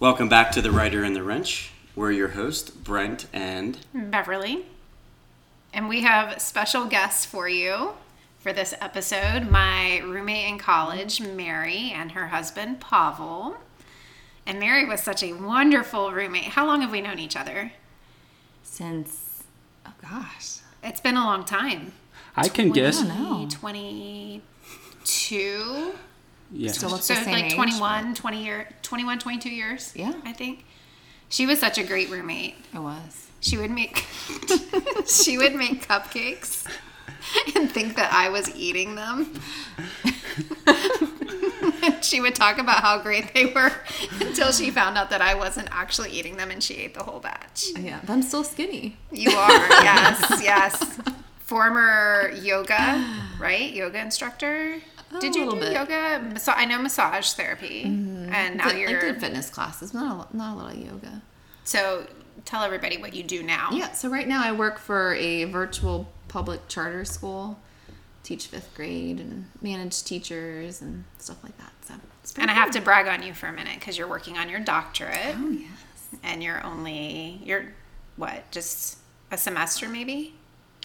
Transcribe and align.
Welcome 0.00 0.28
back 0.30 0.50
to 0.52 0.62
The 0.62 0.70
Writer 0.70 1.04
and 1.04 1.14
the 1.14 1.22
Wrench. 1.22 1.72
We're 1.94 2.12
your 2.12 2.28
host, 2.28 2.84
Brent 2.84 3.26
and 3.34 3.76
Beverly. 3.92 4.64
And 5.74 5.90
we 5.90 6.00
have 6.00 6.40
special 6.40 6.86
guests 6.86 7.26
for 7.26 7.50
you 7.50 7.90
for 8.38 8.54
this 8.54 8.72
episode 8.80 9.50
my 9.50 9.98
roommate 9.98 10.48
in 10.48 10.56
college, 10.58 11.20
Mary, 11.20 11.92
and 11.94 12.12
her 12.12 12.28
husband, 12.28 12.80
Pavel. 12.80 13.58
And 14.46 14.58
Mary 14.58 14.86
was 14.86 15.02
such 15.02 15.22
a 15.22 15.34
wonderful 15.34 16.12
roommate. 16.12 16.44
How 16.44 16.66
long 16.66 16.80
have 16.80 16.92
we 16.92 17.02
known 17.02 17.18
each 17.18 17.36
other? 17.36 17.72
Since, 18.62 19.44
oh 19.84 19.92
gosh. 20.00 20.60
It's 20.82 21.02
been 21.02 21.18
a 21.18 21.24
long 21.26 21.44
time. 21.44 21.92
I 22.34 22.48
can 22.48 22.70
guess. 22.70 23.02
know. 23.02 23.46
22. 23.50 25.92
Yeah. 26.52 26.72
Still 26.72 26.90
looks 26.90 27.04
So 27.06 27.14
the 27.14 27.24
same 27.24 27.32
like 27.32 27.44
age, 27.46 27.54
21, 27.54 28.14
20 28.14 28.44
year, 28.44 28.68
21, 28.82 29.18
22 29.18 29.50
years. 29.50 29.92
Yeah. 29.94 30.12
I 30.24 30.32
think. 30.32 30.64
She 31.28 31.46
was 31.46 31.60
such 31.60 31.78
a 31.78 31.84
great 31.84 32.10
roommate. 32.10 32.56
It 32.74 32.80
was. 32.80 33.28
She 33.40 33.56
would 33.56 33.70
make 33.70 33.96
she 35.06 35.38
would 35.38 35.54
make 35.54 35.86
cupcakes 35.86 36.66
and 37.56 37.70
think 37.70 37.96
that 37.96 38.12
I 38.12 38.28
was 38.28 38.54
eating 38.56 38.94
them. 38.96 39.32
She 42.02 42.20
would 42.20 42.34
talk 42.34 42.58
about 42.58 42.80
how 42.80 42.98
great 43.00 43.32
they 43.34 43.46
were 43.46 43.72
until 44.20 44.52
she 44.52 44.70
found 44.70 44.96
out 44.98 45.10
that 45.10 45.20
I 45.20 45.34
wasn't 45.34 45.68
actually 45.70 46.10
eating 46.10 46.36
them 46.36 46.50
and 46.50 46.62
she 46.62 46.74
ate 46.74 46.94
the 46.94 47.02
whole 47.02 47.20
batch. 47.20 47.66
Yeah, 47.78 48.00
but 48.04 48.12
I'm 48.12 48.22
still 48.22 48.44
skinny. 48.44 48.96
You 49.12 49.30
are, 49.30 49.50
yes, 49.82 50.40
yes. 50.42 50.98
Former 51.38 52.32
yoga, 52.42 53.04
right? 53.38 53.72
Yoga 53.72 54.00
instructor. 54.00 54.76
Did 55.18 55.34
a 55.34 55.38
you 55.38 55.44
little 55.44 55.58
do 55.58 55.66
bit. 55.66 55.72
yoga? 55.72 56.38
So 56.38 56.52
I 56.52 56.64
know 56.66 56.78
massage 56.80 57.32
therapy, 57.32 57.82
and 57.84 58.56
now 58.56 58.68
Did- 58.68 58.78
you're. 58.78 59.00
did 59.00 59.20
fitness 59.20 59.50
classes, 59.50 59.92
not 59.92 60.30
a, 60.32 60.36
not 60.36 60.54
a 60.54 60.56
lot 60.56 60.74
of 60.74 60.78
yoga. 60.78 61.22
So 61.64 62.06
tell 62.44 62.62
everybody 62.62 62.96
what 62.98 63.14
you 63.14 63.22
do 63.22 63.42
now. 63.42 63.70
Yeah, 63.72 63.92
so 63.92 64.08
right 64.08 64.26
now 64.28 64.42
I 64.44 64.52
work 64.52 64.78
for 64.78 65.14
a 65.14 65.44
virtual 65.44 66.08
public 66.28 66.68
charter 66.68 67.04
school, 67.04 67.58
teach 68.22 68.46
fifth 68.46 68.72
grade 68.74 69.18
and 69.20 69.46
manage 69.60 70.02
teachers 70.04 70.80
and 70.80 71.04
stuff 71.18 71.42
like 71.42 71.56
that. 71.58 71.72
So 71.82 71.94
And 72.40 72.50
I 72.50 72.54
have 72.54 72.70
to 72.72 72.80
brag 72.80 73.08
on 73.08 73.22
you 73.26 73.34
for 73.34 73.46
a 73.48 73.52
minute 73.52 73.74
because 73.80 73.98
you're 73.98 74.06
working 74.08 74.38
on 74.38 74.48
your 74.48 74.60
doctorate, 74.60 75.34
Oh 75.36 75.48
yes. 75.50 75.68
and 76.22 76.42
you're 76.42 76.64
only 76.64 77.40
you're 77.44 77.72
what 78.16 78.48
just 78.52 78.98
a 79.32 79.36
semester 79.38 79.88
maybe, 79.88 80.34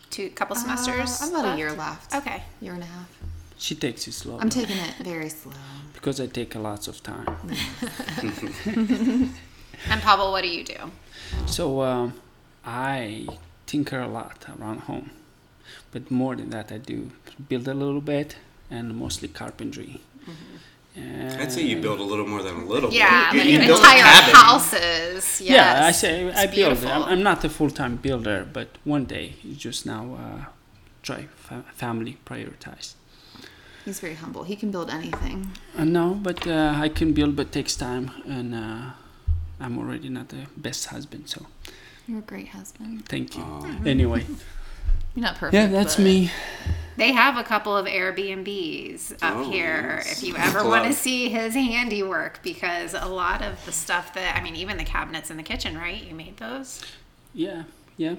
two 0.09 0.29
couple 0.31 0.55
semesters. 0.55 1.21
Uh, 1.21 1.27
about 1.27 1.43
left? 1.43 1.55
a 1.55 1.57
year 1.57 1.71
left. 1.73 2.15
Okay. 2.15 2.43
Year 2.61 2.73
and 2.73 2.81
a 2.83 2.85
half. 2.87 3.09
She 3.57 3.75
takes 3.75 4.07
it 4.07 4.13
slow. 4.13 4.37
I'm 4.39 4.49
taking 4.49 4.77
it 4.77 4.95
very 5.03 5.29
slow. 5.29 5.53
because 5.93 6.19
I 6.19 6.27
take 6.27 6.55
a 6.55 6.59
lots 6.59 6.87
of 6.87 7.01
time. 7.01 7.27
And 9.89 10.01
Pavel, 10.01 10.31
what 10.31 10.41
do 10.43 10.47
you 10.49 10.63
do? 10.63 10.91
So 11.45 11.81
um, 11.81 12.13
I 12.65 13.27
tinker 13.65 13.99
a 13.99 14.07
lot 14.07 14.45
around 14.59 14.79
home, 14.81 15.11
but 15.91 16.09
more 16.09 16.35
than 16.35 16.49
that, 16.51 16.71
I 16.71 16.77
do 16.77 17.11
build 17.49 17.67
a 17.67 17.73
little 17.73 18.01
bit 18.01 18.37
and 18.71 18.95
mostly 18.95 19.27
carpentry. 19.27 19.99
And 20.95 21.41
I'd 21.41 21.51
say 21.51 21.63
you 21.63 21.81
build 21.81 21.99
a 21.99 22.03
little 22.03 22.25
more 22.27 22.41
than 22.41 22.55
a 22.55 22.65
little. 22.65 22.89
Yeah, 22.91 23.31
bit. 23.31 23.39
like 23.39 23.47
You, 23.47 23.59
you 23.59 23.73
entire 23.75 24.01
cabin. 24.01 24.35
houses. 24.35 25.41
Yes. 25.41 25.49
yeah, 25.49 25.85
I 25.85 25.91
say 25.91 26.23
It's 26.27 26.37
I 26.39 26.47
build. 26.47 26.85
I'm, 26.85 27.03
I'm 27.03 27.23
not 27.23 27.43
a 27.43 27.49
full-time 27.49 27.97
builder, 27.97 28.47
but 28.51 28.69
one 28.85 29.03
day 29.05 29.35
just 29.57 29.85
now 29.85 30.15
uh, 30.15 30.45
try 31.03 31.27
fa- 31.35 31.65
family 31.73 32.17
prioritize. 32.25 32.93
He's 33.85 33.99
very 33.99 34.15
humble. 34.15 34.43
He 34.43 34.55
can 34.55 34.71
build 34.71 34.89
anything. 34.89 35.51
Uh, 35.77 35.83
no, 35.85 36.15
but 36.15 36.45
uh, 36.47 36.73
I 36.75 36.89
can 36.89 37.13
build, 37.13 37.35
but 37.35 37.51
takes 37.51 37.75
time, 37.75 38.09
and 38.27 38.55
uh, 38.55 38.91
I'm 39.59 39.77
already 39.77 40.09
not 40.09 40.29
the 40.29 40.47
best 40.57 40.87
husband. 40.87 41.29
So 41.29 41.45
You're 42.07 42.19
a 42.19 42.21
great 42.23 42.47
husband. 42.49 43.05
thank 43.07 43.37
you. 43.37 43.43
Aw. 43.43 43.83
Anyway, 43.85 44.25
You're 45.15 45.23
not 45.23 45.35
perfect. 45.35 45.53
yeah, 45.53 45.67
that's 45.67 45.99
me. 45.99 46.31
They 46.97 47.11
have 47.11 47.37
a 47.37 47.43
couple 47.43 47.75
of 47.77 47.85
Airbnbs 47.85 49.13
up 49.21 49.35
Oh, 49.35 49.51
here 49.51 49.95
yes. 49.97 50.13
if 50.13 50.27
you 50.27 50.35
ever 50.37 50.63
want 50.63 50.85
to 50.85 50.93
see 50.93 51.29
his 51.29 51.53
handiwork 51.53 52.39
because 52.41 52.93
a 52.93 53.05
lot 53.07 53.41
of 53.41 53.63
the 53.65 53.71
stuff 53.73 54.13
that 54.13 54.35
I 54.35 54.41
mean 54.41 54.55
even 54.55 54.77
the 54.77 54.85
cabinets 54.85 55.29
in 55.29 55.35
the 55.37 55.43
kitchen, 55.43 55.77
right? 55.77 56.01
You 56.01 56.15
made 56.15 56.37
those? 56.37 56.81
Yeah, 57.33 57.63
yeah. 57.97 58.15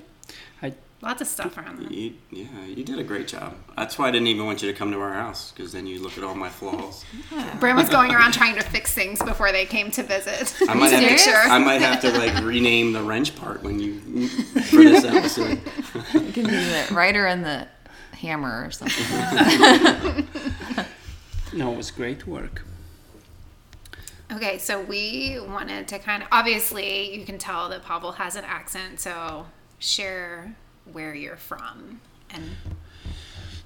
I 0.62 0.74
Lots 1.02 1.20
of 1.20 1.28
stuff 1.28 1.58
around 1.58 1.78
them. 1.78 1.92
You, 1.92 2.14
yeah, 2.30 2.64
you 2.64 2.82
did 2.82 2.98
a 2.98 3.04
great 3.04 3.28
job. 3.28 3.54
That's 3.76 3.98
why 3.98 4.08
I 4.08 4.10
didn't 4.10 4.28
even 4.28 4.46
want 4.46 4.62
you 4.62 4.72
to 4.72 4.76
come 4.76 4.90
to 4.92 4.98
our 4.98 5.12
house 5.12 5.52
because 5.52 5.70
then 5.72 5.86
you 5.86 6.00
look 6.00 6.16
at 6.16 6.24
all 6.24 6.34
my 6.34 6.48
flaws. 6.48 7.04
Bram 7.60 7.76
was 7.76 7.90
going 7.90 8.12
around 8.12 8.32
trying 8.32 8.54
to 8.54 8.62
fix 8.62 8.94
things 8.94 9.22
before 9.22 9.52
they 9.52 9.66
came 9.66 9.90
to 9.90 10.02
visit. 10.02 10.56
I 10.68 10.74
might 10.74 10.88
have 10.92 11.06
to, 11.06 11.18
sure. 11.18 11.36
I 11.36 11.58
might 11.58 11.82
have 11.82 12.00
to 12.00 12.10
like 12.12 12.42
rename 12.42 12.94
the 12.94 13.02
wrench 13.02 13.36
part 13.36 13.62
when 13.62 13.78
you 13.78 14.28
for 14.28 14.82
this 14.82 15.04
episode. 15.04 15.60
You 16.14 16.32
can 16.32 16.44
be 16.44 16.50
the 16.50 16.88
writer 16.92 17.26
and 17.26 17.44
the 17.44 17.68
hammer 18.12 18.64
or 18.64 18.70
something. 18.70 20.26
no, 21.52 21.72
it 21.72 21.76
was 21.76 21.90
great 21.90 22.26
work. 22.26 22.62
Okay, 24.32 24.56
so 24.56 24.80
we 24.80 25.38
wanted 25.40 25.88
to 25.88 25.98
kind 25.98 26.22
of 26.22 26.28
obviously 26.32 27.14
you 27.14 27.26
can 27.26 27.36
tell 27.36 27.68
that 27.68 27.84
Pavel 27.84 28.12
has 28.12 28.34
an 28.34 28.44
accent, 28.44 28.98
so 28.98 29.46
share 29.78 30.56
where 30.92 31.14
you're 31.14 31.36
from 31.36 32.00
and 32.30 32.44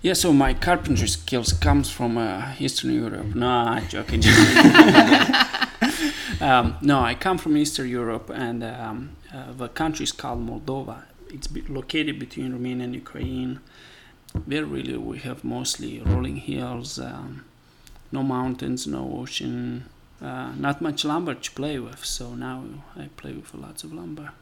Yeah, 0.02 0.14
so 0.14 0.32
my 0.32 0.54
carpentry 0.54 1.08
skills 1.08 1.52
comes 1.52 1.90
from 1.90 2.16
uh, 2.16 2.54
Eastern 2.58 2.94
Europe. 2.94 3.34
No, 3.34 3.46
I'm 3.46 3.86
joking. 3.88 4.22
um, 6.40 6.76
no, 6.80 7.00
I 7.00 7.14
come 7.14 7.36
from 7.36 7.54
Eastern 7.58 7.86
Europe, 7.86 8.30
and 8.30 8.64
um, 8.64 9.10
uh, 9.34 9.52
the 9.52 9.68
country 9.68 10.04
is 10.04 10.12
called 10.12 10.40
Moldova. 10.40 11.02
It's 11.28 11.48
located 11.68 12.18
between 12.18 12.52
Romania 12.52 12.84
and 12.84 12.94
Ukraine. 12.94 13.60
There, 14.46 14.64
really, 14.64 14.96
we 14.96 15.18
have 15.18 15.44
mostly 15.44 16.00
rolling 16.00 16.36
hills, 16.36 16.98
um, 16.98 17.44
no 18.10 18.22
mountains, 18.22 18.86
no 18.86 19.18
ocean, 19.20 19.84
uh, 20.22 20.52
not 20.56 20.80
much 20.80 21.04
lumber 21.04 21.34
to 21.34 21.50
play 21.50 21.78
with. 21.78 22.06
So 22.06 22.34
now 22.34 22.64
I 22.96 23.08
play 23.16 23.34
with 23.34 23.52
lots 23.54 23.84
of 23.84 23.92
lumber. 23.92 24.32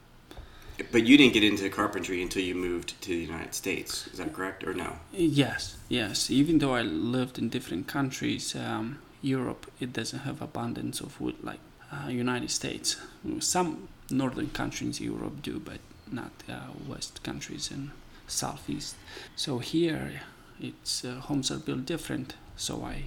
But 0.93 1.07
you 1.07 1.17
didn't 1.17 1.35
get 1.35 1.45
into 1.45 1.69
carpentry 1.71 2.23
until 2.23 2.43
you 2.43 2.55
moved 2.55 3.01
to 3.03 3.09
the 3.09 3.17
United 3.17 3.55
States. 3.55 4.07
Is 4.09 4.19
that 4.19 4.33
correct 4.33 4.65
or 4.65 4.75
no? 4.75 4.99
Yes, 5.13 5.77
yes. 5.89 6.31
Even 6.31 6.59
though 6.59 6.75
I 6.75 6.83
lived 6.83 7.39
in 7.39 7.49
different 7.49 7.89
countries, 7.89 8.55
um, 8.55 8.99
Europe 9.21 9.71
it 9.81 9.93
doesn't 9.93 10.21
have 10.21 10.41
abundance 10.41 11.01
of 11.01 11.21
wood 11.21 11.37
like 11.43 11.61
uh, 11.93 12.09
United 12.09 12.51
States. 12.51 12.97
Some 13.41 13.89
northern 14.11 14.51
countries 14.51 15.01
in 15.01 15.07
Europe 15.07 15.43
do, 15.43 15.59
but 15.59 15.81
not 16.11 16.31
uh, 16.49 16.73
west 16.87 17.23
countries 17.25 17.71
and 17.71 17.91
southeast. 18.27 18.95
So 19.37 19.59
here, 19.59 20.21
it's 20.61 21.05
uh, 21.05 21.21
homes 21.21 21.51
are 21.51 21.59
built 21.59 21.87
different. 21.87 22.35
So 22.57 22.85
I 22.85 23.05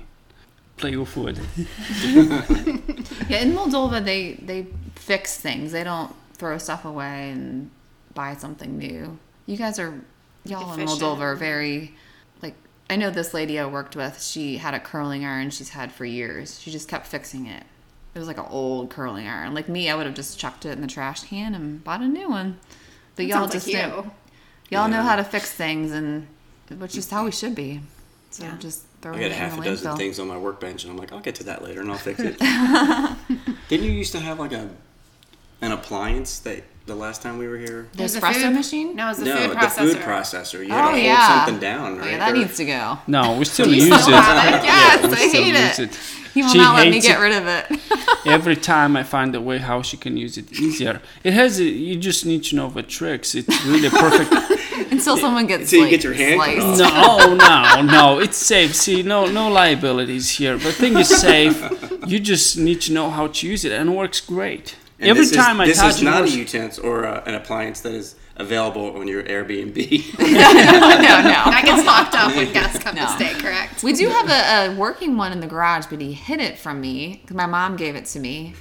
play 0.78 0.96
with 0.98 1.16
wood. 1.16 1.40
Yeah, 3.30 3.44
in 3.44 3.54
Moldova 3.54 4.04
they 4.04 4.34
they 4.46 4.68
fix 4.96 5.38
things. 5.38 5.72
They 5.72 5.84
don't 5.86 6.14
throw 6.42 6.58
stuff 6.58 6.84
away 6.86 7.30
and 7.30 7.70
buy 8.16 8.36
something 8.36 8.78
new. 8.80 9.20
You 9.46 9.56
guys 9.58 9.78
are 9.80 9.94
y'all 10.44 10.74
in 10.74 10.80
Efficient. 10.82 11.00
Moldova 11.02 11.20
are 11.22 11.36
very 11.36 11.94
like 12.42 12.56
I 12.90 12.96
know 12.96 13.12
this 13.12 13.34
lady 13.34 13.60
I 13.60 13.66
worked 13.68 13.96
with, 13.96 14.22
she 14.22 14.58
had 14.58 14.74
a 14.74 14.80
curling 14.80 15.24
iron 15.24 15.52
she's 15.52 15.70
had 15.70 15.92
for 15.92 16.04
years. 16.04 16.60
She 16.60 16.72
just 16.72 16.90
kept 16.90 17.06
fixing 17.06 17.46
it. 17.46 17.64
It 18.16 18.20
was 18.20 18.28
like 18.28 18.40
an 18.40 18.48
old 18.50 18.90
curling 18.90 19.28
iron. 19.28 19.54
Like 19.54 19.70
me, 19.70 19.88
I 19.90 19.96
would 19.96 20.06
have 20.08 20.16
just 20.16 20.38
chucked 20.40 20.66
it 20.66 20.72
in 20.72 20.82
the 20.82 20.88
trash 20.88 21.22
can 21.24 21.54
and 21.56 21.82
bought 21.84 22.02
a 22.02 22.08
new 22.08 22.28
one. 22.30 22.60
But 23.16 23.26
y'all 23.28 23.48
just 23.48 23.68
like 23.68 23.76
know, 23.88 24.12
you. 24.70 24.78
y'all 24.78 24.90
know 24.90 25.04
how 25.04 25.16
to 25.16 25.24
fix 25.24 25.52
things 25.54 25.92
and 25.92 26.28
which 26.80 26.98
is 26.98 27.10
how 27.10 27.24
we 27.26 27.32
should 27.32 27.54
be. 27.56 27.82
So 28.32 28.46
Yeah. 28.46 28.58
just 28.58 28.84
throw 29.02 29.14
I 29.14 29.18
it 29.18 29.20
got 29.20 29.26
in 29.28 29.32
half 29.34 29.54
a 29.58 29.62
the 29.62 29.66
dozen 29.70 29.92
landfill. 29.92 29.98
things 29.98 30.20
on 30.20 30.28
my 30.28 30.38
workbench, 30.38 30.84
and 30.86 30.92
I'm 30.92 30.98
like, 30.98 31.12
I'll 31.14 31.20
get 31.20 31.36
to 31.36 31.44
that 31.46 31.64
later, 31.64 31.82
and 31.82 31.92
I'll 31.92 31.98
fix 31.98 32.20
it. 32.20 32.40
Didn't 33.70 33.86
you 33.86 33.92
used 33.92 34.12
to 34.14 34.20
have 34.20 34.40
like 34.40 34.54
a 34.54 34.70
an 35.62 35.72
appliance 35.72 36.40
that 36.40 36.64
the 36.88 36.96
last 36.96 37.22
time 37.22 37.38
we 37.38 37.48
were 37.48 37.58
here? 37.58 37.88
The 37.92 37.98
There's 38.00 38.16
espresso 38.18 38.42
food- 38.44 38.54
machine? 38.56 38.96
No, 38.96 39.10
it's 39.10 39.20
the 39.20 39.26
no, 39.26 39.38
food 39.38 39.52
the 39.52 39.56
processor. 39.56 39.94
food 39.94 39.98
processor. 39.98 40.66
You 40.68 40.74
oh, 40.74 40.76
had 40.76 40.82
Oh, 40.82 40.86
to 40.88 40.92
hold 40.94 41.04
yeah. 41.04 41.46
something 41.46 41.60
down, 41.60 41.94
Oh, 41.94 41.98
right? 42.00 42.12
yeah, 42.12 42.18
that 42.18 42.34
Or- 42.34 42.38
needs 42.38 42.58
to 42.58 42.66
go. 42.66 42.98
No, 43.08 43.38
we 43.38 43.46
still 43.46 43.68
use 43.74 43.84
still 43.86 44.16
it. 44.16 44.18
it? 44.18 44.64
Yes, 44.64 45.04
we 45.04 45.14
I 45.14 45.28
still 45.28 45.44
hate 45.44 45.48
use 45.56 45.80
it. 45.80 45.92
it. 45.92 46.00
He 46.34 46.42
will 46.42 46.50
She 46.50 46.58
not 46.60 46.76
let 46.78 46.90
me 46.90 47.02
get 47.02 47.20
it. 47.20 47.22
rid 47.22 47.34
of 47.34 47.46
it. 47.48 47.80
Every 48.26 48.56
time 48.56 48.96
I 48.96 49.04
find 49.04 49.36
a 49.36 49.42
way 49.42 49.58
how 49.58 49.82
she 49.82 49.98
can 49.98 50.16
use 50.16 50.38
it 50.38 50.52
easier. 50.54 51.02
It 51.26 51.34
has. 51.34 51.60
A, 51.60 51.64
you 51.66 51.98
just 51.98 52.26
need 52.26 52.44
to 52.46 52.56
know 52.56 52.70
the 52.70 52.84
tricks. 52.84 53.36
It's 53.36 53.66
really 53.66 53.90
perfect. 53.90 54.32
Until 54.92 55.18
someone 55.18 55.46
gets 55.48 55.64
Until 55.64 55.80
you 55.80 55.84
like, 55.86 55.92
get 55.92 56.04
your 56.06 56.14
hand 56.14 56.36
sliced. 56.36 56.80
No, 56.80 57.36
no, 57.36 57.82
no. 57.82 58.20
It's 58.20 58.38
safe. 58.38 58.74
See, 58.76 59.04
no, 59.04 59.26
no 59.26 59.50
liabilities 59.50 60.30
here. 60.32 60.58
The 60.58 60.72
thing 60.72 60.98
is 60.98 61.10
safe. 61.10 61.58
You 62.08 62.20
just 62.20 62.58
need 62.58 62.82
to 62.82 62.94
know 62.94 63.12
how 63.12 63.28
to 63.28 63.48
use 63.48 63.64
it, 63.64 63.72
and 63.72 63.90
it 63.92 63.96
works 63.96 64.20
great. 64.22 64.76
And 65.02 65.10
Every 65.10 65.24
this 65.26 65.32
time 65.36 65.56
is, 65.60 65.62
I 65.62 65.66
this 65.66 65.78
touch 65.80 65.96
is 65.96 66.02
not 66.04 66.18
a 66.20 66.22
works- 66.22 66.36
utensil 66.36 66.86
or 66.86 67.06
uh, 67.08 67.24
an 67.26 67.34
appliance 67.34 67.82
that 67.82 67.94
is 67.94 68.16
available 68.38 68.96
on 69.00 69.08
your 69.08 69.24
Airbnb. 69.24 69.76
no, 70.20 70.26
no. 70.28 70.32
That 71.52 71.64
gets 71.66 71.86
locked 71.86 72.14
up 72.16 72.36
when 72.36 72.54
guests 72.54 72.78
come 72.80 72.96
No. 72.96 73.06
to 73.08 73.12
stay, 73.14 73.34
correct? 73.34 73.82
We 73.84 73.94
do 73.94 74.08
have 74.10 74.30
a, 74.30 74.72
a 74.74 74.76
working 74.76 75.18
one 75.18 75.32
in 75.32 75.40
the 75.40 75.48
garage, 75.48 75.86
but 75.90 76.00
he 76.02 76.14
hid 76.14 76.40
it 76.40 76.58
from 76.60 76.80
me 76.82 77.20
because 77.22 77.36
my 77.36 77.48
mom 77.48 77.76
gave 77.78 77.96
it 77.96 78.06
to 78.14 78.20
me. 78.20 78.54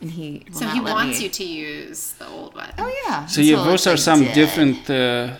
and 0.00 0.10
he. 0.10 0.44
Will 0.48 0.58
So 0.60 0.64
not 0.66 0.74
he 0.74 0.80
let 0.80 0.94
wants 0.94 1.18
me. 1.18 1.24
you 1.24 1.30
to 1.30 1.44
use 1.44 2.12
the 2.12 2.26
old 2.28 2.54
one. 2.54 2.72
Oh 2.78 2.92
yeah. 3.06 3.26
So 3.26 3.40
yeah, 3.40 3.56
So 3.56 3.64
those 3.64 3.86
are 3.88 3.96
some 3.96 4.20
like 4.24 4.34
different 4.34 4.88
uh, 4.88 5.34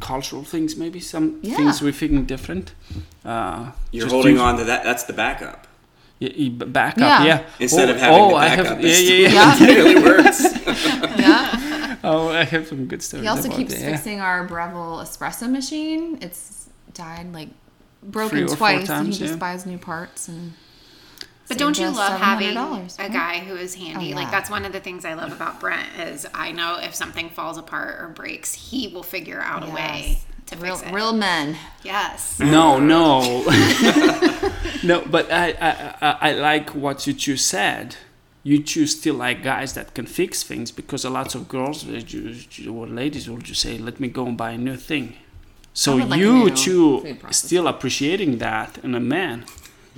cultural 0.00 0.44
things. 0.44 0.76
Maybe 0.76 1.00
some 1.00 1.38
Yeah. 1.42 1.56
things 1.56 1.80
we 1.80 1.92
think 1.92 2.26
different. 2.26 2.74
Uh, 3.24 3.70
You're 3.90 4.08
holding 4.08 4.32
use- 4.34 4.42
on 4.42 4.58
to 4.58 4.64
that. 4.64 4.84
That's 4.84 5.04
the 5.04 5.14
backup. 5.14 5.66
Yeah, 6.24 6.48
back 6.64 6.98
up. 6.98 7.24
Yeah. 7.24 7.46
Instead 7.58 7.88
oh, 7.88 7.92
of 7.92 7.98
having 8.00 8.20
oh, 8.20 8.28
the 8.30 8.34
I 8.34 8.48
backup, 8.48 8.66
have. 8.66 8.80
Yeah, 8.82 8.98
yeah, 8.98 9.28
yeah. 9.28 9.56
Yeah. 9.58 9.68
it 9.68 9.76
really 9.76 10.02
works. 10.02 10.44
Yeah. 11.24 11.96
Oh, 12.04 12.28
I 12.28 12.44
have 12.44 12.66
some 12.66 12.86
good 12.86 13.02
stuff. 13.02 13.22
He 13.22 13.26
also 13.26 13.46
about 13.46 13.56
keeps 13.56 13.72
that. 13.72 13.80
yeah. 13.80 13.92
fixing 13.92 14.20
our 14.20 14.46
Breville 14.46 14.98
espresso 14.98 15.50
machine. 15.50 16.18
It's 16.20 16.68
died 16.92 17.32
like 17.32 17.48
broken 18.02 18.30
Three 18.30 18.42
or 18.44 18.48
four 18.48 18.56
twice, 18.56 18.90
and 18.90 19.06
he 19.06 19.12
just 19.12 19.34
yeah. 19.34 19.36
buys 19.36 19.64
new 19.64 19.78
parts 19.78 20.28
and. 20.28 20.52
But 21.46 21.58
don't 21.58 21.78
you 21.78 21.90
love 21.90 22.18
having 22.20 22.56
a 22.56 23.10
guy 23.10 23.40
who 23.40 23.54
is 23.54 23.74
handy? 23.74 24.12
Oh, 24.12 24.16
Like 24.16 24.30
that's 24.30 24.48
one 24.48 24.64
of 24.64 24.72
the 24.72 24.80
things 24.80 25.04
I 25.04 25.12
love 25.12 25.30
about 25.30 25.60
Brent 25.60 25.88
is 25.98 26.26
I 26.32 26.52
know 26.52 26.78
if 26.80 26.94
something 26.94 27.28
falls 27.28 27.58
apart 27.58 28.00
or 28.00 28.08
breaks, 28.08 28.54
he 28.54 28.88
will 28.88 29.02
figure 29.02 29.40
out 29.40 29.62
a 29.62 29.70
way 29.70 30.04
Yes. 30.08 30.26
To 30.46 30.56
real, 30.56 30.76
fix 30.76 30.90
it. 30.90 30.94
real 30.94 31.12
men. 31.12 31.56
yes. 31.82 32.38
No, 32.38 32.78
no, 32.78 33.42
no. 34.82 35.04
But 35.06 35.30
I, 35.32 35.50
I, 35.60 35.94
I, 36.00 36.30
I 36.30 36.32
like 36.32 36.70
what 36.74 37.06
you 37.06 37.12
two 37.12 37.36
said. 37.36 37.96
You 38.42 38.62
two 38.62 38.86
still 38.86 39.14
like 39.14 39.42
guys 39.42 39.72
that 39.72 39.94
can 39.94 40.04
fix 40.06 40.42
things 40.42 40.70
because 40.70 41.04
a 41.04 41.10
lot 41.10 41.34
of 41.34 41.48
girls 41.48 41.86
or 41.86 42.86
ladies 42.86 43.28
will 43.28 43.38
just 43.38 43.62
say, 43.62 43.78
"Let 43.78 44.00
me 44.00 44.08
go 44.08 44.26
and 44.26 44.36
buy 44.36 44.50
a 44.52 44.58
new 44.58 44.76
thing." 44.76 45.16
So 45.72 45.96
would 45.96 46.10
like 46.10 46.20
you 46.20 46.50
two 46.50 47.16
still 47.30 47.66
appreciating 47.66 48.38
that 48.38 48.78
in 48.84 48.94
a 48.94 49.00
man. 49.00 49.44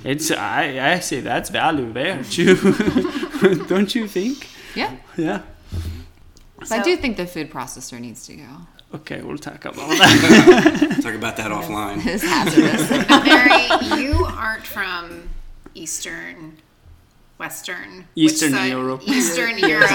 It's 0.05 0.31
I, 0.31 0.93
I 0.93 1.01
say 1.01 1.21
that's 1.21 1.51
value 1.51 1.93
there 1.93 2.23
too. 2.31 2.55
Don't 3.69 3.95
you 3.95 4.07
think? 4.07 4.47
Yeah. 4.75 4.97
Yeah. 5.17 5.43
But 6.59 6.73
I 6.73 6.83
do 6.83 6.97
think 6.97 7.17
the 7.17 7.27
food 7.27 7.51
processor 7.51 8.01
needs 8.01 8.27
to 8.27 8.37
go. 8.37 8.45
Okay, 8.95 9.21
we'll 9.23 9.39
talk 9.39 9.65
about 9.65 9.89
that. 9.99 10.99
Talk 11.03 11.15
about 11.15 11.37
that 11.37 11.51
offline. 11.51 12.05
It's 12.07 12.23
hazardous. 12.23 12.89
Mary, 13.27 14.01
you 14.03 14.25
aren't 14.25 14.67
from 14.67 15.29
Eastern, 15.75 16.57
Western, 17.39 18.07
Eastern 18.15 18.53
side- 18.53 18.71
Europe. 18.71 19.03
Eastern 19.07 19.59
Europe, 19.75 19.91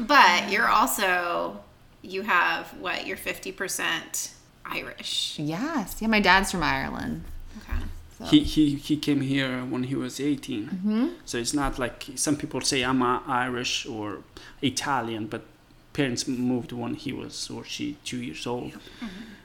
but 0.00 0.50
you're 0.50 0.68
also 0.68 1.60
you 2.00 2.22
have 2.22 2.68
what? 2.80 3.06
You're 3.06 3.16
fifty 3.18 3.52
percent 3.52 4.32
Irish. 4.64 5.36
yes. 5.38 5.96
Yeah, 6.00 6.08
my 6.08 6.20
dad's 6.20 6.50
from 6.50 6.62
Ireland. 6.62 7.24
Okay. 7.58 7.78
So. 8.18 8.24
he, 8.26 8.40
he 8.40 8.74
he 8.76 8.96
came 8.96 9.20
here 9.20 9.64
when 9.64 9.84
he 9.84 9.94
was 9.94 10.20
18 10.20 10.66
mm-hmm. 10.66 11.06
so 11.24 11.38
it's 11.38 11.54
not 11.54 11.78
like 11.78 12.06
some 12.14 12.36
people 12.36 12.60
say 12.60 12.82
i'm 12.82 13.02
irish 13.02 13.84
or 13.86 14.18
italian 14.60 15.26
but 15.26 15.42
parents 15.92 16.26
moved 16.28 16.72
when 16.72 16.94
he 16.94 17.12
was 17.12 17.50
or 17.50 17.64
she 17.64 17.96
two 18.04 18.20
years 18.22 18.46
old. 18.46 18.72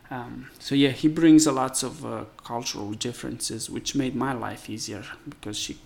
Um, 0.09 0.49
so 0.59 0.73
yeah 0.75 0.91
he 0.91 1.07
brings 1.09 1.45
a 1.45 1.51
lots 1.51 1.83
of 1.83 2.05
uh, 2.05 2.23
cultural 2.43 2.91
differences 2.93 3.69
which 3.69 3.93
made 3.93 4.15
my 4.15 4.31
life 4.31 4.69
easier 4.69 5.03
because 5.29 5.57
she 5.57 5.77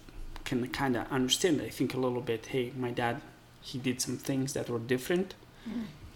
can 0.45 0.67
kind 0.67 0.95
of 0.95 1.11
understand 1.11 1.59
i 1.61 1.69
think 1.69 1.95
a 1.95 1.97
little 1.97 2.21
bit 2.21 2.45
hey 2.47 2.71
my 2.77 2.91
dad 2.91 3.19
he 3.61 3.79
did 3.79 3.99
some 3.99 4.17
things 4.17 4.53
that 4.53 4.69
were 4.69 4.77
different 4.77 5.33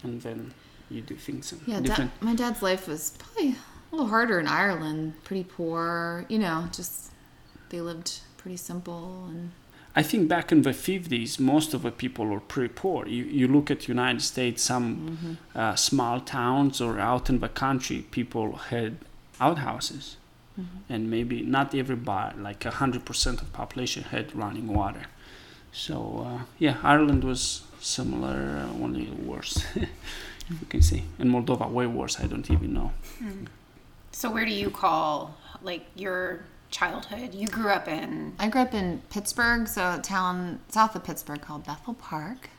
and 0.03 0.21
then 0.21 0.53
you 0.89 1.01
do 1.01 1.15
things 1.15 1.51
Yeah, 1.65 1.79
different. 1.79 2.11
da- 2.19 2.25
my 2.25 2.35
dad's 2.35 2.61
life 2.61 2.87
was 2.87 3.11
probably 3.17 3.55
a 3.91 3.95
little 3.95 4.07
harder 4.09 4.39
in 4.39 4.47
Ireland. 4.47 5.13
Pretty 5.23 5.43
poor, 5.43 6.25
you 6.29 6.37
know, 6.37 6.67
just 6.71 7.11
they 7.69 7.81
lived 7.81 8.19
pretty 8.37 8.57
simple 8.57 9.25
and 9.29 9.51
I 9.95 10.03
think 10.03 10.27
back 10.27 10.51
in 10.51 10.63
the 10.63 10.71
50s, 10.71 11.39
most 11.39 11.73
of 11.73 11.83
the 11.83 11.91
people 11.91 12.25
were 12.25 12.41
pretty 12.41 12.73
poor. 12.73 13.07
You, 13.07 13.23
you 13.23 13.47
look 13.47 13.71
at 13.71 13.87
United 13.87 14.21
States, 14.21 14.61
some 14.61 15.37
uh, 15.55 15.75
small 15.75 16.19
towns 16.19 16.81
or 16.81 16.99
out 16.99 17.29
in 17.29 17.39
the 17.39 17.47
country, 17.47 18.05
people 18.11 18.57
had 18.57 18.97
outhouses. 19.39 20.17
And 20.89 21.09
maybe 21.09 21.41
not 21.41 21.75
everybody, 21.75 22.39
like 22.39 22.61
100% 22.61 23.41
of 23.41 23.53
population 23.53 24.03
had 24.03 24.35
running 24.35 24.67
water. 24.73 25.05
So, 25.73 26.25
uh, 26.25 26.43
yeah, 26.59 26.77
Ireland 26.83 27.23
was 27.25 27.63
similar, 27.81 28.65
uh, 28.65 28.83
only 28.83 29.07
worse, 29.11 29.65
you 29.75 30.67
can 30.69 30.81
say. 30.81 31.03
And 31.19 31.29
Moldova, 31.29 31.69
way 31.69 31.87
worse, 31.87 32.19
I 32.21 32.27
don't 32.27 32.49
even 32.49 32.73
know. 32.73 32.91
So 34.11 34.31
where 34.31 34.45
do 34.45 34.53
you 34.53 34.69
call 34.69 35.35
like 35.61 35.85
your 35.95 36.45
childhood? 36.71 37.33
You 37.33 37.47
grew 37.47 37.69
up 37.69 37.87
in 37.87 38.33
I 38.39 38.47
grew 38.49 38.61
up 38.61 38.73
in 38.73 39.01
Pittsburgh, 39.09 39.67
so 39.67 39.95
a 39.97 40.01
town 40.01 40.59
south 40.69 40.95
of 40.95 41.03
Pittsburgh 41.03 41.41
called 41.41 41.65
Bethel 41.65 41.93
Park. 41.93 42.49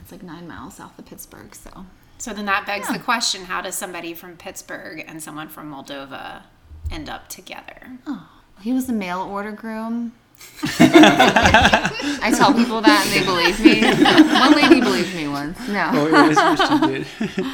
It's 0.00 0.12
like 0.12 0.22
nine 0.22 0.46
miles 0.46 0.74
south 0.74 0.98
of 0.98 1.06
Pittsburgh, 1.06 1.54
so 1.54 1.86
So 2.18 2.32
then 2.32 2.44
that 2.46 2.66
begs 2.66 2.86
Yeah. 2.88 2.98
the 2.98 3.02
question: 3.04 3.44
How 3.46 3.60
does 3.60 3.74
somebody 3.74 4.14
from 4.14 4.36
Pittsburgh 4.36 5.04
and 5.06 5.22
someone 5.22 5.48
from 5.48 5.70
Moldova 5.72 6.42
end 6.90 7.08
up 7.08 7.28
together? 7.28 7.98
Oh, 8.06 8.28
he 8.60 8.72
was 8.72 8.88
a 8.88 8.92
mail 8.92 9.20
order 9.20 9.52
groom. 9.52 10.12
I 10.64 12.32
tell 12.36 12.52
people 12.52 12.80
that 12.82 13.06
and 13.06 13.12
they 13.14 13.24
believe 13.24 13.60
me. 13.60 13.82
One 14.40 14.52
lady 14.52 14.80
believed 14.80 15.14
me 15.14 15.28
once. 15.28 15.58
No. 15.68 15.90
Oh, 15.94 16.08
yes, 16.08 16.36
yes, 16.36 16.70
you 16.70 16.88
did. 16.88 17.46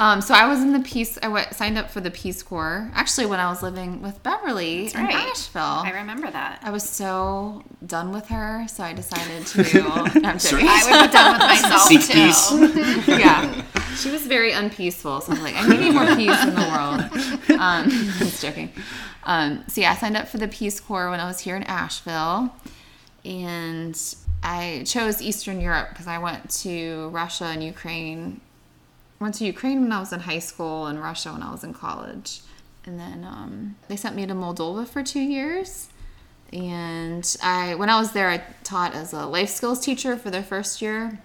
Um, 0.00 0.20
so 0.20 0.32
I 0.32 0.46
was 0.46 0.60
in 0.62 0.72
the 0.72 0.78
Peace. 0.80 1.18
I 1.22 1.28
went, 1.28 1.52
signed 1.54 1.76
up 1.76 1.90
for 1.90 2.00
the 2.00 2.10
Peace 2.10 2.40
Corps. 2.40 2.88
Actually, 2.94 3.26
when 3.26 3.40
I 3.40 3.50
was 3.50 3.64
living 3.64 4.00
with 4.00 4.22
Beverly 4.22 4.82
That's 4.84 4.94
in 4.94 5.04
right. 5.04 5.14
Asheville, 5.14 5.62
I 5.62 5.90
remember 5.90 6.30
that. 6.30 6.60
I 6.62 6.70
was 6.70 6.88
so 6.88 7.64
done 7.84 8.12
with 8.12 8.26
her, 8.28 8.64
so 8.68 8.84
I 8.84 8.92
decided 8.92 9.44
to. 9.48 9.58
No, 10.18 10.28
I'm 10.28 10.38
joking. 10.38 10.66
I 10.68 11.00
would 11.02 11.08
be 11.08 11.12
done 11.12 11.32
with 11.32 11.40
myself 11.62 11.82
Seek 11.82 12.02
too. 12.02 12.12
peace. 12.12 13.08
yeah, 13.08 13.64
she 13.96 14.10
was 14.10 14.24
very 14.26 14.52
unpeaceful. 14.52 15.20
So 15.20 15.32
I 15.32 15.34
was 15.34 15.42
like, 15.42 15.56
I 15.56 15.66
need 15.66 15.92
more 15.92 16.06
peace 16.14 16.44
in 16.44 16.54
the 16.54 16.68
world. 16.70 17.60
Um, 17.60 17.60
I'm 17.60 17.90
just 17.90 18.40
joking. 18.40 18.70
Um, 19.24 19.64
so 19.66 19.80
yeah, 19.80 19.92
I 19.92 19.96
signed 19.96 20.16
up 20.16 20.28
for 20.28 20.38
the 20.38 20.48
Peace 20.48 20.78
Corps 20.78 21.10
when 21.10 21.18
I 21.18 21.26
was 21.26 21.40
here 21.40 21.56
in 21.56 21.64
Asheville, 21.64 22.54
and 23.24 24.00
I 24.44 24.84
chose 24.86 25.20
Eastern 25.20 25.60
Europe 25.60 25.88
because 25.90 26.06
I 26.06 26.18
went 26.18 26.48
to 26.62 27.08
Russia 27.08 27.46
and 27.46 27.64
Ukraine. 27.64 28.40
Went 29.20 29.34
to 29.36 29.44
Ukraine 29.44 29.82
when 29.82 29.92
I 29.92 29.98
was 29.98 30.12
in 30.12 30.20
high 30.20 30.38
school 30.38 30.86
and 30.86 31.00
Russia 31.00 31.32
when 31.32 31.42
I 31.42 31.50
was 31.50 31.64
in 31.64 31.74
college, 31.74 32.40
and 32.84 32.98
then 33.00 33.24
um, 33.24 33.76
they 33.88 33.96
sent 33.96 34.14
me 34.14 34.26
to 34.26 34.34
Moldova 34.34 34.86
for 34.86 35.02
two 35.02 35.20
years. 35.20 35.88
And 36.52 37.36
I, 37.42 37.74
when 37.74 37.90
I 37.90 37.98
was 37.98 38.12
there, 38.12 38.30
I 38.30 38.42
taught 38.64 38.94
as 38.94 39.12
a 39.12 39.26
life 39.26 39.50
skills 39.50 39.80
teacher 39.80 40.16
for 40.16 40.30
the 40.30 40.42
first 40.42 40.80
year, 40.80 41.18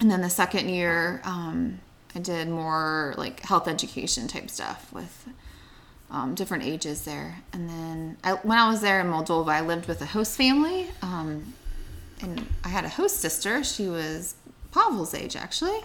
and 0.00 0.10
then 0.10 0.20
the 0.20 0.30
second 0.30 0.68
year, 0.68 1.20
um, 1.24 1.80
I 2.14 2.20
did 2.20 2.48
more 2.48 3.14
like 3.18 3.40
health 3.40 3.66
education 3.68 4.28
type 4.28 4.48
stuff 4.48 4.92
with 4.92 5.28
um, 6.10 6.34
different 6.34 6.64
ages 6.64 7.04
there. 7.04 7.38
And 7.52 7.68
then 7.68 8.16
I, 8.22 8.34
when 8.34 8.58
I 8.58 8.70
was 8.70 8.80
there 8.82 9.00
in 9.00 9.08
Moldova, 9.08 9.48
I 9.48 9.60
lived 9.62 9.88
with 9.88 10.00
a 10.00 10.06
host 10.06 10.36
family, 10.36 10.90
um, 11.02 11.54
and 12.20 12.46
I 12.62 12.68
had 12.68 12.84
a 12.84 12.88
host 12.88 13.16
sister. 13.16 13.64
She 13.64 13.88
was 13.88 14.36
Pavel's 14.70 15.12
age, 15.12 15.34
actually. 15.36 15.80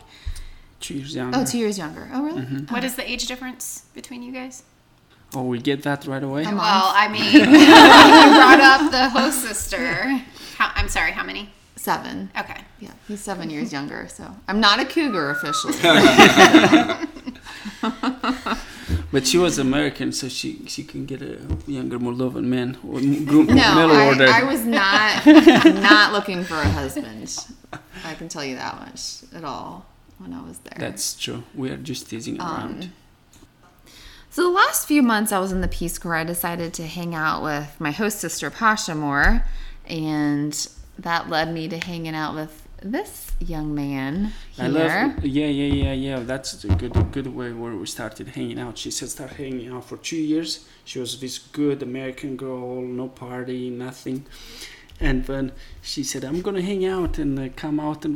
Two 0.79 0.95
years 0.95 1.15
younger. 1.15 1.37
Oh, 1.37 1.45
two 1.45 1.57
years 1.57 1.77
younger. 1.77 2.09
Oh, 2.13 2.23
really? 2.23 2.41
Mm-hmm. 2.41 2.73
What 2.73 2.83
oh. 2.83 2.85
is 2.85 2.95
the 2.95 3.09
age 3.09 3.25
difference 3.27 3.85
between 3.93 4.21
you 4.21 4.31
guys? 4.31 4.63
Oh, 5.35 5.43
we 5.43 5.59
get 5.59 5.83
that 5.83 6.05
right 6.05 6.23
away? 6.23 6.43
A 6.43 6.45
month. 6.45 6.57
Well, 6.59 6.91
I 6.95 7.07
mean, 7.07 7.23
you 7.33 7.43
brought 7.45 8.59
up 8.59 8.91
the 8.91 9.09
host 9.09 9.41
sister. 9.41 10.05
How, 10.55 10.71
I'm 10.75 10.87
sorry. 10.87 11.11
How 11.11 11.23
many? 11.23 11.49
Seven. 11.75 12.29
Okay. 12.37 12.61
Yeah, 12.79 12.91
he's 13.07 13.21
seven 13.21 13.49
years 13.49 13.71
younger. 13.71 14.07
So 14.09 14.35
I'm 14.47 14.59
not 14.59 14.79
a 14.79 14.85
cougar 14.85 15.29
officially. 15.31 15.73
But 19.11 19.25
she 19.25 19.37
was 19.37 19.57
American, 19.57 20.11
so 20.11 20.27
she 20.27 20.61
she 20.67 20.83
can 20.83 21.05
get 21.05 21.21
a 21.21 21.39
younger 21.65 21.97
Moldovan 21.97 22.43
man 22.43 22.77
or 22.87 22.99
m- 22.99 23.25
group 23.25 23.47
No, 23.47 23.75
middle 23.75 23.95
I, 23.95 24.07
order. 24.07 24.27
I 24.27 24.43
was 24.43 24.65
not 24.65 25.25
not 25.81 26.13
looking 26.13 26.43
for 26.43 26.55
a 26.55 26.69
husband. 26.69 27.37
I 28.03 28.13
can 28.15 28.27
tell 28.27 28.43
you 28.43 28.55
that 28.55 28.75
much 28.79 29.23
at 29.33 29.43
all 29.43 29.85
when 30.17 30.33
I 30.33 30.41
was 30.41 30.59
there. 30.59 30.77
That's 30.79 31.15
true. 31.19 31.43
We 31.55 31.69
are 31.69 31.77
just 31.77 32.09
teasing 32.09 32.39
around. 32.39 32.83
Um, 32.83 32.93
So 34.29 34.43
the 34.43 34.49
last 34.49 34.87
few 34.87 35.01
months 35.01 35.31
I 35.31 35.39
was 35.39 35.51
in 35.51 35.61
the 35.61 35.67
Peace 35.67 35.97
Corps, 35.97 36.15
I 36.15 36.23
decided 36.23 36.73
to 36.75 36.85
hang 36.85 37.15
out 37.15 37.41
with 37.41 37.79
my 37.79 37.91
host 37.91 38.19
sister 38.19 38.51
Pasha 38.51 38.93
more, 38.93 39.45
and 39.87 40.53
that 40.99 41.29
led 41.29 41.51
me 41.53 41.67
to 41.69 41.77
hanging 41.77 42.13
out 42.15 42.35
with 42.35 42.67
this 42.83 43.31
young 43.39 43.73
man 43.73 44.33
here. 44.51 44.65
I 44.65 44.67
love. 44.67 45.25
Yeah, 45.25 45.47
yeah, 45.47 45.73
yeah, 45.73 45.93
yeah. 45.93 46.19
That's 46.19 46.63
a 46.63 46.67
good, 46.75 47.11
good 47.11 47.27
way 47.27 47.51
where 47.51 47.75
we 47.75 47.87
started 47.87 48.27
hanging 48.29 48.59
out. 48.59 48.77
She 48.77 48.91
said 48.91 49.09
start 49.09 49.31
hanging 49.31 49.71
out 49.71 49.85
for 49.85 49.97
two 49.97 50.17
years. 50.17 50.67
She 50.85 50.99
was 50.99 51.19
this 51.19 51.39
good 51.39 51.81
American 51.81 52.35
girl, 52.35 52.81
no 52.81 53.07
party, 53.07 53.71
nothing. 53.71 54.25
And 54.99 55.25
then 55.25 55.51
she 55.81 56.03
said, 56.03 56.23
"I'm 56.23 56.41
gonna 56.41 56.61
hang 56.61 56.85
out 56.85 57.17
and 57.17 57.39
uh, 57.39 57.49
come 57.55 57.79
out 57.79 58.05
in 58.05 58.13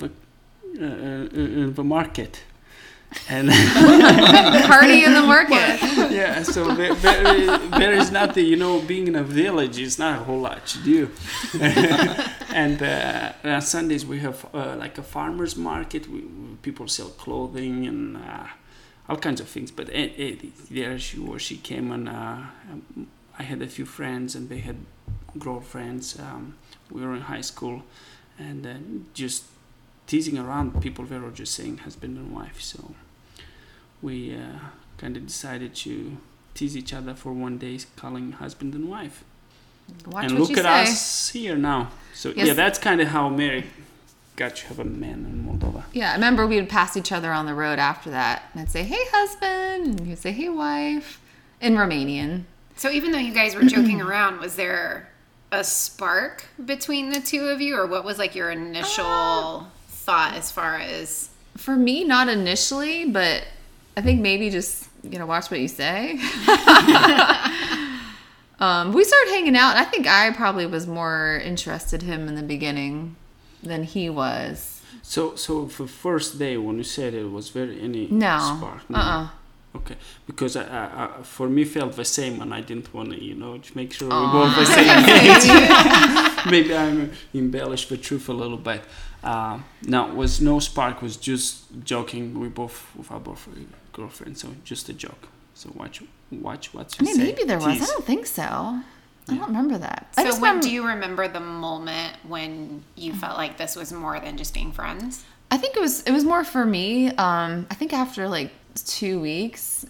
the 0.73 0.85
uh, 0.85 1.41
uh, 1.41 1.63
in 1.63 1.73
the 1.73 1.83
market." 1.83 2.43
and 3.27 3.49
Party 4.67 5.03
in 5.03 5.13
the 5.13 5.21
market. 5.21 5.81
yeah, 6.11 6.43
so 6.43 6.73
there, 6.73 6.93
there, 6.95 7.57
there 7.57 7.91
is 7.93 8.11
nothing, 8.11 8.45
you 8.45 8.55
know, 8.55 8.79
being 8.81 9.07
in 9.07 9.15
a 9.15 9.23
village 9.23 9.79
is 9.79 9.99
not 9.99 10.21
a 10.21 10.23
whole 10.23 10.39
lot 10.39 10.65
to 10.67 10.79
do. 10.79 11.11
and 12.53 12.81
uh, 12.81 13.33
on 13.43 13.61
Sundays 13.61 14.05
we 14.05 14.19
have 14.19 14.45
uh, 14.53 14.75
like 14.77 14.97
a 14.97 15.03
farmer's 15.03 15.55
market. 15.55 16.07
We, 16.07 16.23
people 16.61 16.87
sell 16.87 17.09
clothing 17.09 17.85
and 17.85 18.17
uh, 18.17 18.47
all 19.09 19.17
kinds 19.17 19.41
of 19.41 19.49
things. 19.49 19.71
But 19.71 19.89
it, 19.89 20.17
it, 20.17 20.69
there 20.69 20.97
she 20.97 21.19
was. 21.19 21.41
She 21.41 21.57
came 21.57 21.91
and 21.91 22.07
uh, 22.07 22.37
I 23.37 23.43
had 23.43 23.61
a 23.61 23.67
few 23.67 23.85
friends 23.85 24.35
and 24.35 24.47
they 24.47 24.59
had 24.59 24.77
girlfriends. 25.37 26.17
Um, 26.19 26.55
we 26.89 27.01
were 27.01 27.15
in 27.15 27.21
high 27.21 27.41
school 27.41 27.83
and 28.39 28.65
uh, 28.65 28.73
just 29.13 29.45
teasing 30.11 30.37
around. 30.37 30.81
People 30.81 31.05
were 31.05 31.31
just 31.31 31.53
saying 31.53 31.77
husband 31.79 32.17
and 32.17 32.35
wife. 32.35 32.59
So 32.61 32.79
we 34.01 34.35
uh, 34.35 34.59
kind 34.97 35.15
of 35.15 35.25
decided 35.25 35.73
to 35.85 36.17
tease 36.53 36.75
each 36.75 36.93
other 36.93 37.13
for 37.13 37.31
one 37.31 37.57
day, 37.57 37.79
calling 37.95 38.33
husband 38.33 38.73
and 38.75 38.89
wife. 38.89 39.23
Watch 40.05 40.25
and 40.25 40.33
what 40.33 40.41
look 40.41 40.49
you 40.51 40.57
at 40.63 40.85
say. 40.87 40.91
us 40.91 41.29
here 41.29 41.55
now. 41.55 41.91
So 42.13 42.33
Yes. 42.35 42.47
yeah, 42.47 42.53
that's 42.53 42.77
kind 42.77 42.99
of 42.99 43.07
how 43.07 43.29
Mary 43.29 43.63
got 44.35 44.57
to 44.57 44.67
have 44.67 44.79
a 44.79 44.83
man 44.83 45.19
in 45.31 45.45
Moldova. 45.47 45.83
Yeah, 45.93 46.11
I 46.11 46.15
remember 46.15 46.45
we 46.45 46.57
would 46.57 46.69
pass 46.69 46.97
each 46.97 47.11
other 47.13 47.31
on 47.31 47.45
the 47.45 47.53
road 47.53 47.79
after 47.79 48.09
that. 48.11 48.43
And 48.51 48.61
I'd 48.61 48.69
say, 48.69 48.83
hey, 48.83 48.99
husband. 49.13 49.99
And 50.01 50.07
you'd 50.09 50.19
say, 50.19 50.33
hey, 50.33 50.49
wife. 50.49 51.21
In 51.61 51.75
Romanian. 51.75 52.43
So 52.75 52.89
even 52.89 53.11
though 53.13 53.17
you 53.19 53.33
guys 53.33 53.55
were 53.55 53.63
joking 53.63 54.01
around, 54.07 54.39
was 54.41 54.55
there 54.57 55.09
a 55.53 55.63
spark 55.63 56.45
between 56.65 57.11
the 57.11 57.19
two 57.21 57.45
of 57.45 57.61
you, 57.61 57.77
or 57.77 57.85
what 57.87 58.03
was 58.03 58.17
like 58.17 58.35
your 58.35 58.49
initial 58.51 59.05
Uh, 59.05 59.63
as 60.33 60.51
far 60.51 60.75
as? 60.75 61.29
For 61.57 61.75
me, 61.75 62.03
not 62.03 62.29
initially, 62.29 63.05
but 63.05 63.45
I 63.97 64.01
think 64.01 64.21
maybe 64.21 64.49
just, 64.49 64.87
you 65.03 65.19
know, 65.19 65.25
watch 65.25 65.51
what 65.51 65.59
you 65.59 65.67
say. 65.67 66.11
um, 68.59 68.93
we 68.93 69.03
started 69.03 69.31
hanging 69.31 69.55
out, 69.57 69.71
and 69.75 69.79
I 69.79 69.85
think 69.85 70.07
I 70.07 70.31
probably 70.31 70.65
was 70.65 70.87
more 70.87 71.41
interested 71.43 72.01
him 72.03 72.27
in 72.27 72.35
the 72.35 72.43
beginning 72.43 73.15
than 73.63 73.83
he 73.83 74.09
was. 74.09 74.81
So 75.03 75.35
so 75.35 75.67
for 75.67 75.87
first 75.87 76.37
day 76.39 76.57
when 76.57 76.77
you 76.77 76.83
said 76.83 77.13
it 77.13 77.29
was 77.31 77.49
very 77.49 77.81
any 77.81 78.07
No. 78.09 78.37
spark. 78.57 78.81
Uh 78.93 78.97
uh 78.97 79.29
Okay, 79.73 79.95
because 80.27 80.57
I, 80.57 80.63
I, 80.63 81.05
I, 81.19 81.23
for 81.23 81.47
me 81.47 81.63
felt 81.63 81.93
the 81.95 82.03
same, 82.03 82.41
and 82.41 82.53
I 82.53 82.59
didn't 82.59 82.93
want 82.93 83.11
to, 83.11 83.23
you 83.23 83.35
know, 83.35 83.57
to 83.57 83.77
make 83.77 83.93
sure 83.93 84.09
we 84.09 84.27
both 84.37 84.53
the 84.57 84.65
same. 86.45 86.51
Maybe 86.51 86.75
I'm 86.75 87.11
embellish 87.33 87.87
the 87.87 87.95
truth 87.95 88.27
a 88.27 88.33
little 88.33 88.57
bit. 88.57 88.81
Uh, 89.23 89.59
no, 89.83 90.07
was 90.07 90.41
no 90.41 90.59
spark. 90.59 91.01
Was 91.01 91.17
just 91.17 91.65
joking. 91.83 92.39
We 92.39 92.47
both 92.47 92.87
with 92.95 93.11
our 93.11 93.19
both 93.19 93.47
girlfriends, 93.93 94.41
so 94.41 94.49
just 94.63 94.89
a 94.89 94.93
joke. 94.93 95.27
So 95.53 95.71
watch, 95.75 96.01
watch 96.31 96.73
what 96.73 96.95
I 96.99 97.03
you 97.03 97.05
mean, 97.05 97.15
say. 97.15 97.23
maybe 97.23 97.43
there 97.43 97.59
was. 97.59 97.81
I 97.81 97.85
don't 97.85 98.03
think 98.05 98.25
so. 98.25 98.43
I 98.43 98.83
don't 99.27 99.41
remember 99.47 99.77
that. 99.77 100.07
I 100.17 100.23
So 100.23 100.27
just 100.29 100.41
when 100.41 100.49
remember- 100.49 100.67
do 100.67 100.73
you 100.73 100.87
remember 100.87 101.27
the 101.27 101.39
moment 101.39 102.17
when 102.27 102.83
you 102.95 103.13
felt 103.13 103.37
like 103.37 103.57
this 103.57 103.75
was 103.75 103.93
more 103.93 104.19
than 104.19 104.37
just 104.37 104.53
being 104.53 104.71
friends? 104.71 105.23
I 105.51 105.57
think 105.57 105.75
it 105.75 105.79
was 105.81 106.01
it 106.03 106.11
was 106.11 106.23
more 106.23 106.43
for 106.43 106.65
me. 106.65 107.09
Um, 107.09 107.67
I 107.69 107.75
think 107.75 107.93
after 107.93 108.27
like 108.27 108.51
two 108.85 109.19
weeks, 109.19 109.85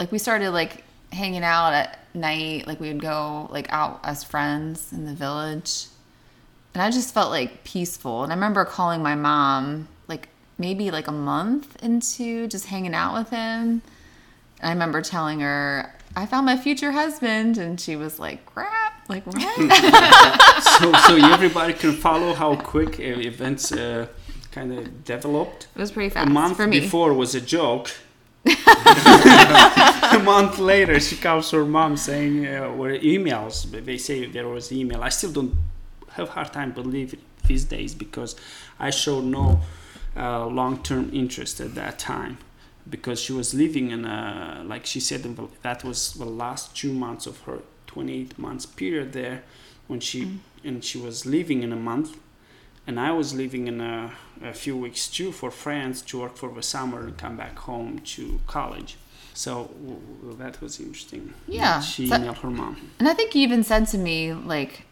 like 0.00 0.10
we 0.10 0.18
started 0.18 0.50
like 0.50 0.82
hanging 1.12 1.44
out 1.44 1.72
at 1.74 2.00
night. 2.14 2.66
Like 2.66 2.80
we 2.80 2.88
would 2.88 3.00
go 3.02 3.48
like 3.52 3.72
out 3.72 4.00
as 4.02 4.24
friends 4.24 4.92
in 4.92 5.04
the 5.06 5.12
village, 5.14 5.84
and 6.78 6.86
I 6.86 6.92
just 6.92 7.12
felt 7.12 7.32
like 7.32 7.64
peaceful. 7.64 8.22
And 8.22 8.32
I 8.32 8.36
remember 8.36 8.64
calling 8.64 9.02
my 9.02 9.16
mom 9.16 9.88
like 10.06 10.28
maybe 10.58 10.92
like 10.92 11.08
a 11.08 11.12
month 11.12 11.74
into 11.82 12.46
just 12.46 12.66
hanging 12.66 12.94
out 12.94 13.18
with 13.18 13.30
him. 13.30 13.82
And 14.60 14.62
I 14.62 14.70
remember 14.70 15.02
telling 15.02 15.40
her 15.40 15.92
I 16.14 16.24
found 16.26 16.46
my 16.46 16.56
future 16.56 16.92
husband, 16.92 17.58
and 17.58 17.80
she 17.80 17.96
was 17.96 18.20
like, 18.20 18.46
"Crap!" 18.46 19.08
Like 19.08 19.26
what? 19.26 19.42
so, 20.78 20.92
so 20.92 21.16
everybody 21.16 21.72
can 21.72 21.94
follow 21.94 22.32
how 22.32 22.54
quick 22.54 23.00
events 23.00 23.72
uh, 23.72 24.06
kind 24.52 24.72
of 24.72 25.04
developed. 25.04 25.66
it 25.74 25.80
was 25.80 25.90
pretty 25.90 26.10
fast 26.10 26.28
a 26.28 26.30
month 26.30 26.58
for 26.58 26.68
me. 26.68 26.78
before 26.78 27.12
was 27.12 27.34
a 27.34 27.40
joke. 27.40 27.90
a 28.46 30.22
month 30.24 30.60
later, 30.60 31.00
she 31.00 31.16
calls 31.16 31.50
her 31.50 31.64
mom 31.64 31.96
saying, 31.96 32.46
uh, 32.46 32.68
or 32.78 32.90
emails, 32.90 33.68
they 33.84 33.98
say 33.98 34.26
there 34.26 34.46
was 34.46 34.70
email. 34.70 35.02
I 35.02 35.08
still 35.08 35.32
don't 35.32 35.54
have 36.18 36.30
hard 36.30 36.52
time 36.52 36.72
believing 36.72 37.20
these 37.46 37.64
days 37.64 37.94
because 37.94 38.36
I 38.78 38.90
showed 38.90 39.24
no 39.24 39.60
uh, 40.16 40.46
long-term 40.46 41.10
interest 41.12 41.60
at 41.60 41.74
that 41.74 41.98
time 41.98 42.38
because 42.88 43.20
she 43.20 43.32
was 43.32 43.54
living 43.54 43.90
in 43.90 44.04
a, 44.04 44.62
like 44.66 44.84
she 44.86 45.00
said, 45.00 45.22
that 45.62 45.84
was 45.84 46.14
the 46.14 46.24
last 46.26 46.76
two 46.76 46.92
months 46.92 47.26
of 47.26 47.40
her 47.42 47.58
28 47.86 48.38
months 48.38 48.66
period 48.66 49.12
there 49.12 49.42
when 49.86 50.00
she, 50.00 50.38
and 50.64 50.84
she 50.84 50.98
was 50.98 51.24
leaving 51.24 51.62
in 51.62 51.72
a 51.72 51.76
month 51.76 52.16
and 52.86 52.98
I 52.98 53.12
was 53.12 53.34
leaving 53.34 53.66
in 53.66 53.80
a, 53.80 54.12
a 54.42 54.52
few 54.52 54.76
weeks 54.76 55.08
too 55.08 55.30
for 55.32 55.50
France 55.50 56.00
to 56.02 56.20
work 56.20 56.36
for 56.36 56.50
the 56.52 56.62
summer 56.62 57.00
and 57.06 57.16
come 57.16 57.36
back 57.36 57.58
home 57.58 57.98
to 58.16 58.40
college. 58.46 58.96
So 59.34 59.70
w- 59.80 60.00
w- 60.22 60.36
that 60.38 60.60
was 60.60 60.80
interesting. 60.80 61.34
Yeah, 61.46 61.80
She 61.80 62.06
so- 62.08 62.16
emailed 62.16 62.38
her 62.38 62.50
mom. 62.50 62.76
And 62.98 63.06
I 63.08 63.14
think 63.14 63.34
you 63.34 63.42
even 63.42 63.62
said 63.62 63.86
to 63.88 63.98
me, 63.98 64.32
like, 64.32 64.84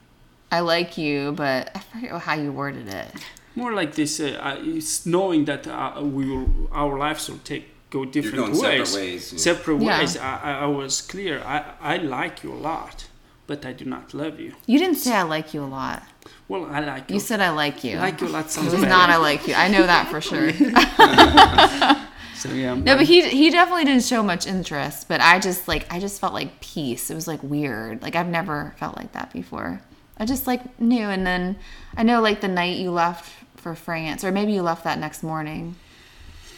I 0.56 0.60
like 0.60 0.96
you, 0.96 1.32
but 1.32 1.70
I 1.74 1.80
forget 1.80 2.22
how 2.22 2.34
you 2.34 2.50
worded 2.50 2.88
it. 2.88 3.08
More 3.54 3.72
like 3.74 3.94
this, 3.94 4.20
uh, 4.20 4.56
it's 4.62 5.04
knowing 5.04 5.44
that 5.44 5.66
uh, 5.66 6.00
we 6.02 6.24
will, 6.30 6.48
our 6.72 6.98
lives 6.98 7.28
will 7.28 7.44
take 7.44 7.64
go 7.90 8.06
different 8.06 8.36
going 8.36 8.52
ways. 8.52 8.88
separate 8.88 9.00
ways, 9.02 9.32
yeah. 9.32 9.38
Separate 9.38 9.76
ways. 9.76 10.16
I, 10.16 10.36
I, 10.48 10.52
I 10.60 10.66
was 10.66 11.02
clear. 11.02 11.42
I, 11.44 11.58
I 11.80 11.96
like 11.98 12.42
you 12.42 12.52
a 12.52 12.60
lot, 12.70 13.06
but 13.46 13.66
I 13.66 13.72
do 13.74 13.84
not 13.84 14.14
love 14.14 14.40
you. 14.40 14.54
You 14.66 14.78
didn't 14.78 14.96
say 14.96 15.12
I 15.12 15.22
like 15.22 15.52
you 15.52 15.62
a 15.62 15.70
lot. 15.80 16.02
Well, 16.48 16.64
I 16.64 16.80
like 16.80 17.10
you. 17.10 17.14
You 17.14 17.20
said 17.20 17.40
I 17.40 17.50
like 17.50 17.84
you. 17.84 17.98
like 17.98 18.20
you 18.22 18.28
a 18.28 18.30
lot 18.30 18.46
it 18.46 18.64
was 18.64 18.72
better. 18.72 18.86
not 18.86 19.10
I 19.10 19.18
like 19.18 19.46
you. 19.46 19.54
I 19.54 19.68
know 19.68 19.84
that 19.86 20.08
for 20.08 20.20
sure. 20.22 20.52
So 22.36 22.50
yeah. 22.50 22.74
No, 22.74 22.96
but 22.96 23.06
he 23.06 23.26
he 23.30 23.50
definitely 23.50 23.84
didn't 23.84 24.04
show 24.04 24.22
much 24.22 24.46
interest. 24.46 25.08
But 25.08 25.20
I 25.22 25.38
just 25.38 25.66
like 25.66 25.90
I 25.90 25.98
just 25.98 26.20
felt 26.20 26.34
like 26.34 26.60
peace. 26.60 27.10
It 27.10 27.14
was 27.14 27.26
like 27.26 27.42
weird. 27.42 28.02
Like 28.02 28.14
I've 28.14 28.28
never 28.28 28.74
felt 28.76 28.94
like 28.94 29.12
that 29.12 29.32
before. 29.32 29.80
I 30.18 30.24
just 30.24 30.46
like 30.46 30.80
knew. 30.80 31.04
And 31.08 31.26
then 31.26 31.56
I 31.96 32.02
know 32.02 32.20
like 32.20 32.40
the 32.40 32.48
night 32.48 32.78
you 32.78 32.90
left 32.90 33.30
for 33.56 33.74
France, 33.74 34.24
or 34.24 34.32
maybe 34.32 34.52
you 34.52 34.62
left 34.62 34.84
that 34.84 34.98
next 34.98 35.22
morning. 35.22 35.76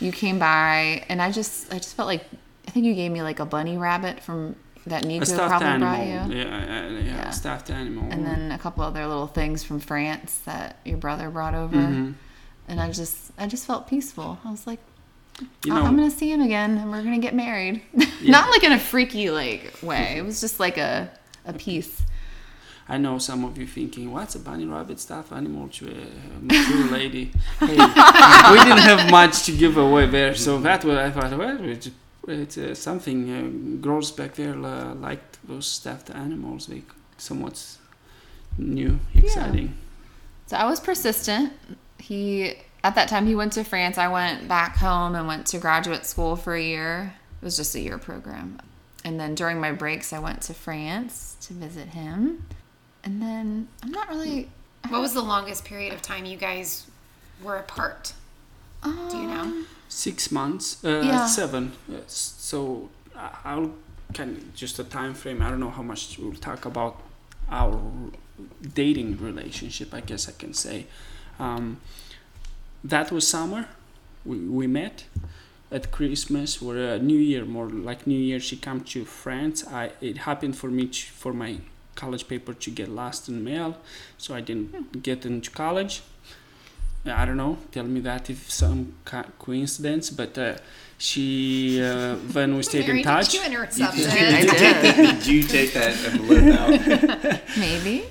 You 0.01 0.13
came 0.13 0.39
by, 0.39 1.05
and 1.09 1.21
I 1.21 1.33
just 1.33 1.73
I 1.73 1.79
just 1.79 1.97
felt 1.97 2.07
like 2.07 2.25
I 2.67 2.71
think 2.71 2.87
you 2.87 2.95
gave 2.95 3.11
me 3.11 3.23
like 3.23 3.41
a 3.41 3.47
bunny 3.47 3.77
rabbit 3.79 4.21
from 4.21 4.55
that 4.87 5.05
Nico 5.05 5.37
probably 5.37 5.67
animal. 5.67 5.89
brought 5.89 6.07
you. 6.07 6.37
Yeah, 6.39 6.65
yeah, 6.65 6.89
Yeah. 7.01 7.29
a 7.29 7.33
stuffed 7.33 7.69
animal. 7.71 8.05
and 8.11 8.25
then 8.25 8.53
a 8.53 8.59
couple 8.59 8.85
other 8.85 9.07
little 9.07 9.27
things 9.27 9.63
from 9.65 9.81
France 9.81 10.39
that 10.47 10.77
your 10.85 10.97
brother 10.99 11.29
brought 11.31 11.55
over. 11.55 11.77
Mhm. 11.77 12.15
And 12.69 12.81
I 12.81 12.91
just 12.93 13.33
I 13.39 13.47
just 13.49 13.67
felt 13.67 13.89
peaceful. 13.89 14.39
I 14.45 14.51
was 14.51 14.67
like, 14.67 14.79
you 15.41 15.47
"Oh, 15.73 15.77
know, 15.77 15.83
I'm 15.85 15.97
gonna 15.97 16.11
see 16.11 16.31
him 16.33 16.41
again, 16.43 16.79
and 16.79 16.91
we're 16.91 17.03
gonna 17.03 17.19
get 17.19 17.35
married. 17.35 17.83
Yeah. 18.21 18.33
Not 18.33 18.51
like 18.51 18.65
in 18.65 18.73
a 18.73 18.79
freaky 18.81 19.31
like 19.31 19.75
way. 19.83 20.17
It 20.19 20.25
was 20.25 20.41
just 20.41 20.59
like 20.61 20.77
a 20.79 21.11
a 21.45 21.53
peace. 21.53 22.03
I 22.89 22.97
know 22.97 23.19
some 23.19 23.45
of 23.45 23.59
you 23.59 23.67
thinking, 23.67 24.11
what's 24.13 24.35
a 24.35 24.39
bunny 24.39 24.65
rabbit 24.65 24.99
stuffed 24.99 25.31
animal 25.31 25.69
to 25.69 25.91
a 25.91 26.41
mature 26.41 26.87
lady? 26.91 27.33
Hey, 27.61 27.77
we 27.77 28.59
didn't 28.65 28.79
have 28.79 29.11
much 29.11 29.43
to 29.45 29.53
give 29.53 29.77
away 29.77 30.07
there, 30.07 30.35
so 30.35 30.59
that 30.61 30.85
was 30.85 30.97
I 30.97 31.11
thought, 31.11 31.37
well, 31.37 31.59
it's, 31.65 31.91
it's 32.27 32.57
uh, 32.57 32.75
something. 32.75 33.31
Uh, 33.31 33.83
girls 33.83 34.11
back 34.11 34.35
there 34.35 34.55
uh, 34.55 34.95
liked 34.95 35.39
those 35.47 35.67
stuffed 35.67 36.11
animals. 36.11 36.67
They 36.67 36.83
somewhat 37.19 37.63
new, 38.57 38.99
exciting. 39.15 39.75
So 40.47 40.57
I 40.57 40.65
was 40.65 40.81
persistent. 40.81 41.53
He 41.99 42.55
at 42.83 42.95
that 42.95 43.09
time 43.09 43.27
he 43.27 43.35
went 43.35 43.53
to 43.55 43.65
France. 43.65 43.99
I 43.99 44.09
went 44.09 44.49
back 44.49 44.77
home 44.77 45.15
and 45.15 45.27
went 45.27 45.47
to 45.49 45.59
graduate 45.59 46.07
school 46.07 46.37
for 46.37 46.55
a 46.55 46.63
year. 46.63 47.15
It 47.43 47.45
was 47.45 47.57
just 47.57 47.75
a 47.75 47.81
year 47.81 47.99
program. 47.99 48.61
And 49.05 49.21
then 49.21 49.35
during 49.35 49.61
my 49.61 49.73
breaks 49.73 50.13
I 50.13 50.19
went 50.19 50.43
to 50.43 50.55
France 50.55 51.37
to 51.43 51.53
visit 51.53 51.89
him. 51.89 52.47
And 53.05 53.23
then 53.23 53.69
I'm 53.83 53.91
not 53.91 54.09
really 54.09 54.49
What 54.89 55.01
was 55.01 55.13
the 55.13 55.23
longest 55.23 55.65
period 55.65 55.93
of 55.93 56.01
time 56.03 56.25
you 56.25 56.37
guys 56.37 56.87
were 57.43 57.57
apart? 57.57 58.13
Do 58.83 59.17
you 59.17 59.27
know? 59.27 59.65
Six 59.89 60.31
months, 60.31 60.83
uh, 60.85 61.03
Yeah. 61.05 61.27
seven. 61.27 61.73
Uh, 61.91 61.97
so 62.07 62.89
I- 63.17 63.37
I'll 63.45 63.73
kind 64.15 64.37
of 64.37 64.55
just 64.55 64.79
a 64.79 64.85
time 64.85 65.15
frame. 65.15 65.43
I 65.43 65.51
don't 65.51 65.61
know 65.61 65.71
how 65.71 65.83
much 65.83 66.19
we'll 66.19 66.35
talk 66.51 66.65
about 66.65 67.01
our 67.51 67.81
dating 68.75 69.19
relationship. 69.19 69.93
I 69.93 70.01
guess 70.01 70.29
I 70.29 70.33
can 70.33 70.55
say 70.55 70.87
um, 71.41 71.81
that 72.85 73.11
was 73.13 73.27
summer. 73.27 73.69
We 74.25 74.39
we 74.39 74.67
met 74.67 75.05
at 75.71 75.91
Christmas 75.91 76.63
or 76.63 76.77
uh, 76.79 76.99
New 76.99 77.19
Year, 77.19 77.45
more 77.45 77.69
like 77.69 78.07
New 78.07 78.19
Year. 78.29 78.41
She 78.41 78.57
came 78.57 78.81
to 78.81 79.05
France. 79.05 79.65
I 79.67 79.93
it 80.01 80.19
happened 80.19 80.57
for 80.57 80.71
me 80.71 80.87
to, 80.87 81.01
for 81.23 81.33
my 81.33 81.59
college 82.03 82.25
paper 82.33 82.53
to 82.65 82.71
get 82.81 82.89
lost 82.89 83.29
in 83.29 83.35
mail, 83.53 83.71
so 84.23 84.29
I 84.39 84.41
didn't 84.49 85.03
get 85.09 85.25
into 85.27 85.51
college 85.51 85.95
I 87.07 87.25
don't 87.25 87.37
know. 87.37 87.57
Tell 87.73 87.85
me 87.85 88.01
that 88.01 88.29
if 88.29 88.51
some 88.51 88.81
coincidence, 89.39 90.11
but 90.11 90.37
uh, 90.37 90.55
she 90.99 91.81
uh, 91.83 92.17
when 92.35 92.57
we 92.57 92.63
stayed 92.63 92.87
Mary, 92.87 92.99
in 93.01 93.05
touch. 93.05 93.29
did 93.31 93.35
you 93.41 93.47
intercept 93.47 93.97
Did 93.97 94.05
you, 94.05 94.51
did, 94.51 94.57
did. 94.59 94.97
did 94.97 95.27
you 95.27 95.43
take 95.57 95.73
that 95.79 95.93
envelope 96.07 96.49
out? 96.61 97.41
Maybe. 97.59 98.05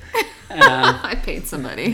uh, 0.49 0.99
I 1.11 1.15
paid 1.27 1.45
somebody. 1.47 1.87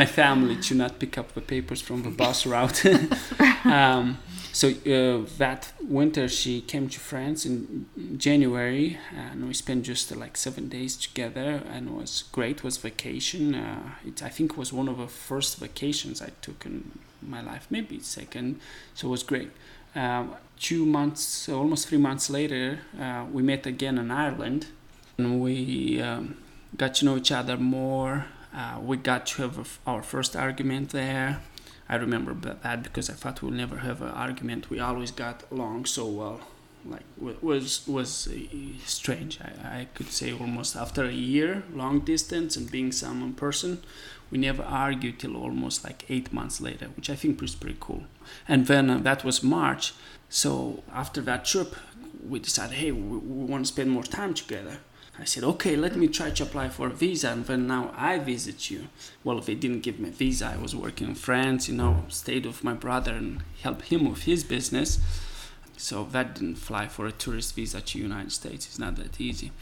my 0.00 0.06
family 0.06 0.56
to 0.66 0.74
not 0.74 0.98
pick 0.98 1.18
up 1.20 1.28
the 1.34 1.40
papers 1.54 1.80
from 1.82 2.02
the 2.02 2.10
bus 2.10 2.46
route. 2.46 2.80
um, 3.64 4.18
so 4.54 4.68
uh, 4.68 5.26
that 5.38 5.72
winter 5.82 6.28
she 6.28 6.60
came 6.60 6.88
to 6.88 7.00
France 7.00 7.44
in 7.44 7.86
January, 8.16 8.98
and 9.12 9.48
we 9.48 9.52
spent 9.52 9.84
just 9.84 10.12
uh, 10.12 10.14
like 10.14 10.36
seven 10.36 10.68
days 10.68 10.96
together, 10.96 11.60
and 11.68 11.88
it 11.88 11.92
was 11.92 12.22
great. 12.30 12.58
It 12.58 12.64
was 12.64 12.76
vacation. 12.76 13.56
Uh, 13.56 13.94
it 14.06 14.22
I 14.22 14.28
think 14.28 14.56
was 14.56 14.72
one 14.72 14.88
of 14.88 14.98
the 14.98 15.08
first 15.08 15.58
vacations 15.58 16.22
I 16.22 16.30
took 16.40 16.64
in 16.64 16.92
my 17.20 17.42
life, 17.42 17.66
maybe 17.68 17.98
second. 17.98 18.60
So 18.94 19.08
it 19.08 19.10
was 19.10 19.24
great. 19.24 19.50
Um, 19.96 20.36
two 20.56 20.86
months, 20.86 21.48
almost 21.48 21.88
three 21.88 21.98
months 21.98 22.30
later, 22.30 22.78
uh, 23.00 23.24
we 23.32 23.42
met 23.42 23.66
again 23.66 23.98
in 23.98 24.12
Ireland, 24.12 24.68
and 25.18 25.40
we 25.40 26.00
um, 26.00 26.36
got 26.76 26.94
to 26.96 27.04
know 27.06 27.16
each 27.16 27.32
other 27.32 27.56
more. 27.56 28.26
Uh, 28.54 28.78
we 28.80 28.98
got 28.98 29.26
to 29.26 29.42
have 29.42 29.80
our 29.84 30.04
first 30.04 30.36
argument 30.36 30.90
there. 30.90 31.40
I 31.88 31.96
remember 31.96 32.34
that 32.34 32.82
because 32.82 33.10
I 33.10 33.14
thought 33.14 33.42
we'll 33.42 33.52
never 33.52 33.78
have 33.78 34.00
an 34.00 34.08
argument. 34.08 34.70
We 34.70 34.80
always 34.80 35.10
got 35.10 35.42
along 35.50 35.86
so 35.86 36.06
well. 36.06 36.40
Like 36.86 37.04
was 37.18 37.86
was 37.88 38.28
uh, 38.28 38.38
strange. 38.84 39.40
I, 39.40 39.80
I 39.80 39.86
could 39.94 40.10
say 40.12 40.32
almost 40.32 40.76
after 40.76 41.04
a 41.04 41.12
year, 41.12 41.62
long 41.72 42.00
distance 42.00 42.56
and 42.56 42.70
being 42.70 42.92
some 42.92 43.22
in 43.22 43.32
person, 43.32 43.82
we 44.30 44.38
never 44.38 44.62
argued 44.62 45.18
till 45.18 45.36
almost 45.36 45.84
like 45.84 46.04
eight 46.10 46.32
months 46.32 46.60
later, 46.60 46.88
which 46.96 47.08
I 47.08 47.14
think 47.14 47.40
was 47.40 47.54
pretty 47.54 47.78
cool. 47.80 48.04
And 48.46 48.66
then 48.66 48.90
uh, 48.90 48.98
that 48.98 49.24
was 49.24 49.42
March. 49.42 49.94
So 50.28 50.82
after 50.92 51.20
that 51.22 51.44
trip, 51.44 51.74
we 52.28 52.38
decided, 52.38 52.76
hey, 52.76 52.92
we, 52.92 53.18
we 53.18 53.44
want 53.44 53.64
to 53.64 53.72
spend 53.72 53.90
more 53.90 54.02
time 54.02 54.34
together. 54.34 54.78
I 55.16 55.24
said, 55.24 55.44
okay, 55.44 55.76
let 55.76 55.94
me 55.94 56.08
try 56.08 56.30
to 56.30 56.42
apply 56.42 56.70
for 56.70 56.88
a 56.88 56.90
visa, 56.90 57.30
and 57.30 57.46
then 57.46 57.68
now 57.68 57.94
I 57.96 58.18
visit 58.18 58.68
you. 58.70 58.88
Well, 59.22 59.40
they 59.40 59.54
didn't 59.54 59.82
give 59.82 60.00
me 60.00 60.08
a 60.08 60.12
visa. 60.12 60.46
I 60.46 60.60
was 60.60 60.74
working 60.74 61.08
in 61.08 61.14
France, 61.14 61.68
you 61.68 61.76
know, 61.76 62.04
stayed 62.08 62.46
with 62.46 62.64
my 62.64 62.74
brother 62.74 63.12
and 63.12 63.42
helped 63.62 63.86
him 63.86 64.10
with 64.10 64.24
his 64.24 64.42
business. 64.42 64.98
So 65.76 66.04
that 66.10 66.34
didn't 66.34 66.56
fly 66.56 66.88
for 66.88 67.06
a 67.06 67.12
tourist 67.12 67.54
visa 67.54 67.80
to 67.80 67.98
United 67.98 68.32
States. 68.32 68.66
It's 68.66 68.78
not 68.78 68.96
that 68.96 69.20
easy. 69.20 69.52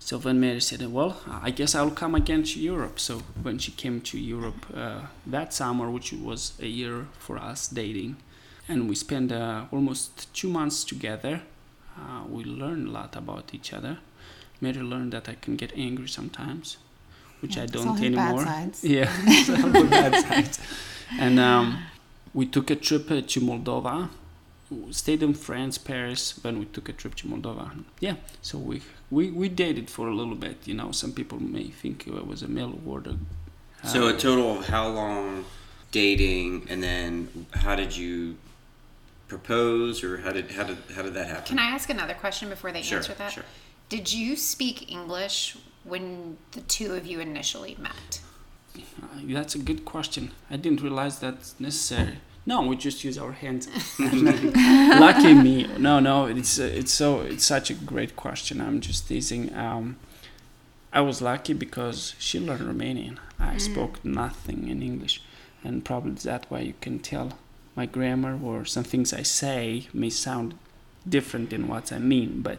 So 0.00 0.18
then 0.18 0.40
Mary 0.40 0.60
said, 0.60 0.80
well, 0.92 1.20
I 1.28 1.50
guess 1.50 1.74
I'll 1.74 1.90
come 1.90 2.14
again 2.14 2.42
to 2.44 2.60
Europe. 2.60 2.98
So 2.98 3.18
when 3.42 3.58
she 3.58 3.72
came 3.72 4.00
to 4.00 4.18
Europe 4.18 4.66
uh, 4.74 5.02
that 5.26 5.52
summer, 5.52 5.90
which 5.90 6.12
was 6.12 6.54
a 6.60 6.66
year 6.66 7.06
for 7.18 7.38
us 7.38 7.68
dating, 7.68 8.16
and 8.68 8.88
we 8.88 8.94
spent 8.94 9.30
uh, 9.30 9.64
almost 9.70 10.32
two 10.34 10.48
months 10.48 10.82
together, 10.82 11.42
uh, 11.96 12.22
we 12.28 12.44
learned 12.44 12.88
a 12.88 12.90
lot 12.90 13.16
about 13.16 13.52
each 13.52 13.72
other. 13.72 13.98
Mary 14.60 14.80
learn 14.82 15.10
that 15.10 15.28
I 15.28 15.34
can 15.34 15.56
get 15.56 15.72
angry 15.76 16.08
sometimes, 16.08 16.76
which 17.40 17.56
Yeah, 17.56 17.62
I 17.64 17.66
don't 17.66 17.88
all 17.88 17.94
his 17.94 18.14
bad 18.14 18.28
anymore. 18.28 18.44
sides. 18.44 18.84
Yeah, 18.96 19.10
it's 19.26 19.48
all 19.50 19.72
bad 19.88 20.14
sides. 20.26 20.58
And 21.18 21.38
um, 21.38 21.78
we 22.34 22.46
took 22.46 22.70
a 22.70 22.76
trip 22.76 23.10
uh, 23.10 23.20
to 23.32 23.40
Moldova. 23.40 24.08
We 24.70 24.92
stayed 24.92 25.22
in 25.22 25.32
France, 25.34 25.78
Paris. 25.78 26.32
Then 26.32 26.58
we 26.58 26.66
took 26.66 26.88
a 26.88 26.92
trip 26.92 27.14
to 27.16 27.26
Moldova. 27.28 27.70
Yeah, 28.00 28.16
so 28.42 28.58
we 28.58 28.82
we, 29.10 29.30
we 29.30 29.48
dated 29.48 29.88
for 29.88 30.08
a 30.08 30.14
little 30.14 30.34
bit. 30.34 30.56
You 30.66 30.74
know, 30.74 30.92
some 30.92 31.12
people 31.12 31.38
may 31.42 31.68
think 31.68 32.06
it 32.06 32.26
was 32.26 32.42
a 32.42 32.48
mail 32.48 32.78
order. 32.86 33.14
So 33.84 34.08
a 34.08 34.12
total 34.12 34.58
of 34.58 34.66
how 34.68 34.88
long 34.88 35.44
dating, 35.92 36.66
and 36.68 36.82
then 36.82 37.46
how 37.54 37.76
did 37.76 37.96
you 37.96 38.36
propose, 39.28 40.02
or 40.04 40.18
how 40.18 40.32
did 40.32 40.50
how 40.50 40.64
did 40.64 40.78
how 40.94 41.02
did 41.02 41.14
that 41.14 41.28
happen? 41.28 41.44
Can 41.44 41.58
I 41.58 41.66
ask 41.70 41.88
another 41.90 42.14
question 42.14 42.48
before 42.48 42.72
they 42.72 42.82
Sure, 42.82 42.98
answer 42.98 43.14
that? 43.14 43.32
sure. 43.32 43.44
Did 43.88 44.12
you 44.12 44.36
speak 44.36 44.90
English 44.90 45.56
when 45.84 46.36
the 46.52 46.60
two 46.60 46.94
of 46.94 47.06
you 47.06 47.20
initially 47.20 47.76
met? 47.80 48.20
Uh, 48.76 49.20
that's 49.24 49.54
a 49.54 49.58
good 49.58 49.84
question. 49.84 50.32
I 50.50 50.56
didn't 50.56 50.82
realize 50.82 51.18
that's 51.18 51.58
necessary. 51.58 52.18
No, 52.44 52.62
we 52.62 52.76
just 52.76 53.02
use 53.02 53.18
our 53.18 53.32
hands. 53.32 53.68
Lucky 53.98 55.34
me. 55.34 55.66
No, 55.78 56.00
no, 56.00 56.26
it's 56.26 56.58
uh, 56.58 56.64
it's 56.64 56.92
so 56.92 57.20
it's 57.20 57.44
such 57.44 57.70
a 57.70 57.74
great 57.74 58.14
question. 58.16 58.60
I'm 58.60 58.80
just 58.80 59.08
teasing. 59.08 59.54
Um, 59.54 59.96
I 60.92 61.00
was 61.02 61.20
lucky 61.20 61.52
because 61.52 62.14
she 62.18 62.40
learned 62.40 62.62
Romanian. 62.62 63.18
I 63.38 63.58
spoke 63.58 64.02
nothing 64.04 64.68
in 64.68 64.82
English, 64.82 65.22
and 65.62 65.84
probably 65.84 66.12
that 66.12 66.46
why 66.50 66.60
you 66.60 66.74
can 66.80 66.98
tell 66.98 67.38
my 67.76 67.84
grammar 67.86 68.38
or 68.42 68.64
some 68.64 68.84
things 68.84 69.12
I 69.12 69.22
say 69.22 69.88
may 69.92 70.10
sound 70.10 70.54
different 71.06 71.50
than 71.50 71.68
what 71.68 71.92
I 71.92 71.98
mean. 71.98 72.40
But 72.42 72.58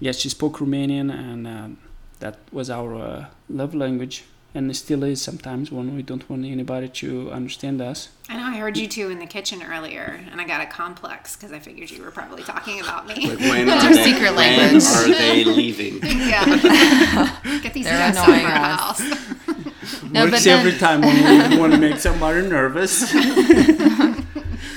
yes, 0.00 0.18
she 0.18 0.28
spoke 0.28 0.58
Romanian, 0.58 1.10
and 1.12 1.46
um, 1.46 1.78
that 2.20 2.38
was 2.52 2.68
our 2.70 2.94
uh, 2.94 3.24
love 3.48 3.74
language, 3.74 4.24
and 4.54 4.70
it 4.70 4.74
still 4.74 5.02
is 5.04 5.22
sometimes 5.22 5.70
when 5.70 5.94
we 5.94 6.02
don't 6.02 6.28
want 6.28 6.44
anybody 6.44 6.88
to 6.88 7.30
understand 7.30 7.80
us. 7.80 8.08
I 8.28 8.36
know 8.36 8.44
I 8.44 8.56
heard 8.58 8.76
you 8.76 8.88
two 8.88 9.10
in 9.10 9.18
the 9.18 9.26
kitchen 9.26 9.62
earlier, 9.62 10.20
and 10.30 10.40
I 10.40 10.44
got 10.46 10.60
a 10.60 10.66
complex 10.66 11.36
because 11.36 11.52
I 11.52 11.58
figured 11.60 11.90
you 11.90 12.02
were 12.02 12.10
probably 12.10 12.42
talking 12.42 12.80
about 12.80 13.06
me. 13.06 13.28
Like 13.30 13.38
when 13.40 13.68
are 13.70 13.72
our 13.76 13.92
they, 13.94 14.04
secret 14.04 14.34
when 14.34 14.58
language. 14.58 14.84
are 14.84 15.08
they 15.08 15.44
leaving? 15.44 16.00
yeah. 16.28 17.38
Get 17.62 17.74
these 17.74 17.84
They're 17.84 17.98
guys 17.98 18.16
out 18.16 18.28
of 18.28 18.34
annoying 18.34 18.46
our 18.46 18.56
us. 18.56 18.98
house. 19.00 20.02
No, 20.12 20.24
Works 20.24 20.44
then- 20.44 20.58
every 20.58 20.78
time 20.78 21.00
when 21.02 21.50
we 21.50 21.58
want 21.58 21.72
to 21.72 21.78
make 21.78 21.98
somebody 21.98 22.42
nervous. 22.46 23.12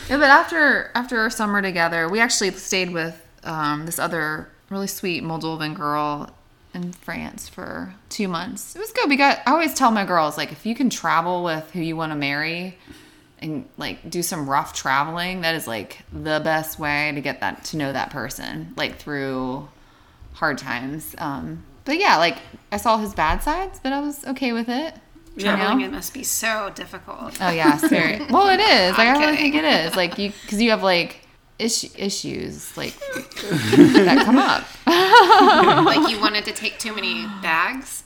Yeah, 0.10 0.18
but 0.20 0.30
after 0.30 0.92
after 0.96 1.20
our 1.20 1.30
summer 1.30 1.62
together, 1.62 2.08
we 2.10 2.20
actually 2.20 2.52
stayed 2.52 2.92
with 2.92 3.20
um, 3.44 3.86
this 3.86 3.98
other 4.00 4.50
really 4.74 4.88
sweet 4.88 5.24
Moldovan 5.24 5.74
girl 5.76 6.30
in 6.74 6.92
France 6.92 7.48
for 7.48 7.94
two 8.10 8.28
months. 8.28 8.76
It 8.76 8.80
was 8.80 8.92
good. 8.92 9.10
We 9.10 9.16
got. 9.16 9.40
I 9.46 9.52
always 9.52 9.74
tell 9.74 9.92
my 9.92 10.06
girls 10.06 10.38
like, 10.38 10.52
if 10.52 10.66
you 10.66 10.76
can 10.76 10.90
travel 10.90 11.44
with 11.44 11.72
who 11.72 11.80
you 11.82 11.96
want 11.96 12.12
to 12.12 12.16
marry, 12.18 12.78
and 13.40 13.66
like 13.78 14.10
do 14.10 14.22
some 14.24 14.50
rough 14.50 14.74
traveling, 14.74 15.42
that 15.42 15.56
is 15.56 15.68
like 15.68 16.00
the 16.12 16.42
best 16.44 16.80
way 16.80 17.12
to 17.14 17.22
get 17.22 17.40
that 17.42 17.64
to 17.66 17.78
know 17.78 17.94
that 17.94 18.10
person, 18.10 18.74
like 18.76 18.98
through 18.98 19.68
hard 20.34 20.58
times. 20.58 21.14
Um, 21.18 21.64
but 21.86 22.00
yeah, 22.00 22.18
like 22.18 22.38
I 22.72 22.78
saw 22.78 22.98
his 22.98 23.14
bad 23.14 23.44
sides, 23.44 23.80
but 23.84 23.94
I 23.94 24.00
was 24.00 24.26
okay 24.26 24.52
with 24.54 24.70
it. 24.70 24.96
you 25.36 25.44
know? 25.46 25.56
Traveling, 25.56 25.82
it 25.82 25.92
must 25.92 26.14
be 26.14 26.24
so 26.24 26.72
difficult. 26.74 27.38
Oh 27.42 27.50
yeah, 27.52 27.78
very 27.78 28.26
well. 28.32 28.50
It 28.50 28.62
is. 28.62 28.92
Like 28.98 29.08
I'm 29.10 29.18
I 29.18 29.20
really 29.20 29.38
kidding. 29.38 29.52
think 29.52 29.64
it 29.64 29.86
is. 29.88 29.96
Like 29.96 30.18
you, 30.18 30.32
because 30.44 30.62
you 30.62 30.70
have 30.72 30.82
like 30.82 31.23
issue, 31.60 31.90
issues 31.98 32.76
like 32.78 32.98
that 33.00 34.22
come 34.26 34.38
up. 34.38 34.64
like 35.86 36.10
you 36.10 36.20
wanted 36.20 36.46
to 36.46 36.52
take 36.52 36.80
too 36.80 36.94
many 36.94 37.26
bags. 37.42 38.04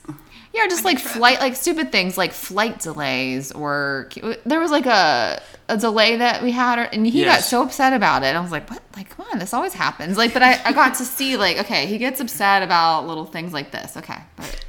Yeah, 0.54 0.64
or 0.64 0.68
just 0.68 0.84
like 0.84 0.98
flight, 0.98 1.40
like 1.40 1.54
stupid 1.56 1.92
things 1.92 2.16
like 2.16 2.32
flight 2.32 2.80
delays, 2.80 3.52
or 3.52 4.08
there 4.46 4.60
was 4.60 4.70
like 4.70 4.86
a 4.86 5.42
a 5.68 5.76
delay 5.76 6.16
that 6.16 6.42
we 6.42 6.50
had, 6.52 6.78
and 6.92 7.06
he 7.06 7.22
got 7.24 7.42
so 7.42 7.62
upset 7.62 7.92
about 7.92 8.22
it. 8.22 8.34
I 8.34 8.40
was 8.40 8.50
like, 8.50 8.68
what? 8.70 8.82
Like, 8.96 9.10
come 9.10 9.26
on, 9.32 9.38
this 9.38 9.52
always 9.52 9.74
happens. 9.74 10.16
Like, 10.16 10.32
but 10.32 10.42
I, 10.42 10.58
I 10.64 10.72
got 10.72 10.94
to 10.96 11.04
see 11.04 11.36
like, 11.36 11.58
okay, 11.58 11.84
he 11.86 11.98
gets 11.98 12.20
upset 12.20 12.62
about 12.62 13.06
little 13.06 13.26
things 13.26 13.52
like 13.52 13.70
this. 13.72 13.96
Okay, 13.98 14.16
but 14.36 14.64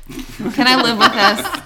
can 0.53 0.67
I 0.67 0.75
live 0.81 0.97
with 0.97 1.13
this? 1.13 1.63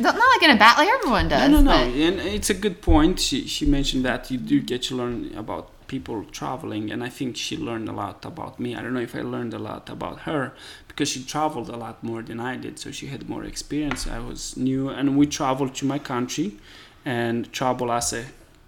Not 0.00 0.14
not 0.14 0.28
like 0.36 0.42
in 0.42 0.50
a 0.54 0.58
bad, 0.58 0.76
like 0.76 0.88
everyone 0.90 1.28
does. 1.28 1.50
no, 1.50 1.60
no, 1.60 1.62
no. 1.62 1.70
but- 1.90 1.96
And 1.98 2.20
it's 2.20 2.50
a 2.50 2.54
good 2.54 2.82
point. 2.82 3.18
She, 3.18 3.46
she 3.48 3.64
mentioned 3.64 4.04
that 4.04 4.30
you 4.30 4.36
do 4.36 4.60
get 4.60 4.82
to 4.84 4.94
learn 4.94 5.32
about 5.34 5.70
people 5.88 6.24
traveling, 6.24 6.90
and 6.90 7.02
I 7.04 7.08
think 7.08 7.36
she 7.36 7.56
learned 7.56 7.88
a 7.88 7.92
lot 7.92 8.24
about 8.24 8.58
me. 8.58 8.74
I 8.74 8.82
don't 8.82 8.94
know 8.94 9.00
if 9.00 9.14
I 9.14 9.22
learned 9.22 9.54
a 9.54 9.58
lot 9.58 9.88
about 9.88 10.20
her 10.20 10.52
because 10.88 11.08
she 11.08 11.22
traveled 11.24 11.68
a 11.68 11.76
lot 11.76 12.02
more 12.02 12.22
than 12.22 12.40
I 12.40 12.56
did, 12.56 12.78
so 12.78 12.90
she 12.90 13.06
had 13.06 13.28
more 13.28 13.44
experience. 13.44 14.06
I 14.06 14.18
was 14.18 14.56
new, 14.56 14.88
and 14.88 15.16
we 15.16 15.26
traveled 15.26 15.74
to 15.76 15.86
my 15.86 15.98
country 15.98 16.56
and 17.04 17.52
travel 17.52 17.92
as 17.92 18.12
a, 18.12 18.24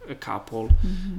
a 0.09 0.15
couple. 0.15 0.71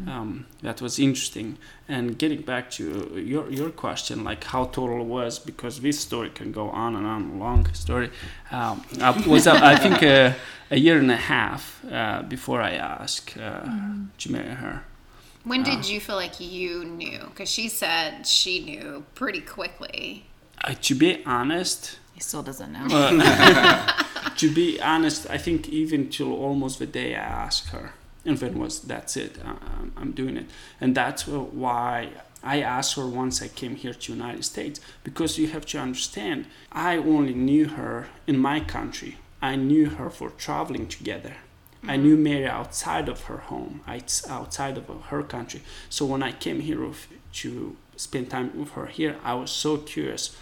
Um, 0.08 0.46
that 0.62 0.82
was 0.82 1.00
interesting. 1.00 1.58
And 1.88 2.18
getting 2.18 2.42
back 2.42 2.70
to 2.72 2.84
your 3.26 3.50
your 3.52 3.70
question, 3.72 4.24
like 4.24 4.44
how 4.44 4.66
total 4.66 5.06
was, 5.06 5.40
because 5.40 5.82
this 5.82 6.00
story 6.00 6.30
can 6.30 6.52
go 6.52 6.70
on 6.70 6.96
and 6.96 7.06
on, 7.06 7.40
long 7.40 7.74
story. 7.74 8.10
Um, 8.52 8.84
I 9.02 9.12
was 9.28 9.48
uh, 9.48 9.60
I 9.62 9.76
think 9.76 10.04
uh, 10.04 10.34
a 10.72 10.78
year 10.78 10.98
and 11.00 11.12
a 11.12 11.18
half 11.18 11.84
uh, 11.92 12.22
before 12.24 12.62
I 12.62 12.74
asked 12.76 13.38
uh, 13.38 13.66
to 14.18 14.32
marry 14.32 14.56
her. 14.56 14.84
When 15.44 15.64
did 15.64 15.80
uh. 15.80 15.88
you 15.88 16.00
feel 16.00 16.16
like 16.16 16.40
you 16.40 16.84
knew? 16.86 17.20
Because 17.20 17.50
she 17.50 17.70
said 17.70 18.28
she 18.28 18.64
knew 18.64 19.06
pretty 19.16 19.42
quickly. 19.42 20.26
Uh, 20.64 20.74
to 20.82 20.96
be 20.96 21.24
honest, 21.26 22.00
he 22.14 22.20
still 22.20 22.44
doesn't 22.44 22.74
know. 22.74 22.88
to 24.38 24.54
be 24.54 24.82
honest, 24.82 25.30
I 25.30 25.38
think 25.38 25.70
even 25.70 26.10
till 26.10 26.34
almost 26.34 26.80
the 26.80 26.86
day 26.86 27.16
I 27.16 27.20
asked 27.20 27.70
her, 27.70 27.94
and 28.26 28.38
then 28.38 28.60
was 28.60 28.82
that's 28.82 29.16
it. 29.16 29.38
I, 29.44 29.50
I'm- 29.50 29.94
I'm 29.96 30.12
doing 30.12 30.36
it, 30.38 30.48
and 30.82 30.96
that's 30.96 31.28
why 31.28 32.10
I 32.44 32.62
asked 32.62 32.96
her 32.96 33.08
once 33.08 33.42
I 33.42 33.48
came 33.48 33.76
here 33.76 33.94
to 33.94 34.14
United 34.14 34.44
States 34.46 34.80
because 35.04 35.38
you 35.38 35.48
have 35.48 35.66
to 35.68 35.80
understand. 35.80 36.46
I 36.72 36.98
only 36.98 37.34
knew 37.34 37.68
her 37.70 38.08
in 38.28 38.38
my 38.38 38.60
country. 38.60 39.18
I 39.42 39.56
knew 39.56 39.90
her 39.92 40.10
for 40.10 40.30
traveling 40.32 40.88
together. 40.88 41.36
I 41.88 41.96
knew 41.96 42.18
Mary 42.18 42.46
outside 42.46 43.08
of 43.08 43.24
her 43.24 43.38
home, 43.38 43.82
outs- 43.88 44.28
outside 44.28 44.78
of 44.78 44.88
her 45.06 45.24
country. 45.24 45.62
So 45.90 46.06
when 46.06 46.22
I 46.22 46.32
came 46.32 46.60
here 46.60 46.86
to 47.34 47.78
spend 47.96 48.30
time 48.30 48.58
with 48.60 48.72
her 48.72 48.88
here, 48.88 49.18
I 49.24 49.34
was 49.36 49.52
so 49.52 49.78
curious 49.78 50.36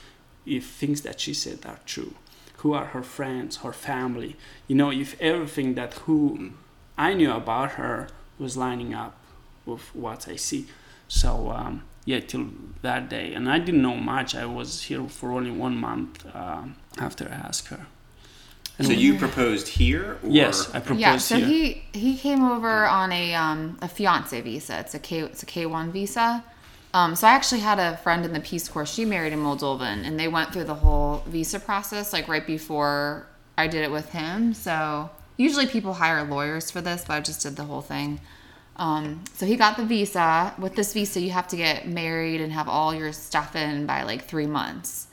if 0.46 0.66
things 0.66 1.02
that 1.02 1.20
she 1.20 1.34
said 1.34 1.66
are 1.66 1.80
true. 1.86 2.14
Who 2.58 2.74
are 2.74 2.86
her 2.86 3.04
friends, 3.04 3.58
her 3.58 3.74
family? 3.74 4.36
You 4.68 4.76
know, 4.76 4.92
if 4.92 5.20
everything 5.22 5.76
that 5.76 5.94
who 5.94 6.52
I 6.98 7.14
knew 7.14 7.32
about 7.32 7.74
her 7.74 8.08
was 8.40 8.58
lining 8.58 8.94
up 8.94 9.18
with 9.66 9.94
what 9.94 10.28
I 10.28 10.36
see. 10.38 10.68
So 11.08 11.52
um, 11.52 11.84
yeah, 12.06 12.20
till 12.20 12.48
that 12.82 13.10
day, 13.10 13.34
and 13.34 13.50
I 13.50 13.60
didn't 13.60 13.82
know 13.82 13.96
much. 13.96 14.34
I 14.34 14.46
was 14.46 14.84
here 14.84 15.08
for 15.08 15.32
only 15.34 15.52
one 15.52 15.78
month 15.78 16.26
um, 16.36 16.76
after 16.98 17.26
I 17.26 17.36
asked 17.36 17.68
her. 17.68 17.86
So 18.82 18.92
you 18.92 19.18
proposed 19.18 19.68
here? 19.68 20.18
Or? 20.24 20.30
Yes, 20.30 20.70
I 20.70 20.80
proposed 20.80 21.00
yeah, 21.00 21.18
so 21.18 21.38
here. 21.38 21.48
he 21.48 21.84
he 21.94 22.18
came 22.18 22.44
over 22.44 22.86
on 22.86 23.12
a 23.12 23.34
um 23.34 23.78
a 23.82 23.88
fiance 23.88 24.40
visa. 24.42 24.80
It's 24.80 24.94
a 24.94 25.00
K 25.00 25.20
it's 25.22 25.42
a 25.42 25.48
K 25.48 25.66
one 25.66 25.92
visa. 25.92 26.44
Um, 26.94 27.16
so 27.16 27.28
I 27.28 27.32
actually 27.32 27.62
had 27.62 27.80
a 27.80 27.98
friend 27.98 28.24
in 28.24 28.34
the 28.34 28.40
Peace 28.40 28.68
Corps. 28.70 28.86
She 28.86 29.04
married 29.04 29.34
a 29.34 29.36
Moldovan, 29.36 30.06
and 30.06 30.20
they 30.20 30.28
went 30.28 30.54
through 30.54 30.64
the 30.66 30.76
whole 30.76 31.24
visa 31.28 31.60
process 31.60 32.14
like 32.14 32.28
right 32.28 32.46
before 32.46 33.28
I 33.58 33.68
did 33.68 33.84
it 33.84 33.92
with 33.92 34.12
him. 34.12 34.54
So 34.54 35.10
usually 35.38 35.68
people 35.68 35.94
hire 35.94 36.24
lawyers 36.24 36.72
for 36.72 36.82
this, 36.82 37.04
but 37.06 37.14
I 37.14 37.20
just 37.22 37.42
did 37.42 37.56
the 37.56 37.64
whole 37.66 37.82
thing. 37.82 38.22
Um, 38.78 39.24
so 39.34 39.46
he 39.46 39.56
got 39.56 39.78
the 39.78 39.86
visa. 39.86 40.54
With 40.60 40.76
this 40.76 40.94
visa, 40.94 41.20
you 41.20 41.32
have 41.32 41.48
to 41.50 41.58
get 41.58 41.88
married 41.88 42.42
and 42.42 42.52
have 42.52 42.70
all 42.70 42.94
your 42.94 43.12
stuff 43.12 43.56
in 43.56 43.86
by 43.86 44.04
like 44.04 44.26
three 44.26 44.46
months. 44.46 45.07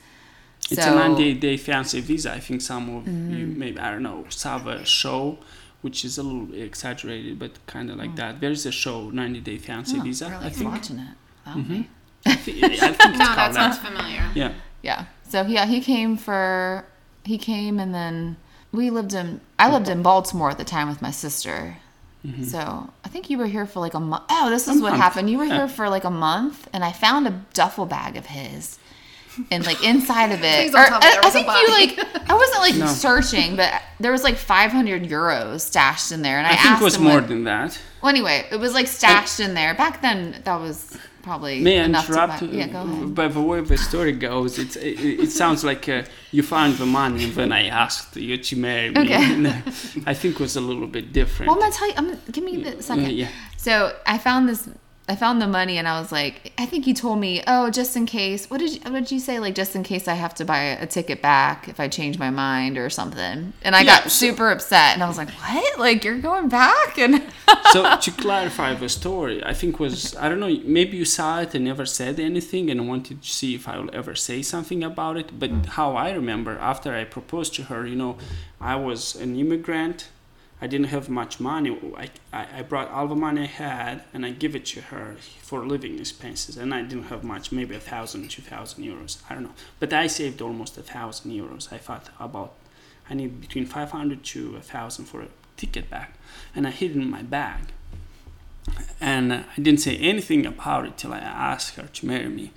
It's 0.71 0.81
So- 0.83 0.89
Mm-hmm. 0.91 0.99
a 0.99 1.07
90 1.09 1.33
day 1.35 1.57
fiancé 1.57 2.01
visa. 2.01 2.33
I 2.33 2.39
think 2.39 2.61
some 2.61 2.89
of 2.95 3.07
you 3.07 3.13
mm-hmm. 3.13 3.59
maybe, 3.59 3.79
I 3.79 3.91
don't 3.91 4.03
know, 4.03 4.25
saw 4.29 4.57
a 4.67 4.83
show, 4.85 5.37
which 5.81 6.03
is 6.03 6.17
a 6.17 6.23
little 6.23 6.53
exaggerated, 6.55 7.37
but 7.37 7.51
kind 7.67 7.89
of 7.91 7.97
like 7.97 8.11
mm. 8.11 8.15
that. 8.15 8.39
There 8.41 8.49
is 8.51 8.65
a 8.65 8.71
show, 8.71 9.09
90 9.11 9.41
day 9.41 9.57
fiancé 9.57 9.99
Oh, 9.99 10.01
visa. 10.03 10.27
we're 10.27 10.33
I 10.35 10.39
like 10.45 10.53
think. 10.53 10.71
watching 10.71 10.99
it. 10.99 11.15
Okay. 11.47 11.59
Mm-hmm. 11.59 11.81
I 12.27 12.35
think, 12.35 12.63
I 12.63 12.69
think 12.69 12.99
it's 12.99 13.19
No, 13.19 13.25
called 13.25 13.37
that 13.37 13.53
sounds 13.53 13.77
that. 13.79 13.85
familiar. 13.87 14.31
Yeah. 14.33 14.53
Yeah. 14.81 15.05
So 15.29 15.43
yeah, 15.43 15.65
he 15.67 15.79
came 15.81 16.17
for 16.17 16.85
he 17.23 17.37
came 17.37 17.79
and 17.79 17.93
then 17.93 18.37
we 18.71 18.89
lived 18.89 19.13
in 19.13 19.41
I 19.59 19.71
lived 19.71 19.87
in 19.89 20.01
Baltimore 20.01 20.49
at 20.49 20.57
the 20.57 20.63
time 20.63 20.87
with 20.89 21.01
my 21.01 21.11
sister. 21.11 21.77
Mm-hmm. 22.25 22.43
So 22.43 22.89
I 23.03 23.09
think 23.09 23.29
you 23.29 23.37
were 23.37 23.45
here 23.45 23.67
for 23.67 23.79
like 23.79 23.93
a 23.93 23.99
month. 23.99 24.23
Oh, 24.29 24.49
this 24.49 24.67
is 24.67 24.81
what 24.81 24.91
month. 24.91 25.01
happened. 25.03 25.29
You 25.29 25.37
were 25.37 25.45
Yeah. 25.45 25.57
here 25.57 25.67
for 25.67 25.89
like 25.89 26.03
a 26.03 26.09
month, 26.09 26.67
and 26.73 26.83
I 26.83 26.91
found 26.91 27.27
a 27.27 27.41
duffel 27.53 27.85
bag 27.85 28.17
of 28.17 28.25
his, 28.27 28.79
and 29.51 29.65
like 29.65 29.83
inside 29.83 30.31
of 30.31 30.41
it, 30.43 30.69
or- 30.69 30.85
tell 30.85 30.99
I, 31.01 31.19
I 31.23 31.29
think 31.29 31.47
you 31.47 31.67
like 31.69 32.29
I 32.29 32.33
wasn't 32.33 32.59
like 32.61 32.75
No. 32.75 32.85
searching, 32.87 33.55
but 33.55 33.81
there 33.99 34.11
was 34.11 34.23
like 34.23 34.35
500 34.35 35.03
euros 35.03 35.61
stashed 35.61 36.11
in 36.11 36.21
there, 36.21 36.37
and 36.37 36.47
I, 36.47 36.51
I 36.51 36.55
think 36.55 36.65
asked 36.71 36.81
it 36.81 36.85
was 36.85 36.95
him 36.95 37.03
more 37.03 37.15
what- 37.15 37.27
than 37.27 37.43
that. 37.45 37.79
well, 38.01 38.09
anyway, 38.09 38.45
it 38.51 38.57
was 38.57 38.73
like 38.73 38.87
stashed 38.87 39.39
in 39.39 39.53
there. 39.53 39.73
Back 39.73 40.01
then, 40.01 40.41
that 40.43 40.59
was 40.59 40.97
probably 41.23 41.59
May 41.59 41.79
I 41.81 41.85
enough 41.85 42.07
interrupt? 42.07 42.37
to 42.39 42.45
buy. 42.47 42.53
Yeah, 42.53 42.67
go 42.67 42.81
ahead. 42.83 43.15
By 43.15 43.27
the 43.29 43.41
way 43.41 43.59
the 43.61 43.77
story 43.77 44.11
goes, 44.11 44.59
it's, 44.59 44.75
it, 44.75 44.99
it 45.25 45.31
sounds 45.31 45.63
like 45.63 45.89
uh, 45.89 46.03
you 46.31 46.43
found 46.43 46.75
the 46.77 46.85
money 46.85 47.31
when 47.31 47.51
I 47.51 47.65
asked 47.67 48.15
you 48.15 48.37
to 48.37 48.55
marry 48.55 48.91
me. 48.91 49.01
Okay. 49.01 49.45
I 50.05 50.13
think 50.13 50.35
it 50.35 50.39
was 50.39 50.55
a 50.55 50.61
little 50.61 50.85
bit 50.85 51.11
different. 51.13 51.47
Well, 51.49 51.55
I'm 51.55 51.61
gonna 51.61 51.73
tell 51.73 51.87
you. 51.87 51.93
I'm 51.97 52.05
gonna, 52.09 52.19
give 52.31 52.43
me 52.43 52.61
the 52.63 52.83
second. 52.83 53.11
yeah. 53.11 53.29
So 53.57 53.97
I 54.05 54.17
found 54.19 54.47
this. 54.49 54.69
I 55.07 55.15
found 55.15 55.39
the 55.39 55.47
money, 55.47 55.77
and 55.77 55.87
I 55.87 55.99
was 55.99 56.11
like, 56.11 56.51
I 56.57 56.65
think 56.65 56.87
you 56.87 56.93
told 56.95 57.19
me, 57.19 57.43
oh, 57.45 57.69
just 57.69 57.95
in 57.95 58.07
case. 58.07 58.49
What 58.49 58.59
did 58.59 58.73
you, 58.73 58.79
what 58.91 58.99
did 59.01 59.11
you 59.11 59.19
say? 59.19 59.39
Like, 59.39 59.53
just 59.53 59.75
in 59.75 59.83
case 59.83 60.07
I 60.07 60.15
have 60.15 60.33
to 60.35 60.45
buy 60.45 60.57
a 60.59 60.87
ticket 60.87 61.21
back 61.21 61.67
if 61.67 61.79
I 61.79 61.87
change 61.87 62.17
my 62.17 62.31
mind 62.31 62.77
or 62.79 62.89
something. 62.89 63.53
And 63.61 63.75
I 63.75 63.81
Yeah, 63.81 63.85
got 64.01 64.03
so- 64.05 64.09
super 64.09 64.49
upset, 64.49 64.95
and 64.95 65.03
I 65.03 65.07
was 65.07 65.17
like, 65.19 65.29
what? 65.29 65.79
Like, 65.79 66.03
you're 66.03 66.17
going 66.17 66.49
back? 66.49 66.97
And 66.97 67.21
so 67.71 67.97
to 67.97 68.11
clarify 68.11 68.73
the 68.73 68.89
story, 68.89 69.43
I 69.45 69.53
think 69.53 69.79
was 69.79 70.15
I 70.15 70.27
don't 70.27 70.39
know 70.39 70.49
maybe 70.65 70.97
you 70.97 71.05
saw 71.05 71.41
it 71.41 71.53
and 71.53 71.63
never 71.65 71.85
said 71.85 72.19
anything 72.19 72.71
and 72.71 72.87
wanted 72.87 73.21
to 73.21 73.29
see 73.29 73.53
if 73.53 73.67
I 73.67 73.77
will 73.77 73.91
ever 73.93 74.15
say 74.15 74.41
something 74.41 74.83
about 74.83 75.17
it. 75.17 75.37
But 75.37 75.51
how 75.77 75.95
I 75.95 76.11
remember 76.13 76.57
after 76.57 76.95
I 76.95 77.03
proposed 77.03 77.53
to 77.55 77.63
her, 77.65 77.85
you 77.85 77.95
know, 77.95 78.17
I 78.59 78.75
was 78.75 79.15
an 79.15 79.37
immigrant. 79.39 80.07
I 80.61 80.67
didn't 80.67 80.87
have 80.87 81.09
much 81.09 81.39
money. 81.39 81.77
I, 81.97 82.09
I, 82.31 82.61
brought 82.61 82.89
all 82.89 83.07
the 83.07 83.15
money 83.15 83.41
I 83.41 83.45
had 83.45 84.03
and 84.13 84.25
I 84.25 84.31
give 84.31 84.55
it 84.55 84.65
to 84.67 84.81
her 84.81 85.17
for 85.41 85.65
living 85.65 85.99
expenses. 85.99 86.55
And 86.55 86.73
I 86.73 86.81
didn't 86.81 87.05
have 87.05 87.23
much, 87.25 87.51
maybe 87.51 87.75
a 87.75 87.79
thousand, 87.79 88.29
two 88.31 88.41
thousand 88.41 88.83
euros. 88.85 89.17
I 89.29 89.33
don't 89.33 89.43
know. 89.43 89.53
But 89.79 89.91
I 89.91 90.07
saved 90.07 90.41
almost 90.41 90.77
a 90.77 90.81
thousand 90.81 91.31
euros. 91.31 91.73
I 91.73 91.77
thought 91.77 92.09
about 92.19 92.53
I 93.09 93.13
need 93.13 93.41
between 93.41 93.65
500 93.65 94.23
to 94.23 94.55
a 94.55 94.61
thousand 94.61 95.05
for 95.05 95.21
a 95.21 95.27
ticket 95.57 95.89
back, 95.89 96.17
and 96.55 96.65
I 96.65 96.71
hid 96.71 96.95
in 96.95 97.09
my 97.09 97.21
bag. 97.21 97.61
And 98.99 99.31
I 99.31 99.45
didn't 99.57 99.81
say 99.81 99.95
anything 99.97 100.45
about 100.45 100.85
it 100.85 100.97
till 100.97 101.13
I 101.13 101.19
asked 101.19 101.75
her 101.75 101.87
to 101.87 102.05
marry 102.05 102.29
me. 102.29 102.51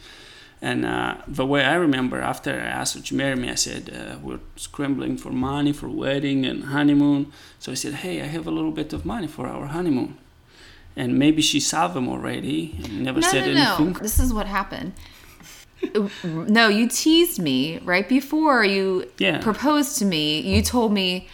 And 0.61 0.85
uh, 0.85 1.16
the 1.29 1.47
way 1.47 1.64
I 1.64 1.75
remember, 1.75 2.21
after 2.21 2.51
I 2.53 2.57
asked 2.81 2.94
her 2.97 3.01
to 3.01 3.14
marry 3.14 3.37
me, 3.37 3.49
I 3.49 3.55
said 3.55 3.90
uh, 3.94 4.16
we're 4.21 4.40
scrambling 4.57 5.16
for 5.16 5.31
money 5.31 5.73
for 5.73 5.88
wedding 5.88 6.44
and 6.44 6.64
honeymoon. 6.64 7.33
So 7.61 7.71
I 7.73 7.77
said, 7.77 7.94
"Hey, 7.94 8.21
I 8.21 8.27
have 8.27 8.47
a 8.47 8.51
little 8.51 8.73
bit 8.73 8.92
of 8.92 9.05
money 9.07 9.29
for 9.29 9.47
our 9.47 9.66
honeymoon." 9.66 10.18
And 10.97 11.16
maybe 11.16 11.42
she 11.42 11.61
saw 11.61 11.87
them 11.87 12.09
already 12.09 12.75
and 12.83 13.05
never 13.05 13.21
no, 13.21 13.29
said 13.29 13.47
no, 13.47 13.53
no. 13.53 13.75
anything. 13.77 14.03
This 14.03 14.18
is 14.18 14.33
what 14.35 14.47
happened. 14.47 14.94
no, 16.25 16.66
you 16.68 16.88
teased 16.88 17.40
me 17.40 17.79
right 17.85 18.09
before 18.09 18.64
you 18.64 19.09
Yeah. 19.18 19.38
proposed 19.38 19.97
to 19.99 20.05
me. 20.05 20.40
You 20.40 20.61
told 20.62 20.92
me, 20.92 21.29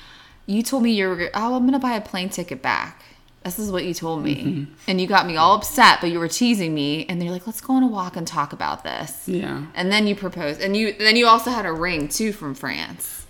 you 0.44 0.62
told 0.62 0.82
me 0.82 0.92
you 0.92 1.08
were, 1.08 1.30
oh, 1.32 1.56
I'm 1.56 1.64
gonna 1.64 1.78
buy 1.78 1.94
a 1.96 2.00
plane 2.02 2.28
ticket 2.28 2.60
back. 2.60 3.02
This 3.44 3.58
is 3.58 3.70
what 3.70 3.84
you 3.84 3.92
told 3.92 4.22
me, 4.22 4.34
Mm-hmm. 4.36 4.72
and 4.88 5.00
you 5.00 5.06
got 5.06 5.26
me 5.26 5.36
all 5.36 5.54
upset. 5.56 6.00
But 6.00 6.10
you 6.10 6.18
were 6.18 6.28
teasing 6.28 6.74
me, 6.74 7.04
and 7.08 7.22
you're 7.22 7.32
like, 7.32 7.46
let's 7.46 7.60
go 7.60 7.74
on 7.74 7.82
a 7.82 7.86
walk 7.86 8.16
and 8.16 8.26
talk 8.26 8.52
about 8.54 8.84
this. 8.84 9.28
Yeah. 9.28 9.66
And 9.74 9.92
then 9.92 10.06
you 10.06 10.14
proposed, 10.16 10.60
and 10.62 10.74
you 10.76 10.94
then 10.98 11.16
you 11.16 11.26
also 11.26 11.50
had 11.50 11.66
a 11.66 11.72
ring 11.72 12.08
too 12.08 12.32
from 12.32 12.54
France. 12.54 13.26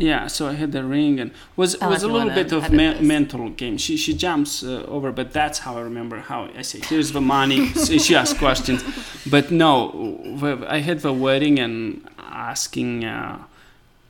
Yeah, 0.00 0.28
so 0.28 0.46
I 0.46 0.52
had 0.52 0.70
the 0.70 0.84
ring 0.84 1.18
and 1.18 1.32
was 1.56 1.74
Oh, 1.82 1.88
was 1.88 2.04
a 2.04 2.08
little 2.08 2.30
bit 2.30 2.52
of 2.52 2.70
me- 2.70 3.00
mental 3.00 3.50
game. 3.50 3.78
She 3.78 3.96
she 3.96 4.14
jumps 4.14 4.62
uh, 4.62 4.84
over, 4.86 5.10
but 5.10 5.32
that's 5.32 5.58
how 5.58 5.76
I 5.76 5.80
remember 5.80 6.18
how 6.20 6.48
I 6.56 6.62
say 6.62 6.78
here's 6.78 7.10
the 7.10 7.20
money. 7.20 7.66
so 7.74 7.98
she 7.98 8.14
asks 8.14 8.38
questions, 8.38 8.80
but 9.28 9.50
no, 9.50 9.66
I 10.68 10.78
had 10.78 11.00
the 11.00 11.12
wedding 11.12 11.58
and 11.58 12.08
asking, 12.16 13.04
uh, 13.04 13.42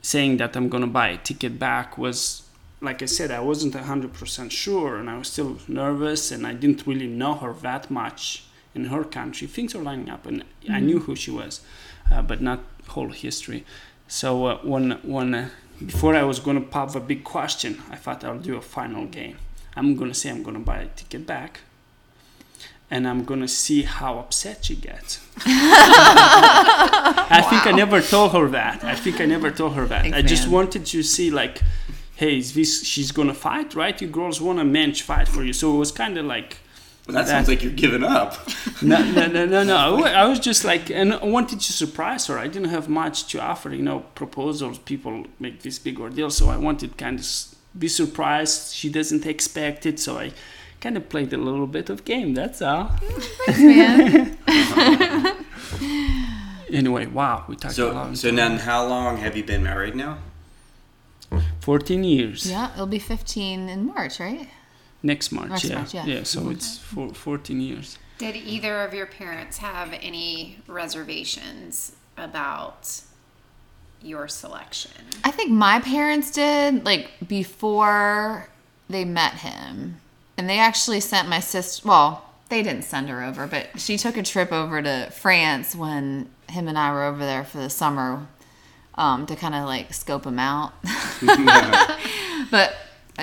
saying 0.03 0.37
that 0.37 0.55
I'm 0.57 0.69
gonna 0.69 0.87
buy 1.01 1.09
a 1.09 1.17
ticket 1.17 1.59
back 1.59 1.97
was 1.97 2.43
like 2.81 3.03
I 3.03 3.07
said, 3.07 3.31
I 3.31 3.41
wasn't 3.41 3.75
hundred 3.75 4.13
percent 4.13 4.53
sure, 4.53 4.97
and 4.97 5.11
I 5.11 5.19
was 5.19 5.29
still 5.29 5.59
nervous, 5.67 6.31
and 6.31 6.47
I 6.47 6.53
didn't 6.55 6.87
really 6.87 7.09
know 7.09 7.35
her 7.35 7.53
that 7.55 7.91
much 7.91 8.45
in 8.75 8.87
her 8.87 9.05
country. 9.05 9.47
Things 9.47 9.75
are 9.75 9.83
lining 9.83 10.09
up, 10.11 10.27
and 10.27 10.45
I 10.71 10.81
knew 10.81 11.01
who 11.01 11.17
she 11.17 11.31
was, 11.31 11.61
uh, 12.13 12.23
but 12.23 12.41
not 12.41 12.61
whole 12.89 13.09
history. 13.11 13.65
So 14.07 14.47
uh, 14.47 14.59
when 14.63 14.93
when 15.03 15.35
uh, 15.35 15.49
before 15.85 16.15
I 16.15 16.23
was 16.23 16.41
gonna 16.41 16.61
pop 16.61 16.95
a 16.95 17.01
big 17.01 17.25
question, 17.25 17.83
I 17.91 17.97
thought 17.97 18.25
I'll 18.25 18.39
do 18.39 18.57
a 18.57 18.63
final 18.63 19.07
game. 19.07 19.37
I'm 19.77 19.97
gonna 19.97 20.15
say 20.15 20.31
I'm 20.31 20.43
gonna 20.43 20.61
buy 20.61 20.79
a 20.79 20.87
ticket 20.87 21.27
back, 21.27 21.61
and 22.91 23.07
I'm 23.07 23.25
gonna 23.25 23.49
see 23.49 23.83
how 23.83 24.19
upset 24.19 24.65
she 24.65 24.77
gets. 24.77 25.21
I 27.31 27.47
think 27.49 27.67
I 27.67 27.73
never 27.73 28.01
told 28.01 28.33
her 28.33 28.49
that. 28.49 28.83
I 28.83 28.95
think 28.95 29.21
I 29.21 29.27
never 29.27 29.51
told 29.51 29.75
her 29.75 29.87
that. 29.87 30.03
Thanks, 30.03 30.17
I 30.17 30.23
just 30.23 30.45
man. 30.45 30.53
wanted 30.53 30.87
to 30.87 31.03
see 31.03 31.31
like, 31.31 31.61
hey, 32.21 32.39
is 32.39 32.53
this 32.55 32.85
she's 32.93 33.11
gonna 33.13 33.35
fight, 33.49 33.75
right? 33.83 33.97
You 34.03 34.09
girls 34.09 34.41
want 34.41 34.59
a 34.59 34.65
man 34.65 34.93
to 34.93 35.03
fight 35.13 35.29
for 35.29 35.43
you, 35.45 35.53
so 35.53 35.65
it 35.75 35.79
was 35.79 35.93
kind 35.93 36.19
of 36.19 36.25
like. 36.27 36.51
Well, 37.07 37.15
that 37.17 37.27
sounds 37.29 37.49
like 37.49 37.63
you're 37.65 37.73
giving 37.85 38.05
up. 38.05 38.31
no, 38.83 38.99
no, 39.17 39.27
no, 39.37 39.47
no, 39.47 39.63
no. 39.65 40.05
I 40.23 40.25
was 40.27 40.39
just 40.39 40.63
like, 40.65 40.91
and 40.91 41.15
I 41.15 41.25
wanted 41.25 41.59
to 41.61 41.73
surprise 41.73 42.27
her. 42.27 42.37
I 42.39 42.49
didn't 42.49 42.69
have 42.69 42.87
much 42.89 43.27
to 43.29 43.41
offer, 43.41 43.71
you 43.71 43.83
know, 43.83 44.01
proposals. 44.15 44.77
People 44.93 45.25
make 45.41 45.63
this 45.63 45.79
big 45.79 45.99
ordeal, 46.01 46.29
so 46.31 46.51
I 46.51 46.59
wanted 46.59 46.99
kind 46.99 47.19
of 47.19 47.27
be 47.79 47.89
surprised. 47.89 48.75
She 48.75 48.89
doesn't 48.91 49.25
expect 49.25 49.87
it, 49.87 49.99
so 49.99 50.19
I 50.19 50.33
kind 50.81 50.97
of 50.99 51.09
played 51.09 51.33
a 51.33 51.39
little 51.39 51.67
bit 51.67 51.89
of 51.89 52.05
game. 52.05 52.35
That's 52.35 52.61
all. 52.61 52.89
Thanks, 53.47 53.61
man. 53.63 54.37
Anyway, 56.71 57.07
wow, 57.07 57.45
we 57.49 57.57
talked 57.57 57.73
a 57.73 57.77
So, 57.77 57.93
lot. 57.93 58.17
so 58.19 58.31
then 58.31 58.59
how 58.59 58.87
long 58.87 59.17
have 59.17 59.35
you 59.37 59.43
been 59.45 59.63
married 59.63 59.95
now? 59.97 60.19
Fourteen 61.69 62.03
years. 62.03 62.51
yeah, 62.51 62.73
it'll 62.73 62.87
be 62.87 62.99
15 62.99 63.69
in 63.69 63.85
March, 63.85 64.19
right? 64.21 64.49
Next 65.03 65.31
March, 65.31 65.51
Next 65.51 65.65
yeah. 65.65 65.75
March, 65.77 65.95
yeah. 65.95 66.23
so 66.23 66.49
it's 66.49 66.79
for 66.79 67.13
14 67.13 67.61
years. 67.61 67.99
Did 68.17 68.37
either 68.37 68.81
of 68.87 68.95
your 68.95 69.05
parents 69.05 69.59
have 69.59 69.93
any 70.01 70.61
reservations 70.67 71.93
about 72.17 73.03
your 74.03 74.29
selection? 74.29 74.93
I 75.25 75.31
think 75.31 75.51
my 75.51 75.79
parents 75.81 76.31
did, 76.31 76.87
like 76.87 77.11
before 77.29 78.49
they 78.89 79.05
met 79.05 79.35
him. 79.35 80.01
And 80.39 80.49
they 80.49 80.59
actually 80.59 81.01
sent 81.01 81.29
my 81.29 81.41
sister, 81.41 81.87
well, 81.87 82.25
they 82.49 82.63
didn't 82.63 82.85
send 82.85 83.11
her 83.11 83.23
over, 83.23 83.47
but 83.47 83.79
she 83.79 83.99
took 83.99 84.17
a 84.17 84.23
trip 84.23 84.53
over 84.53 84.81
to 84.81 85.11
France 85.11 85.77
when 85.77 86.31
him 86.49 86.67
and 86.67 86.79
I 86.79 86.93
were 86.93 87.05
over 87.05 87.19
there 87.19 87.45
for 87.45 87.59
the 87.59 87.69
summer 87.69 88.27
um, 88.99 89.25
to 89.27 89.35
kind 89.37 89.55
of 89.55 89.65
like 89.65 89.95
scope 89.95 90.27
him 90.27 90.39
out. 90.39 90.73
but 92.51 92.75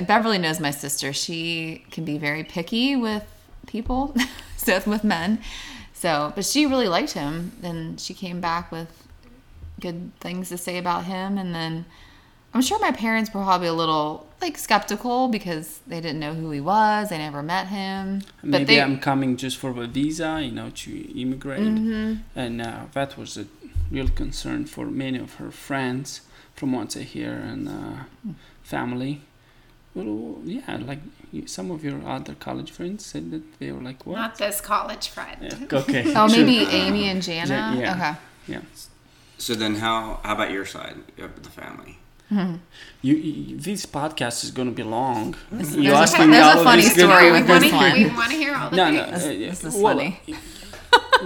Beverly 0.07 0.37
knows 0.37 0.59
my 0.59 0.71
sister. 0.71 1.13
She 1.13 1.85
can 1.91 2.03
be 2.05 2.17
very 2.17 2.43
picky 2.43 2.95
with 2.95 3.23
people, 3.67 4.15
so 4.57 4.81
with 4.87 5.03
men. 5.03 5.39
So, 5.93 6.31
but 6.35 6.45
she 6.45 6.65
really 6.65 6.87
liked 6.87 7.11
him. 7.13 7.51
and 7.63 7.99
she 7.99 8.13
came 8.13 8.41
back 8.41 8.71
with 8.71 8.89
good 9.79 10.11
things 10.19 10.49
to 10.49 10.57
say 10.57 10.77
about 10.77 11.05
him, 11.05 11.37
and 11.37 11.53
then 11.53 11.85
I'm 12.53 12.61
sure 12.61 12.79
my 12.79 12.91
parents 12.91 13.33
were 13.33 13.43
probably 13.43 13.67
a 13.67 13.73
little 13.73 14.27
like 14.41 14.57
skeptical 14.57 15.27
because 15.27 15.79
they 15.87 15.99
didn't 16.01 16.19
know 16.19 16.33
who 16.33 16.51
he 16.51 16.61
was. 16.61 17.09
They 17.09 17.17
never 17.17 17.41
met 17.43 17.67
him. 17.67 18.21
But 18.41 18.49
Maybe 18.49 18.63
they, 18.65 18.81
I'm 18.81 18.99
coming 18.99 19.35
just 19.37 19.57
for 19.57 19.71
a 19.71 19.87
visa, 19.87 20.39
you 20.41 20.51
know, 20.51 20.69
to 20.69 21.19
immigrate, 21.21 21.61
Mm-hmm. 21.61 22.13
and 22.35 22.61
uh, 22.61 22.79
that 22.93 23.17
was 23.17 23.37
a 23.37 23.45
real 23.91 24.07
concern 24.09 24.65
for 24.65 24.85
many 24.85 25.17
of 25.19 25.35
her 25.35 25.51
friends, 25.51 26.21
from 26.55 26.71
what 26.73 26.95
I 26.97 27.01
hear, 27.01 27.33
and 27.33 27.67
uh, 27.69 28.33
family. 28.63 29.21
Well, 29.93 30.39
yeah, 30.43 30.77
like 30.85 30.99
some 31.45 31.71
of 31.71 31.83
your 31.83 32.05
other 32.05 32.35
college 32.35 32.71
friends 32.71 33.05
said 33.05 33.31
that 33.31 33.59
they 33.59 33.71
were 33.71 33.81
like, 33.81 34.05
"What?" 34.05 34.15
Not 34.17 34.37
this 34.37 34.59
college 34.61 35.07
friend. 35.09 35.37
Yeah, 35.41 35.67
okay. 35.79 36.03
oh, 36.15 36.27
sure. 36.27 36.45
maybe 36.45 36.65
Amy 36.69 37.09
and 37.09 37.21
Jana. 37.21 37.75
Yeah. 37.79 37.95
Okay. 37.95 38.13
Yeah. 38.47 38.61
So 39.37 39.53
then, 39.55 39.75
how 39.75 40.19
how 40.23 40.33
about 40.33 40.51
your 40.51 40.65
side 40.65 40.97
of 41.19 41.43
the 41.43 41.49
family? 41.49 41.97
You, 43.01 43.15
you, 43.15 43.57
this 43.57 43.85
podcast 43.85 44.43
is 44.43 44.51
going 44.51 44.67
to 44.67 44.73
be 44.73 44.83
long. 44.83 45.35
There's 45.51 45.75
You 45.75 45.91
a- 45.93 45.95
asking 45.95 46.25
me 46.31 46.37
there's 46.37 46.45
a 46.45 46.49
all 46.49 46.57
of 46.57 46.63
funny 46.63 46.81
these 46.81 46.95
good- 46.95 47.05
story 47.09 47.25
we 47.31 47.31
with 47.39 47.49
want 47.49 47.61
this 47.61 47.71
to 47.71 47.77
one. 47.77 47.93
we 47.93 48.05
want 48.07 48.31
to 48.31 48.37
hear 48.37 48.55
all 48.55 48.69
the 48.71 48.75
No, 48.75 48.91
no. 48.91 49.03
things. 49.05 49.23
uh, 49.23 49.27
This 49.27 49.63
is 49.63 49.75
well, 49.75 49.95
funny. 49.97 50.19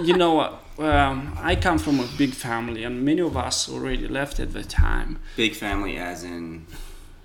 you 0.04 0.14
know 0.16 0.34
what? 0.34 0.62
Um, 0.80 1.36
I 1.38 1.56
come 1.56 1.78
from 1.78 2.00
a 2.00 2.06
big 2.16 2.32
family, 2.32 2.84
and 2.84 3.04
many 3.04 3.20
of 3.20 3.36
us 3.36 3.68
already 3.68 4.08
left 4.08 4.40
at 4.40 4.54
the 4.54 4.62
time. 4.62 5.18
Big 5.36 5.54
family, 5.54 5.98
as 5.98 6.24
in 6.24 6.64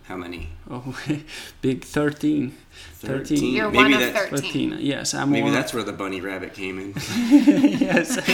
how 0.08 0.18
many? 0.18 0.50
Oh, 0.70 0.94
big 1.62 1.86
13. 1.86 2.54
13. 2.96 3.56
You're 3.56 3.72
maybe 3.72 3.94
one 3.94 4.04
of 4.04 4.12
13. 4.14 4.72
13. 4.72 4.78
Yes, 4.82 5.14
I'm 5.14 5.32
maybe 5.32 5.44
one 5.44 5.54
that's 5.54 5.74
where 5.74 5.84
the 5.84 5.94
bunny 5.94 6.20
rabbit 6.20 6.54
came 6.54 6.80
in. 6.80 6.94
yes. 7.80 8.18
Not 8.18 8.26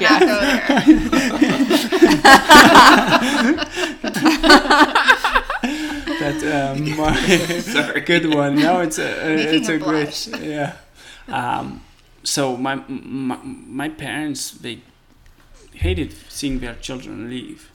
go 0.00 0.18
there. 0.40 0.64
That's 6.18 6.42
um, 6.44 6.96
my 6.96 7.14
Sorry. 7.60 8.00
good 8.00 8.34
one. 8.34 8.56
No, 8.56 8.80
it's 8.80 8.98
a 8.98 9.36
Making 9.36 9.54
it's 9.54 9.68
a 9.68 9.78
blush. 9.78 10.26
great 10.26 10.42
yeah. 10.42 10.72
Um, 11.28 11.80
so 12.24 12.56
my, 12.56 12.76
my 12.88 13.38
my 13.42 13.88
parents 13.88 14.50
they 14.50 14.80
hated 15.72 16.14
seeing 16.28 16.60
their 16.60 16.74
children 16.74 17.30
leave. 17.30 17.70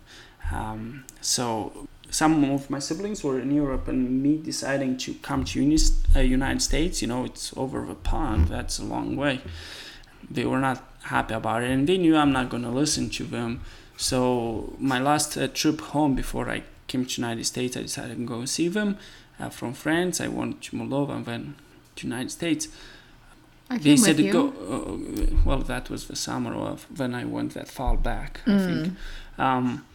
Um, 0.51 1.05
so 1.21 1.88
some 2.09 2.43
of 2.43 2.69
my 2.69 2.79
siblings 2.79 3.23
were 3.23 3.39
in 3.39 3.51
Europe, 3.51 3.88
and 3.88 4.23
me 4.23 4.38
deciding 4.38 4.97
to 4.97 5.13
come 5.15 5.43
to 5.45 5.62
Unis, 5.62 6.01
uh, 6.15 6.19
United 6.19 6.62
States. 6.62 7.01
You 7.01 7.07
know, 7.07 7.23
it's 7.25 7.55
over 7.55 7.85
the 7.85 7.95
pond. 7.95 8.47
That's 8.47 8.79
a 8.79 8.83
long 8.83 9.15
way. 9.15 9.41
They 10.29 10.45
were 10.45 10.59
not 10.59 10.83
happy 11.03 11.35
about 11.35 11.63
it, 11.63 11.69
and 11.69 11.88
they 11.88 11.97
knew 11.97 12.15
I'm 12.17 12.31
not 12.31 12.49
going 12.49 12.63
to 12.63 12.69
listen 12.69 13.09
to 13.12 13.23
them. 13.23 13.62
So 13.97 14.75
my 14.79 14.99
last 14.99 15.38
uh, 15.38 15.47
trip 15.47 15.81
home 15.81 16.15
before 16.15 16.49
I 16.49 16.63
came 16.88 17.05
to 17.05 17.21
United 17.21 17.45
States, 17.45 17.77
I 17.77 17.81
decided 17.83 18.17
to 18.17 18.25
go 18.25 18.45
see 18.45 18.67
them. 18.67 18.97
Uh, 19.39 19.49
from 19.49 19.73
France, 19.73 20.19
I 20.19 20.27
went 20.27 20.62
to 20.63 20.75
Moldova 20.75 21.17
and 21.17 21.25
then 21.25 21.55
to 21.97 22.07
United 22.07 22.31
States. 22.31 22.67
I 23.69 23.77
They 23.77 23.97
said 23.97 24.17
with 24.17 24.32
go. 24.32 24.47
Uh, 24.47 25.36
well, 25.45 25.60
that 25.60 25.89
was 25.89 26.08
the 26.08 26.15
summer 26.15 26.53
of 26.55 26.88
when 26.97 27.13
I 27.13 27.25
went 27.25 27.53
that 27.53 27.67
far 27.67 27.95
back. 27.97 28.41
I 28.47 28.58
think. 28.58 28.93
Um, 29.38 29.86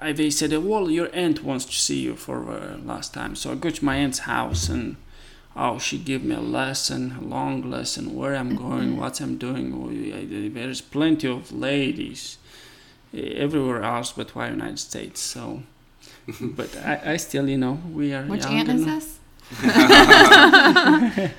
I, 0.00 0.12
they 0.12 0.30
said, 0.30 0.52
well, 0.64 0.90
your 0.90 1.08
aunt 1.12 1.44
wants 1.44 1.64
to 1.66 1.72
see 1.72 2.00
you 2.00 2.16
for 2.16 2.40
the 2.44 2.78
last 2.84 3.14
time. 3.14 3.36
So 3.36 3.52
I 3.52 3.54
go 3.54 3.70
to 3.70 3.84
my 3.84 3.96
aunt's 3.96 4.20
house 4.20 4.68
and 4.68 4.96
oh, 5.54 5.78
she 5.78 5.98
gave 5.98 6.22
me 6.22 6.34
a 6.34 6.40
lesson, 6.40 7.16
a 7.20 7.24
long 7.24 7.70
lesson, 7.70 8.14
where 8.14 8.34
I'm 8.34 8.56
going, 8.56 8.96
what 8.96 9.20
I'm 9.20 9.38
doing. 9.38 9.72
Oh, 9.74 10.50
There's 10.50 10.80
plenty 10.80 11.28
of 11.28 11.52
ladies 11.52 12.38
eh, 13.14 13.32
everywhere 13.36 13.82
else 13.82 14.12
but 14.12 14.34
why 14.34 14.48
United 14.48 14.78
States. 14.78 15.20
So, 15.20 15.62
but 16.40 16.76
I, 16.78 17.12
I 17.12 17.16
still, 17.16 17.48
you 17.48 17.58
know, 17.58 17.80
we 17.92 18.12
are 18.12 18.24
Which 18.24 18.42
young 18.42 18.54
aunt 18.54 18.68
is 18.68 18.84
this? 18.84 19.15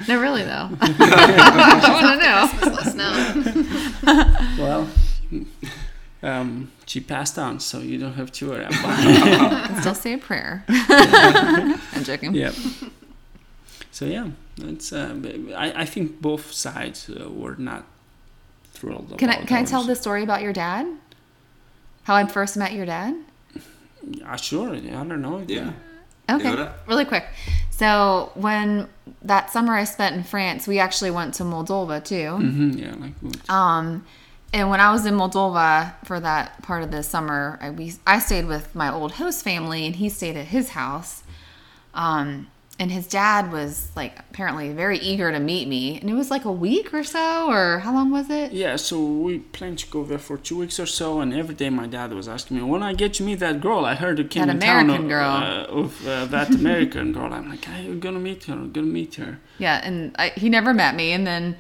no, 0.08 0.22
really 0.22 0.44
though. 0.44 0.70
I 0.82 1.90
want 1.92 2.22
to 2.22 2.26
know. 2.26 2.72
Let 2.72 2.88
us 2.88 2.94
know. 4.58 4.64
Well, 4.64 4.88
um, 6.24 6.72
she 6.86 7.02
passed 7.02 7.38
on, 7.38 7.60
so 7.60 7.80
you 7.80 7.98
don't 7.98 8.14
have 8.14 8.32
to 8.34 8.50
worry 8.50 8.64
about 8.64 9.00
it. 9.00 9.42
I'll 9.42 9.82
still 9.82 9.96
say 9.96 10.14
a 10.14 10.18
prayer. 10.18 10.64
I'm 10.70 12.04
joking. 12.04 12.34
Yep. 12.34 12.56
So 13.92 14.06
yeah, 14.06 14.30
that's. 14.58 14.94
Uh, 14.94 15.16
I 15.56 15.82
I 15.82 15.86
think 15.86 16.22
both 16.22 16.54
sides 16.54 17.10
uh, 17.10 17.30
were 17.30 17.56
not 17.58 17.84
thrilled. 18.72 19.18
Can 19.18 19.30
I 19.30 19.36
about 19.36 19.48
can 19.48 19.58
I 19.58 19.64
tell 19.66 19.84
the 19.84 19.96
story 19.96 20.24
about 20.24 20.42
your 20.42 20.54
dad? 20.54 20.88
How 22.04 22.16
I 22.16 22.26
first 22.26 22.56
met 22.56 22.72
your 22.72 22.86
dad? 22.86 23.16
Yeah, 24.10 24.38
sure. 24.38 24.74
I 24.74 24.80
don't 24.80 25.22
know. 25.22 25.44
Yeah. 25.46 25.74
Okay, 26.30 26.70
really 26.88 27.06
quick. 27.06 27.26
So 27.78 28.32
when 28.34 28.90
that 29.22 29.52
summer 29.52 29.76
I 29.76 29.84
spent 29.84 30.16
in 30.16 30.24
France, 30.24 30.68
we 30.68 30.80
actually 30.80 31.12
went 31.12 31.36
to 31.36 31.44
Moldova 31.44 32.04
too. 32.04 32.32
hmm 32.32 32.72
yeah, 32.72 32.96
like? 32.96 33.50
Um, 33.50 34.04
and 34.52 34.72
when 34.72 34.80
I 34.80 34.92
was 34.92 35.06
in 35.06 35.14
Moldova 35.14 35.94
for 36.04 36.20
that 36.20 36.64
part 36.64 36.82
of 36.82 36.90
the 36.90 37.04
summer, 37.04 37.60
I 37.62 37.70
we 37.70 37.94
I 38.08 38.18
stayed 38.18 38.48
with 38.48 38.74
my 38.74 38.92
old 38.92 39.14
host 39.14 39.44
family, 39.44 39.86
and 39.86 39.96
he 39.96 40.10
stayed 40.10 40.36
at 40.36 40.48
his 40.48 40.70
house. 40.70 41.22
Um, 41.94 42.48
and 42.80 42.92
his 42.92 43.08
dad 43.08 43.52
was 43.52 43.90
like 43.96 44.20
apparently 44.20 44.72
very 44.72 45.00
eager 45.00 45.32
to 45.32 45.40
meet 45.40 45.68
me, 45.68 46.00
and 46.00 46.10
it 46.10 46.14
was 46.14 46.30
like 46.30 46.46
a 46.46 46.52
week 46.52 46.94
or 46.94 47.04
so, 47.04 47.50
or 47.50 47.80
how 47.80 47.94
long 47.94 48.12
was 48.12 48.30
it? 48.30 48.52
Yeah, 48.52 48.76
so 48.76 49.04
we 49.04 49.40
planned 49.40 49.80
to 49.80 49.88
go 49.88 50.04
there 50.04 50.20
for 50.20 50.38
two 50.38 50.58
weeks 50.58 50.80
or 50.80 50.86
so, 50.86 51.20
and 51.22 51.34
every 51.34 51.56
day 51.56 51.70
my 51.70 51.88
dad 51.88 52.14
was 52.14 52.28
asking 52.28 52.58
me, 52.58 52.64
"When 52.64 52.84
I 52.84 52.94
get 52.94 53.14
to 53.16 53.24
meet 53.24 53.40
that 53.40 53.62
girl, 53.62 53.84
I 53.86 53.96
heard 53.96 54.20
you 54.20 54.26
came 54.26 54.48
That 54.48 54.56
in 54.56 54.60
town 54.60 54.86
American 54.90 55.06
of, 55.06 55.10
girl." 55.10 55.32
uh, 55.32 55.82
of 55.82 56.08
uh, 56.08 56.26
that 56.26 56.50
American 56.52 57.14
girl." 57.14 57.34
I'm 57.34 57.50
like, 57.50 57.68
"I'm 57.68 58.00
gonna 58.00 58.20
meet 58.20 58.44
her. 58.46 58.54
I'm 58.54 58.72
gonna 58.72 58.88
meet 58.88 59.16
her." 59.16 59.40
Yeah, 59.58 59.82
and 59.84 60.16
I, 60.20 60.30
he 60.36 60.50
never 60.50 60.74
met 60.74 60.94
me, 60.96 61.14
and 61.14 61.26
then 61.26 61.58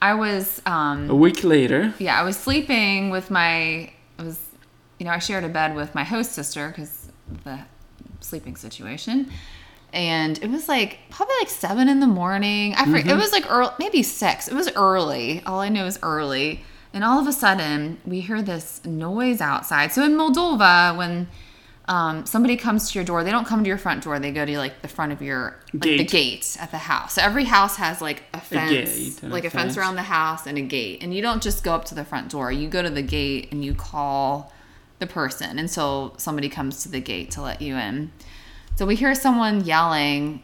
I 0.00 0.14
was 0.14 0.62
um, 0.66 1.10
A 1.10 1.14
week 1.14 1.42
later, 1.44 1.92
yeah, 1.98 2.18
I 2.18 2.22
was 2.22 2.36
sleeping 2.36 3.10
with 3.10 3.30
my, 3.30 3.90
I 4.18 4.22
was, 4.22 4.38
you 4.98 5.04
know, 5.04 5.12
I 5.12 5.18
shared 5.18 5.44
a 5.44 5.48
bed 5.48 5.74
with 5.74 5.94
my 5.94 6.04
host 6.04 6.32
sister 6.32 6.68
because 6.68 7.10
the 7.44 7.58
sleeping 8.20 8.56
situation. 8.56 9.30
And 9.92 10.42
it 10.42 10.50
was 10.50 10.68
like 10.68 10.98
probably 11.10 11.34
like 11.40 11.48
seven 11.48 11.88
in 11.88 12.00
the 12.00 12.06
morning. 12.06 12.74
I 12.74 12.84
forget, 12.84 13.08
it 13.08 13.16
was 13.16 13.32
like 13.32 13.50
early, 13.50 13.72
maybe 13.78 14.02
six. 14.02 14.48
It 14.48 14.54
was 14.54 14.70
early. 14.76 15.42
All 15.44 15.60
I 15.60 15.68
know 15.68 15.86
is 15.86 15.98
early. 16.02 16.62
And 16.92 17.04
all 17.04 17.20
of 17.20 17.26
a 17.26 17.32
sudden, 17.32 17.98
we 18.04 18.20
hear 18.20 18.42
this 18.42 18.84
noise 18.84 19.40
outside. 19.40 19.92
So 19.92 20.04
in 20.04 20.12
Moldova, 20.12 20.96
when 20.96 21.28
um, 21.86 22.24
somebody 22.26 22.56
comes 22.56 22.90
to 22.90 22.98
your 22.98 23.04
door, 23.04 23.24
they 23.24 23.30
don't 23.30 23.46
come 23.46 23.64
to 23.64 23.68
your 23.68 23.78
front 23.78 24.04
door. 24.04 24.18
They 24.18 24.30
go 24.32 24.44
to 24.44 24.58
like 24.58 24.82
the 24.82 24.88
front 24.88 25.12
of 25.12 25.22
your 25.22 25.56
like 25.72 25.82
the 25.82 25.96
Gate. 25.98 26.10
gate 26.10 26.56
at 26.60 26.70
the 26.70 26.78
house. 26.78 27.14
So 27.14 27.22
every 27.22 27.44
house 27.44 27.76
has 27.76 28.00
like 28.00 28.22
a 28.32 28.40
fence, 28.40 28.70
gate 28.70 29.22
a 29.22 29.28
like 29.28 29.44
a 29.44 29.50
fence 29.50 29.74
fence. 29.74 29.76
around 29.76 29.96
the 29.96 30.02
house 30.02 30.46
and 30.46 30.56
a 30.56 30.62
gate. 30.62 31.02
And 31.02 31.12
you 31.14 31.22
don't 31.22 31.42
just 31.42 31.64
go 31.64 31.74
up 31.74 31.84
to 31.86 31.94
the 31.94 32.04
front 32.04 32.30
door. 32.30 32.52
You 32.52 32.68
go 32.68 32.82
to 32.82 32.90
the 32.90 33.02
gate 33.02 33.48
and 33.50 33.64
you 33.64 33.74
call 33.74 34.52
the 35.00 35.06
person 35.06 35.58
And 35.58 35.70
so 35.70 36.12
somebody 36.18 36.48
comes 36.48 36.82
to 36.82 36.90
the 36.90 37.00
gate 37.00 37.30
to 37.32 37.42
let 37.42 37.60
you 37.62 37.74
in. 37.74 38.12
So 38.80 38.86
we 38.86 38.96
hear 38.96 39.14
someone 39.14 39.66
yelling 39.66 40.42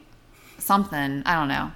something, 0.59 1.23
I 1.25 1.37
don't 1.37 1.49
know. 1.49 1.73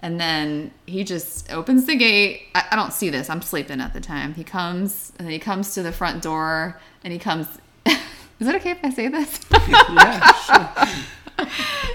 And 0.00 0.18
then 0.18 0.70
he 0.86 1.04
just 1.04 1.52
opens 1.52 1.84
the 1.84 1.94
gate. 1.94 2.44
I, 2.54 2.68
I 2.70 2.76
don't 2.76 2.94
see 2.94 3.10
this. 3.10 3.28
I'm 3.28 3.42
sleeping 3.42 3.82
at 3.82 3.92
the 3.92 4.00
time. 4.00 4.32
He 4.32 4.42
comes 4.42 5.12
and 5.18 5.26
then 5.26 5.32
he 5.32 5.38
comes 5.38 5.74
to 5.74 5.82
the 5.82 5.92
front 5.92 6.22
door 6.22 6.80
and 7.04 7.12
he 7.12 7.18
comes. 7.18 7.48
Is 7.86 8.48
it 8.48 8.54
okay 8.54 8.70
if 8.70 8.78
I 8.82 8.88
say 8.88 9.08
this? 9.08 9.40
yeah, 9.68 10.32
sure. 10.32 11.46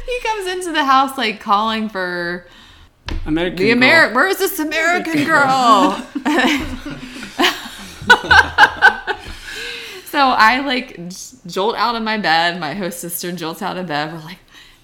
he 0.05 0.19
comes 0.21 0.51
into 0.51 0.71
the 0.71 0.85
house 0.85 1.17
like 1.17 1.39
calling 1.39 1.89
for 1.89 2.45
American 3.25 3.65
the 3.65 3.73
girl. 3.73 3.81
Ameri- 3.81 4.13
Where's 4.13 4.37
this 4.37 4.59
American 4.59 5.23
girl? 5.25 5.99
So 10.15 10.29
I 10.29 10.61
like 10.61 10.97
jolt 11.45 11.75
out 11.75 11.95
of 11.95 12.01
my 12.01 12.17
bed. 12.17 12.57
My 12.57 12.73
host 12.73 13.01
sister 13.01 13.33
jolts 13.33 13.61
out 13.61 13.75
of 13.75 13.87
bed. 13.87 14.13
We're 14.13 14.19
like, 14.19 14.37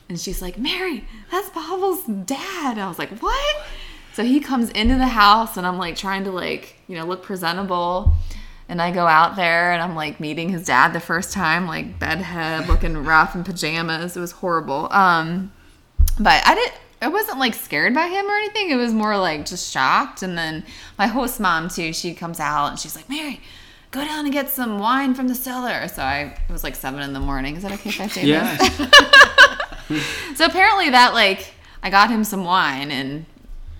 and 0.09 0.19
she's 0.19 0.41
like, 0.41 0.57
Mary, 0.57 1.05
that's 1.31 1.49
Pavel's 1.51 2.03
dad. 2.25 2.77
I 2.77 2.85
was 2.89 2.99
like, 2.99 3.17
what? 3.19 3.65
So 4.11 4.25
he 4.25 4.41
comes 4.41 4.69
into 4.71 4.95
the 4.95 5.07
house, 5.07 5.55
and 5.55 5.65
I'm 5.65 5.77
like 5.77 5.95
trying 5.95 6.25
to 6.25 6.31
like 6.31 6.75
you 6.89 6.97
know 6.97 7.05
look 7.05 7.23
presentable. 7.23 8.11
And 8.67 8.81
I 8.81 8.91
go 8.91 9.07
out 9.07 9.37
there, 9.37 9.71
and 9.71 9.81
I'm 9.81 9.95
like 9.95 10.19
meeting 10.19 10.49
his 10.49 10.65
dad 10.65 10.91
the 10.91 10.99
first 10.99 11.31
time, 11.31 11.65
like 11.65 11.97
bedhead, 11.97 12.67
looking 12.67 12.97
rough 12.97 13.33
in 13.33 13.45
pajamas. 13.45 14.17
It 14.17 14.19
was 14.19 14.33
horrible. 14.33 14.91
Um, 14.91 15.53
but 16.19 16.45
I 16.45 16.55
didn't. 16.55 16.73
I 17.01 17.07
wasn't 17.07 17.39
like 17.39 17.53
scared 17.53 17.93
by 17.93 18.07
him 18.07 18.25
or 18.25 18.35
anything. 18.35 18.69
It 18.69 18.75
was 18.75 18.93
more 18.93 19.17
like 19.17 19.45
just 19.45 19.71
shocked. 19.71 20.23
And 20.23 20.37
then 20.37 20.65
my 20.97 21.07
host 21.07 21.39
mom 21.39 21.69
too. 21.69 21.93
She 21.93 22.13
comes 22.13 22.41
out 22.41 22.67
and 22.67 22.77
she's 22.77 22.97
like, 22.97 23.07
Mary, 23.09 23.39
go 23.91 24.03
down 24.03 24.25
and 24.25 24.33
get 24.33 24.49
some 24.49 24.79
wine 24.79 25.13
from 25.13 25.27
the 25.27 25.35
cellar. 25.35 25.87
So 25.87 26.01
I 26.01 26.37
it 26.47 26.51
was 26.51 26.63
like 26.63 26.75
seven 26.75 27.01
in 27.01 27.13
the 27.13 27.19
morning. 27.19 27.55
Is 27.55 27.63
that 27.63 27.71
okay 27.73 27.89
if 27.89 28.01
I 28.01 28.07
say 28.07 28.25
Yeah. 28.25 28.57
So 30.35 30.45
apparently 30.45 30.89
that 30.91 31.13
like 31.13 31.53
I 31.83 31.89
got 31.89 32.09
him 32.09 32.23
some 32.23 32.45
wine 32.45 32.91
and 32.91 33.25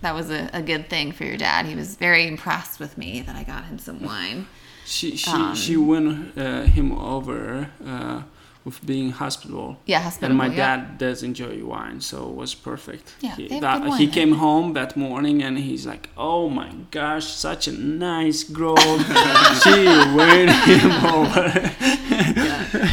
that 0.02 0.14
was 0.14 0.30
a, 0.30 0.50
a 0.52 0.62
good 0.62 0.90
thing 0.90 1.12
for 1.14 1.24
your 1.24 1.38
dad. 1.38 1.66
He 1.66 1.76
was 1.76 1.96
very 1.96 2.28
impressed 2.28 2.80
with 2.80 2.98
me 2.98 3.22
that 3.22 3.36
I 3.36 3.44
got 3.44 3.66
him 3.66 3.80
some 3.80 4.04
wine. 4.04 4.48
She 4.86 5.16
she 5.16 5.32
Um, 5.32 5.56
she 5.56 5.78
won 5.78 6.34
uh, 6.38 6.64
him 6.64 6.92
over 6.92 7.70
uh, 7.86 8.24
with 8.64 8.86
being 8.86 9.10
hospitable. 9.12 9.80
Yeah, 9.86 10.12
And 10.22 10.38
my 10.38 10.48
yeah. 10.48 10.56
dad 10.56 10.98
does 11.00 11.24
enjoy 11.24 11.64
wine, 11.66 12.00
so 12.02 12.30
it 12.30 12.36
was 12.36 12.54
perfect. 12.54 13.16
Yeah, 13.20 13.36
he, 13.36 13.48
they 13.48 13.56
have 13.56 13.62
that- 13.62 13.84
good 13.84 13.98
he 14.00 14.08
came 14.08 14.34
home 14.34 14.74
that 14.74 14.96
morning 14.96 15.42
and 15.42 15.58
he's 15.58 15.86
like, 15.88 16.10
"Oh 16.16 16.48
my 16.50 16.70
gosh, 16.92 17.26
such 17.26 17.68
a 17.68 17.72
nice 17.72 18.44
girl." 18.44 18.78
she 19.64 19.86
won 20.18 20.48
him 20.70 20.92
over. 21.18 21.50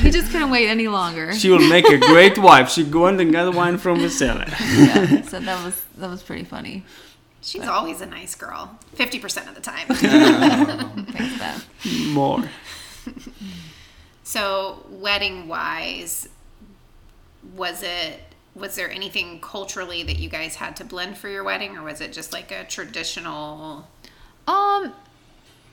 He 0.02 0.10
just 0.10 0.30
couldn't 0.32 0.50
wait 0.50 0.68
any 0.68 0.88
longer. 0.88 1.34
She 1.34 1.50
will 1.50 1.66
make 1.68 1.86
a 1.88 1.98
great 1.98 2.38
wife. 2.48 2.70
She 2.70 2.82
go 2.84 3.06
and 3.06 3.32
got 3.32 3.54
wine 3.54 3.76
from 3.78 4.00
the 4.00 4.08
cellar. 4.10 4.46
yeah, 4.48 5.22
so 5.22 5.38
that 5.40 5.64
was 5.64 5.84
that 5.98 6.08
was 6.08 6.22
pretty 6.22 6.44
funny. 6.44 6.84
She's 7.40 7.66
always 7.68 8.00
a 8.00 8.06
nice 8.06 8.34
girl, 8.34 8.78
50% 8.96 9.48
of 9.48 9.54
the 9.54 9.60
time. 9.60 9.86
Thanks, 9.88 11.38
Beth. 11.38 11.64
More. 12.08 12.42
So, 14.28 14.84
wedding 14.90 15.48
wise, 15.48 16.28
was 17.56 17.82
it 17.82 18.20
was 18.54 18.74
there 18.74 18.90
anything 18.90 19.40
culturally 19.40 20.02
that 20.02 20.18
you 20.18 20.28
guys 20.28 20.56
had 20.56 20.76
to 20.76 20.84
blend 20.84 21.16
for 21.16 21.30
your 21.30 21.42
wedding 21.42 21.78
or 21.78 21.82
was 21.82 22.02
it 22.02 22.12
just 22.12 22.30
like 22.30 22.52
a 22.52 22.64
traditional 22.64 23.88
Um, 24.46 24.92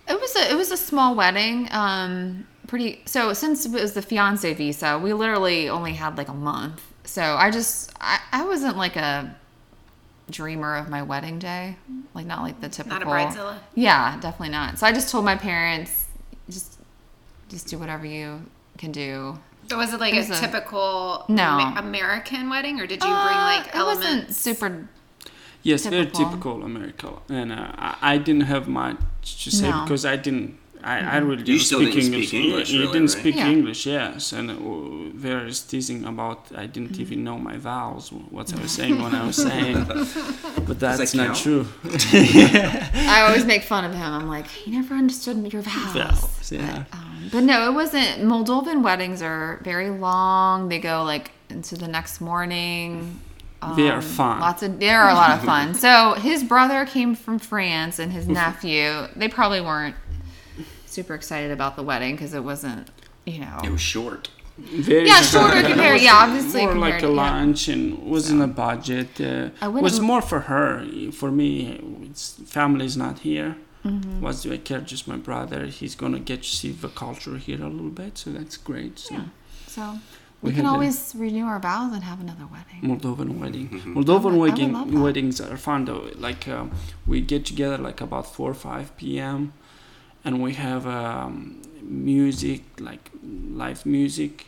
it 0.07 0.21
was 0.21 0.33
a 0.37 0.51
it 0.51 0.55
was 0.55 0.71
a 0.71 0.77
small 0.77 1.15
wedding. 1.15 1.67
Um, 1.71 2.47
pretty. 2.67 3.01
So 3.03 3.33
since 3.33 3.65
it 3.65 3.73
was 3.73 3.91
the 3.91 4.01
fiance 4.01 4.53
visa, 4.53 4.97
we 4.99 5.11
literally 5.11 5.67
only 5.67 5.91
had 5.91 6.17
like 6.17 6.29
a 6.29 6.33
month. 6.33 6.81
So 7.03 7.21
I 7.21 7.51
just 7.51 7.91
I, 7.99 8.21
I 8.31 8.45
wasn't 8.45 8.77
like 8.77 8.95
a 8.95 9.35
dreamer 10.31 10.77
of 10.77 10.89
my 10.89 11.01
wedding 11.01 11.39
day, 11.39 11.75
like 12.13 12.25
not 12.25 12.41
like 12.41 12.61
the 12.61 12.69
typical. 12.69 12.99
not 12.99 13.05
a 13.05 13.37
bridezilla? 13.37 13.57
Yeah, 13.73 14.17
definitely 14.21 14.51
not. 14.51 14.79
So 14.79 14.87
I 14.87 14.93
just 14.93 15.11
told 15.11 15.25
my 15.25 15.35
parents, 15.35 16.05
just 16.49 16.75
just 17.49 17.67
do 17.67 17.77
whatever 17.77 18.05
you 18.05 18.41
can 18.77 18.91
do. 18.91 19.38
So 19.69 19.77
was 19.77 19.93
it 19.93 19.99
like 19.99 20.13
It 20.13 20.25
a, 20.27 20.29
was 20.29 20.38
a- 20.38 20.41
typical 20.41 21.25
No. 21.27 21.73
American 21.77 22.49
wedding 22.49 22.79
or 22.79 22.86
did 22.88 23.01
you 23.03 23.10
bring 23.10 23.13
Uh, 23.13 23.51
like 23.58 23.75
it 23.75 23.84
wasn't 23.84 24.34
super. 24.36 24.88
Yes, 25.63 25.86
very 25.88 26.05
Typical. 26.05 26.25
typical 26.29 26.63
American. 26.63 27.13
And 27.29 27.51
uh, 27.51 27.71
I, 27.75 27.95
I 28.13 28.17
didn't 28.19 28.41
have 28.43 28.67
much 28.67 28.97
to 29.43 29.49
say 29.51 29.69
No. 29.71 29.81
because 29.84 30.05
I 30.05 30.15
didn't. 30.15 30.60
I, 30.83 30.99
I 30.99 31.17
really 31.17 31.38
didn't 31.38 31.47
You 31.49 31.59
still 31.59 31.79
speak 31.79 31.93
didn't 31.93 32.05
English. 32.13 32.27
speak 32.27 32.43
English, 32.45 32.69
You 32.71 32.79
really, 32.81 32.93
didn't 32.93 33.09
right? 33.13 33.19
speak 33.21 33.35
Yeah. 33.35 33.49
English, 33.49 33.85
yes. 33.85 34.33
And 34.33 34.51
uh, 34.51 34.55
there 35.15 35.45
is 35.45 35.61
teasing 35.61 36.05
about 36.05 36.51
I 36.55 36.67
didn't 36.67 36.99
even 36.99 37.23
know 37.23 37.38
my 37.38 37.57
vowels, 37.57 38.11
what 38.11 38.53
I 38.53 38.61
was 38.61 38.71
saying 38.71 39.01
when 39.01 39.15
I 39.15 39.25
was 39.25 39.35
saying. 39.38 39.85
But 40.67 40.79
that 40.79 40.97
that's 40.97 41.13
not 41.15 41.27
count? 41.27 41.38
true. 41.43 41.65
I 42.23 43.23
always 43.27 43.45
make 43.45 43.63
fun 43.63 43.85
of 43.85 43.93
him. 43.93 44.11
I'm 44.13 44.27
like, 44.27 44.47
he 44.47 44.71
never 44.71 44.95
understood 44.95 45.51
your 45.53 45.61
vowels. 45.61 45.93
Vowels, 45.93 46.51
yeah. 46.51 46.83
Um, 46.91 47.29
but 47.31 47.43
no, 47.43 47.67
it 47.69 47.73
wasn't. 47.73 48.21
Moldovan 48.23 48.81
weddings 48.83 49.21
are 49.21 49.59
very 49.63 49.89
long. 49.89 50.69
They 50.69 50.79
go 50.79 51.03
like 51.03 51.31
into 51.49 51.75
the 51.75 51.88
next 51.88 52.21
morning. 52.21 53.19
They 53.75 53.89
are 53.89 53.95
Um, 53.97 54.01
fun. 54.01 54.39
Lots 54.41 54.61
of 54.63 54.79
they 54.79 54.89
are 54.89 55.09
a 55.09 55.13
lot 55.13 55.31
of 55.38 55.43
fun. 55.43 55.73
So 55.85 56.13
his 56.13 56.43
brother 56.43 56.85
came 56.85 57.15
from 57.15 57.39
France, 57.39 57.97
and 57.99 58.11
his 58.11 58.27
nephew. 58.27 59.07
They 59.15 59.27
probably 59.27 59.61
weren't 59.61 59.95
super 60.95 61.13
excited 61.21 61.51
about 61.51 61.73
the 61.79 61.84
wedding 61.89 62.13
because 62.15 62.34
it 62.39 62.43
wasn't, 62.51 62.84
you 63.25 63.39
know. 63.45 63.58
It 63.67 63.71
was 63.77 63.81
short. 63.95 64.23
Very 64.58 65.08
Yeah, 65.12 65.21
shorter 65.34 65.62
compared- 65.69 66.01
yeah, 66.08 66.15
obviously 66.25 66.62
More 66.62 66.71
compared 66.75 66.93
like 66.93 67.01
to- 67.01 67.10
a 67.10 67.15
yeah. 67.15 67.23
lunch 67.25 67.62
and 67.73 67.84
wasn't 68.13 68.41
a 68.49 68.51
budget. 68.65 69.12
Uh, 69.19 69.49
I 69.65 69.67
was 69.67 69.81
wouldn't- 69.84 70.03
more 70.12 70.21
for 70.31 70.39
her. 70.51 70.67
For 71.21 71.29
me, 71.41 71.49
it's, 72.10 72.25
family 72.58 72.88
not 73.05 73.15
here. 73.29 73.51
Mm-hmm. 73.86 74.21
What 74.23 74.34
do 74.41 74.47
I 74.58 74.60
care? 74.69 74.81
Just 74.93 75.05
my 75.13 75.17
brother. 75.29 75.60
He's 75.79 75.95
gonna 76.01 76.23
get 76.31 76.39
to 76.47 76.51
see 76.60 76.71
the 76.86 76.91
culture 77.03 77.38
here 77.47 77.62
a 77.69 77.71
little 77.77 77.95
bit, 78.03 78.12
so 78.21 78.27
that's 78.38 78.58
great. 78.69 78.93
So 79.05 79.13
Yeah. 79.15 79.25
So 79.75 79.84
We 80.41 80.49
we, 80.49 80.55
can 80.55 80.55
had 80.55 80.65
the- 80.65 80.73
always 80.75 80.97
renew 81.25 81.45
our 81.53 81.60
vows 81.69 81.91
and 81.95 82.03
have 82.12 82.19
another 82.25 82.47
wedding. 82.55 82.81
Moldovan 82.89 83.31
wedding. 83.41 83.67
Mm-hmm. 83.69 83.93
Moldovan 83.97 84.34
would 84.39 84.51
wedding 84.58 85.01
weddings 85.05 85.36
are 85.41 85.58
fun 85.67 85.79
though. 85.89 86.03
Like 86.27 86.43
um, 86.55 86.65
we 87.12 87.17
get 87.34 87.41
together 87.51 87.77
like 87.88 87.99
about 88.08 88.25
four 88.36 88.49
or 88.55 88.60
five 88.69 88.86
p.m. 88.99 89.41
and 90.25 90.41
we 90.41 90.53
have 90.55 90.85
um, 90.88 91.61
music, 91.81 92.63
like 92.79 93.11
live 93.23 93.85
music, 93.85 94.47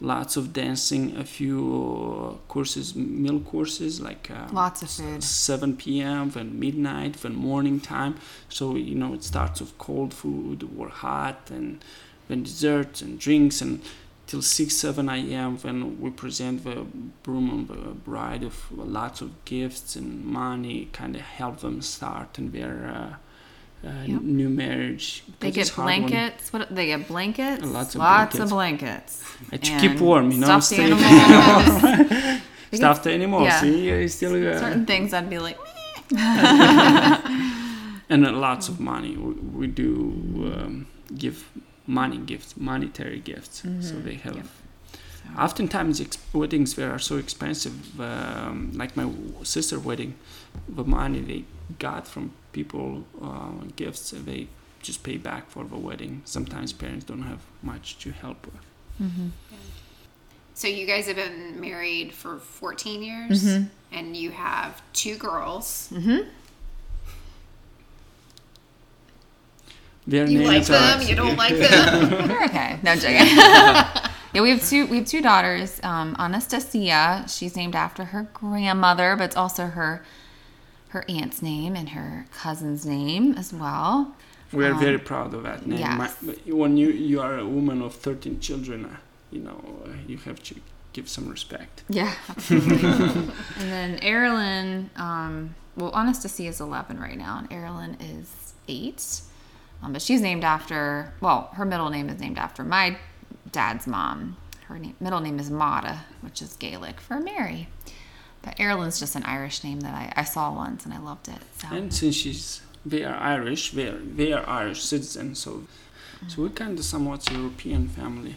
lots 0.00 0.36
of 0.36 0.52
dancing, 0.52 1.14
a 1.16 1.24
few 1.24 2.38
courses, 2.48 2.96
meal 2.96 3.40
courses, 3.40 4.00
like 4.00 4.30
um, 4.30 4.48
Lots 4.54 4.82
of 4.82 4.90
food. 4.90 5.22
7 5.22 5.76
p.m. 5.76 6.30
then 6.30 6.58
midnight 6.58 7.14
then 7.22 7.34
morning 7.34 7.78
time 7.80 8.16
so 8.48 8.76
you 8.76 8.94
know 8.94 9.12
it 9.14 9.22
starts 9.22 9.60
with 9.60 9.76
cold 9.78 10.14
food 10.14 10.68
or 10.78 10.88
hot 10.88 11.50
and 11.50 11.84
then 12.28 12.42
desserts 12.42 13.02
and 13.02 13.18
drinks 13.18 13.60
and 13.60 13.82
till 14.26 14.40
6 14.40 14.74
7 14.74 15.08
a.m 15.08 15.58
when 15.58 16.00
we 16.00 16.08
present 16.10 16.64
the 16.64 16.86
groom 17.22 17.50
and 17.50 17.68
the 17.68 17.90
bride 18.08 18.42
with 18.42 18.70
lots 18.72 19.20
of 19.20 19.44
gifts 19.44 19.96
and 19.96 20.24
money 20.24 20.88
kind 20.92 21.14
of 21.14 21.22
help 21.22 21.60
them 21.60 21.82
start 21.82 22.38
in 22.38 22.52
their 22.52 22.90
uh, 22.94 23.16
uh, 23.84 23.88
Yep. 24.06 24.22
new 24.22 24.48
marriage 24.50 25.24
They 25.40 25.50
get 25.50 25.62
it's 25.62 25.70
hard 25.70 25.86
when- 25.88 26.00
blankets. 26.08 26.52
What 26.52 26.68
they 26.74 26.86
get 26.86 27.08
blankets. 27.08 27.64
Lots 27.64 27.94
of 27.94 27.98
lots 28.00 28.36
blankets. 28.36 28.40
of 28.40 28.48
blankets. 28.50 29.22
To 29.50 29.56
And 29.72 29.80
keep 29.80 30.00
warm 30.00 30.30
you 30.30 30.38
know 30.38 30.46
stuffed 30.46 30.66
stay 30.66 30.84
animals. 30.84 32.40
Stuffed 32.72 33.06
animals 33.08 33.44
yeah. 33.48 33.60
see 33.60 34.08
still 34.08 34.34
uh, 34.48 34.58
Certain 34.60 34.86
things 34.86 35.12
I'd 35.12 35.28
be 35.28 35.38
like, 35.40 35.58
and 36.12 38.26
uh, 38.26 38.32
lots 38.32 38.68
of 38.68 38.80
money. 38.80 39.16
We, 39.16 39.32
we 39.60 39.66
do 39.66 40.52
um, 40.54 40.86
give 41.16 41.48
money 41.86 42.18
gifts, 42.18 42.56
monetary 42.56 43.20
gifts. 43.20 43.62
So 43.80 43.94
they 43.94 44.14
have. 44.14 44.36
Yep. 44.36 44.46
Oftentimes, 45.38 46.00
ex- 46.00 46.18
weddings 46.32 46.74
there 46.74 46.90
are 46.92 46.98
so 46.98 47.16
expensive. 47.16 48.00
Um, 48.00 48.72
like 48.74 48.96
my 48.96 49.04
w- 49.04 49.34
sister 49.44 49.78
wedding, 49.78 50.14
the 50.68 50.84
money 50.84 51.20
they 51.20 51.44
got 51.78 52.06
from 52.06 52.32
people, 52.52 53.04
uh, 53.22 53.64
gifts, 53.76 54.10
they 54.10 54.48
just 54.82 55.02
pay 55.02 55.16
back 55.16 55.50
for 55.50 55.64
the 55.64 55.76
wedding. 55.76 56.22
Sometimes 56.24 56.72
parents 56.72 57.04
don't 57.04 57.22
have 57.22 57.40
much 57.62 57.98
to 58.00 58.10
help 58.12 58.46
with. 58.46 59.10
So 60.54 60.68
you 60.68 60.84
guys 60.86 61.06
have 61.06 61.16
been 61.16 61.58
married 61.60 62.12
for 62.12 62.38
14 62.38 63.02
years 63.02 63.42
Mm-hmm. 63.44 63.64
and 63.96 64.14
you 64.16 64.30
have 64.30 64.82
two 64.92 65.16
girls. 65.16 65.90
Their 70.06 70.26
You 70.26 70.40
like 70.42 70.52
names 70.52 70.70
are 70.70 70.72
them, 70.98 71.02
you 71.08 71.14
don't 71.14 71.36
like 71.36 71.54
them. 71.56 72.28
They're 72.28 72.44
okay. 72.44 72.78
No 72.82 72.92
I'm 72.92 72.98
joking. 72.98 73.16
yeah, 74.32 74.42
we 74.42 74.50
have 74.50 74.66
two. 74.68 74.86
We 74.86 74.98
have 74.98 75.06
two 75.06 75.20
daughters. 75.22 75.80
Um, 75.82 76.16
Anastasia. 76.18 77.24
She's 77.28 77.54
named 77.56 77.76
after 77.76 78.04
her 78.06 78.28
grandmother, 78.34 79.14
but 79.16 79.24
it's 79.24 79.36
also 79.36 79.66
her 79.66 80.02
her 80.90 81.04
aunt's 81.08 81.40
name 81.42 81.74
and 81.76 81.90
her 81.90 82.26
cousin's 82.32 82.84
name 82.86 83.34
as 83.34 83.52
well. 83.52 84.14
We 84.52 84.64
are 84.66 84.72
Um, 84.74 84.80
very 84.80 84.98
proud 84.98 85.32
of 85.34 85.42
that 85.44 85.66
name. 85.66 85.78
yes. 85.78 86.16
My, 86.22 86.32
when 86.52 86.76
you 86.76 86.88
you 86.90 87.20
are 87.20 87.38
a 87.38 87.46
woman 87.46 87.82
of 87.82 87.94
thirteen 87.94 88.40
children, 88.40 88.84
uh, 88.84 88.96
you 89.30 89.40
know 89.40 89.58
uh, 89.86 89.90
you 90.08 90.18
have 90.18 90.42
to 90.48 90.54
give 90.92 91.08
some 91.08 91.28
respect. 91.28 91.84
Yeah, 91.88 92.12
absolutely. 92.28 92.88
and 93.60 93.68
then 93.74 93.98
Erilyn, 94.00 94.88
um, 94.98 95.54
well, 95.76 95.92
Anastasia 95.94 96.48
is 96.48 96.60
11 96.60 96.98
right 96.98 97.16
now, 97.16 97.38
and 97.38 97.48
Erilyn 97.50 97.94
is 98.00 98.54
8. 98.66 99.20
Um, 99.84 99.92
but 99.92 100.02
she's 100.02 100.20
named 100.20 100.42
after, 100.42 101.12
well, 101.20 101.50
her 101.54 101.64
middle 101.64 101.90
name 101.90 102.08
is 102.08 102.18
named 102.20 102.38
after 102.38 102.64
my 102.64 102.96
dad's 103.52 103.86
mom. 103.86 104.36
Her 104.66 104.80
name, 104.80 104.96
middle 104.98 105.20
name 105.20 105.38
is 105.38 105.48
Mata, 105.48 106.00
which 106.22 106.42
is 106.42 106.56
Gaelic 106.56 107.00
for 107.00 107.20
Mary. 107.20 107.68
But 108.42 108.56
Erilyn's 108.56 108.98
just 108.98 109.16
an 109.16 109.22
Irish 109.24 109.62
name 109.64 109.80
that 109.80 109.94
I, 109.94 110.12
I 110.16 110.24
saw 110.24 110.52
once 110.54 110.84
and 110.84 110.94
I 110.94 110.98
loved 110.98 111.28
it. 111.28 111.38
So 111.58 111.68
And 111.76 111.92
since 111.92 112.14
she's 112.16 112.62
they 112.86 113.04
are 113.04 113.14
Irish, 113.16 113.72
they 113.72 113.88
are 113.88 113.98
they 113.98 114.32
are 114.32 114.48
Irish 114.48 114.82
citizens, 114.82 115.38
so 115.38 115.64
so 116.28 116.42
we're 116.42 116.48
kind 116.50 116.78
of 116.78 116.84
somewhat 116.84 117.30
European 117.30 117.88
family. 117.88 118.36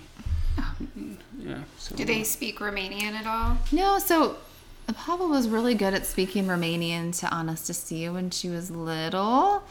Mm, 0.57 1.17
Yeah. 1.39 1.63
So 1.77 1.95
Do 1.95 2.05
they 2.05 2.23
speak 2.23 2.59
Romanian 2.59 3.13
at 3.13 3.25
all? 3.27 3.57
No, 3.71 3.99
so 3.99 4.37
Papa 4.93 5.25
was 5.25 5.47
really 5.47 5.73
good 5.75 5.93
at 5.93 6.05
speaking 6.05 6.45
Romanian 6.47 7.17
to 7.19 7.33
Anastasia 7.33 8.11
when 8.13 8.29
she 8.29 8.49
was 8.49 8.69
little. 8.71 9.63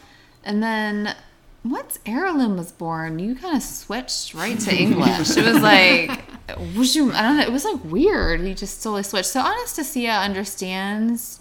And 0.43 0.61
then 0.61 1.15
once 1.63 1.99
Erilyn 2.05 2.57
was 2.57 2.71
born, 2.71 3.19
you 3.19 3.35
kind 3.35 3.55
of 3.55 3.63
switched 3.63 4.33
right 4.33 4.59
to 4.59 4.75
English. 4.85 5.37
it 5.37 5.45
was 5.45 5.61
like, 5.61 6.09
was 6.09 6.17
you, 6.17 6.32
I 6.49 6.53
don't 6.55 7.37
know, 7.37 7.41
it 7.43 7.51
was 7.51 7.65
like 7.65 7.83
weird. 7.85 8.41
He 8.41 8.53
just 8.53 8.81
slowly 8.81 9.03
switched. 9.03 9.29
So 9.29 9.39
Anastasia 9.39 10.09
understands. 10.11 11.39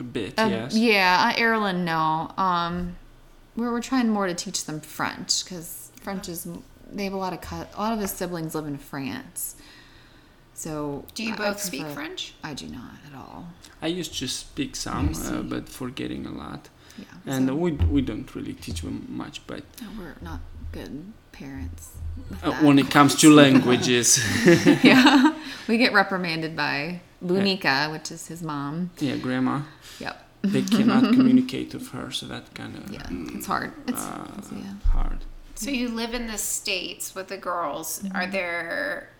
a 0.00 0.02
bit, 0.02 0.38
uh, 0.38 0.46
yes. 0.50 0.76
Yeah, 0.76 1.32
uh, 1.34 1.38
Erilyn, 1.38 1.84
no. 1.84 2.32
Um, 2.42 2.96
we're, 3.56 3.70
we're 3.70 3.82
trying 3.82 4.08
more 4.08 4.26
to 4.26 4.34
teach 4.34 4.64
them 4.64 4.80
French 4.80 5.44
because 5.44 5.90
French 6.00 6.28
is 6.28 6.46
they 6.90 7.04
have 7.04 7.12
a 7.12 7.16
lot 7.18 7.32
of 7.32 7.40
cut. 7.40 7.72
A 7.76 7.80
lot 7.80 7.92
of 7.92 8.00
his 8.00 8.10
siblings 8.10 8.54
live 8.54 8.66
in 8.66 8.78
France. 8.78 9.56
So 10.54 11.04
Do 11.14 11.24
you 11.24 11.30
I- 11.32 11.34
I 11.34 11.36
both 11.50 11.60
speak 11.60 11.80
prefer- 11.82 11.94
French? 11.94 12.34
I 12.42 12.54
do 12.54 12.66
not 12.68 12.92
at 13.06 13.14
all. 13.16 13.48
I 13.80 13.86
used 13.88 14.18
to 14.18 14.28
speak 14.28 14.76
some, 14.76 15.12
uh, 15.26 15.42
but 15.42 15.68
forgetting 15.68 16.26
a 16.26 16.32
lot. 16.32 16.68
Yeah. 16.98 17.04
And 17.26 17.48
so- 17.48 17.54
we 17.54 17.72
we 17.72 18.02
don't 18.02 18.32
really 18.34 18.54
teach 18.54 18.82
them 18.82 19.06
much, 19.08 19.46
but 19.46 19.64
No, 19.80 19.88
we're 19.98 20.14
not 20.20 20.40
good 20.72 21.12
parents. 21.32 21.90
uh, 22.42 22.52
when 22.62 22.78
it 22.78 22.90
comes 22.90 23.14
to 23.16 23.30
languages, 23.32 24.18
yeah, 24.84 25.34
we 25.68 25.78
get 25.78 25.92
reprimanded 25.92 26.54
by 26.56 27.00
Lunica, 27.20 27.88
which 27.90 28.10
is 28.10 28.26
his 28.28 28.42
mom. 28.42 28.90
yeah, 28.98 29.16
grandma, 29.16 29.62
Yep. 29.98 30.28
they 30.42 30.62
cannot 30.62 31.12
communicate 31.16 31.72
with 31.74 31.90
her, 31.92 32.10
so 32.10 32.26
that 32.26 32.52
kind 32.54 32.76
of 32.76 32.90
Yeah, 32.92 33.06
it's 33.36 33.46
hard. 33.46 33.72
It's, 33.86 34.00
uh, 34.02 34.24
it's- 34.38 34.50
yeah. 34.52 34.74
hard. 34.90 35.18
So 35.54 35.70
you 35.70 35.88
live 35.88 36.12
in 36.14 36.26
the 36.26 36.38
states 36.38 37.14
with 37.14 37.28
the 37.28 37.36
girls. 37.36 38.02
Are 38.14 38.26
there 38.26 39.10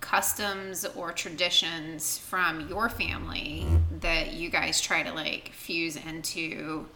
customs 0.00 0.84
or 0.84 1.12
traditions 1.12 2.18
from 2.18 2.68
your 2.68 2.88
family 2.88 3.66
that 4.00 4.32
you 4.34 4.48
guys 4.50 4.80
try 4.80 5.02
to 5.02 5.12
like 5.12 5.50
fuse 5.52 5.96
into 5.96 6.86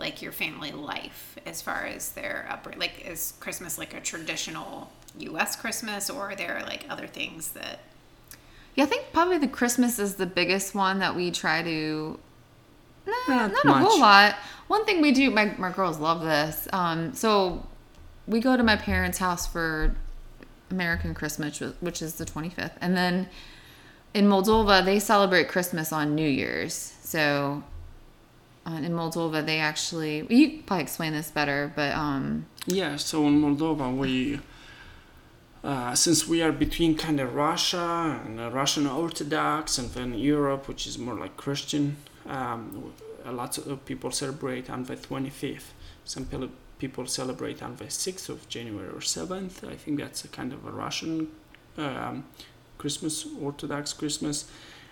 like 0.00 0.20
your 0.22 0.32
family 0.32 0.72
life 0.72 1.36
as 1.46 1.62
far 1.62 1.84
as 1.86 2.10
their 2.12 2.46
upbringing? 2.50 2.80
Like 2.80 3.06
is 3.06 3.34
Christmas 3.40 3.78
like 3.78 3.94
a 3.94 4.00
traditional 4.00 4.90
US 5.18 5.54
Christmas 5.56 6.10
or 6.10 6.30
are 6.30 6.34
there 6.34 6.62
like 6.66 6.86
other 6.88 7.06
things 7.06 7.52
that 7.52 7.80
Yeah, 8.74 8.84
I 8.84 8.86
think 8.88 9.06
probably 9.12 9.38
the 9.38 9.48
Christmas 9.48 9.98
is 9.98 10.14
the 10.16 10.26
biggest 10.26 10.74
one 10.74 10.98
that 11.00 11.14
we 11.14 11.30
try 11.30 11.62
to. 11.62 12.18
Nah, 13.06 13.12
Not 13.28 13.52
not, 13.52 13.64
a 13.64 13.68
much. 13.68 13.82
whole 13.88 14.00
lot. 14.00 14.34
One 14.68 14.84
thing 14.84 15.00
we 15.00 15.10
do, 15.12 15.30
my, 15.30 15.54
my 15.58 15.70
girls 15.72 15.98
love 15.98 16.22
this. 16.22 16.68
Um, 16.72 17.12
so 17.14 17.66
we 18.28 18.40
go 18.40 18.56
to 18.56 18.62
my 18.62 18.76
parents' 18.76 19.18
house 19.18 19.46
for 19.46 19.96
American 20.70 21.14
Christmas, 21.14 21.58
which- 21.60 21.74
which 21.80 22.02
is 22.02 22.14
the 22.14 22.24
25th. 22.24 22.74
And 22.80 22.96
then 22.96 23.28
in 24.14 24.26
Moldova, 24.28 24.84
they 24.84 25.00
celebrate 25.00 25.48
Christmas 25.48 25.92
on 25.92 26.14
New 26.14 26.28
Year's. 26.28 26.94
So 27.02 27.64
uh, 28.70 28.76
in 28.76 28.92
Moldova, 28.92 29.44
they 29.44 29.58
actually, 29.58 30.26
you 30.28 30.62
probably 30.66 30.82
explain 30.82 31.12
this 31.12 31.30
better, 31.30 31.72
but 31.74 31.92
um, 31.94 32.46
Yeah, 32.66 32.96
so 32.96 33.26
in 33.26 33.40
Moldova, 33.40 33.94
we, 33.96 34.40
uh, 35.64 35.94
since 35.94 36.28
we 36.28 36.42
are 36.42 36.52
between 36.52 36.96
kind 36.96 37.20
of 37.20 37.34
Russia 37.34 38.20
and 38.24 38.38
uh, 38.38 38.50
Russian 38.50 38.86
Orthodox 38.86 39.78
and 39.78 39.90
then 39.90 40.14
Europe, 40.14 40.68
which 40.68 40.86
is 40.86 40.98
more 40.98 41.14
like 41.14 41.36
Christian, 41.36 41.96
um, 42.26 42.92
a 43.24 43.32
lot 43.32 43.58
of 43.58 43.84
people 43.84 44.10
celebrate 44.10 44.70
on 44.70 44.84
the 44.84 44.96
25th. 44.96 45.72
Some 46.04 46.26
people 46.78 47.06
celebrate 47.06 47.62
on 47.62 47.76
the 47.76 47.84
6th 47.84 48.28
of 48.28 48.48
January 48.48 48.88
or 48.88 49.00
7th. 49.00 49.68
I 49.68 49.76
think 49.76 50.00
that's 50.00 50.24
a 50.24 50.28
kind 50.28 50.52
of 50.52 50.64
a 50.66 50.70
Russian 50.70 51.28
um, 51.76 52.24
Christmas, 52.78 53.26
Orthodox 53.40 53.92
Christmas. 53.92 54.50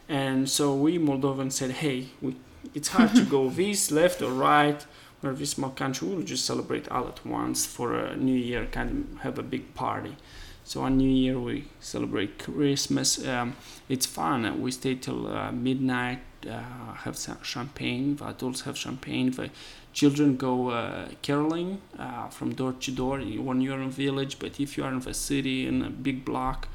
And 0.08 0.48
so 0.48 0.74
we 0.74 0.98
Moldovans 0.98 1.52
said, 1.52 1.70
hey, 1.70 2.08
we, 2.20 2.36
it's 2.74 2.88
hard 2.88 3.14
to 3.14 3.24
go 3.36 3.48
this 3.48 3.90
left 3.90 4.22
or 4.22 4.30
right 4.30 4.84
we're 5.22 5.32
a 5.32 5.46
small 5.46 5.70
country. 5.70 6.08
We'll 6.08 6.22
just 6.22 6.44
celebrate 6.44 6.88
all 6.88 7.08
at 7.08 7.24
once 7.26 7.66
for 7.66 7.98
a 7.98 8.16
New 8.16 8.36
Year, 8.36 8.66
kind 8.66 9.08
of 9.12 9.20
have 9.22 9.38
a 9.38 9.42
big 9.42 9.74
party. 9.74 10.16
So 10.64 10.82
on 10.82 10.98
New 10.98 11.10
Year 11.10 11.40
we 11.40 11.64
celebrate 11.80 12.38
Christmas. 12.38 13.26
Um, 13.26 13.56
it's 13.88 14.06
fun. 14.06 14.60
We 14.60 14.70
stay 14.70 14.94
till 14.94 15.26
uh, 15.26 15.50
midnight, 15.50 16.20
uh, 16.48 16.92
have 17.04 17.16
some 17.16 17.42
champagne. 17.42 18.16
The 18.16 18.28
adults 18.28 18.60
have 18.62 18.76
champagne. 18.76 19.30
The 19.30 19.50
children 19.92 20.36
go 20.36 20.70
uh, 20.70 21.08
caroling 21.22 21.80
uh, 21.98 22.28
from 22.28 22.54
door 22.54 22.74
to 22.74 22.90
door 22.92 23.18
when 23.18 23.60
you're 23.60 23.80
in 23.80 23.86
a 23.86 23.90
village. 23.90 24.38
But 24.38 24.60
if 24.60 24.76
you 24.76 24.84
are 24.84 24.92
in 24.92 25.00
the 25.00 25.14
city 25.14 25.66
in 25.66 25.82
a 25.82 25.90
big 25.90 26.24
block, 26.24 26.68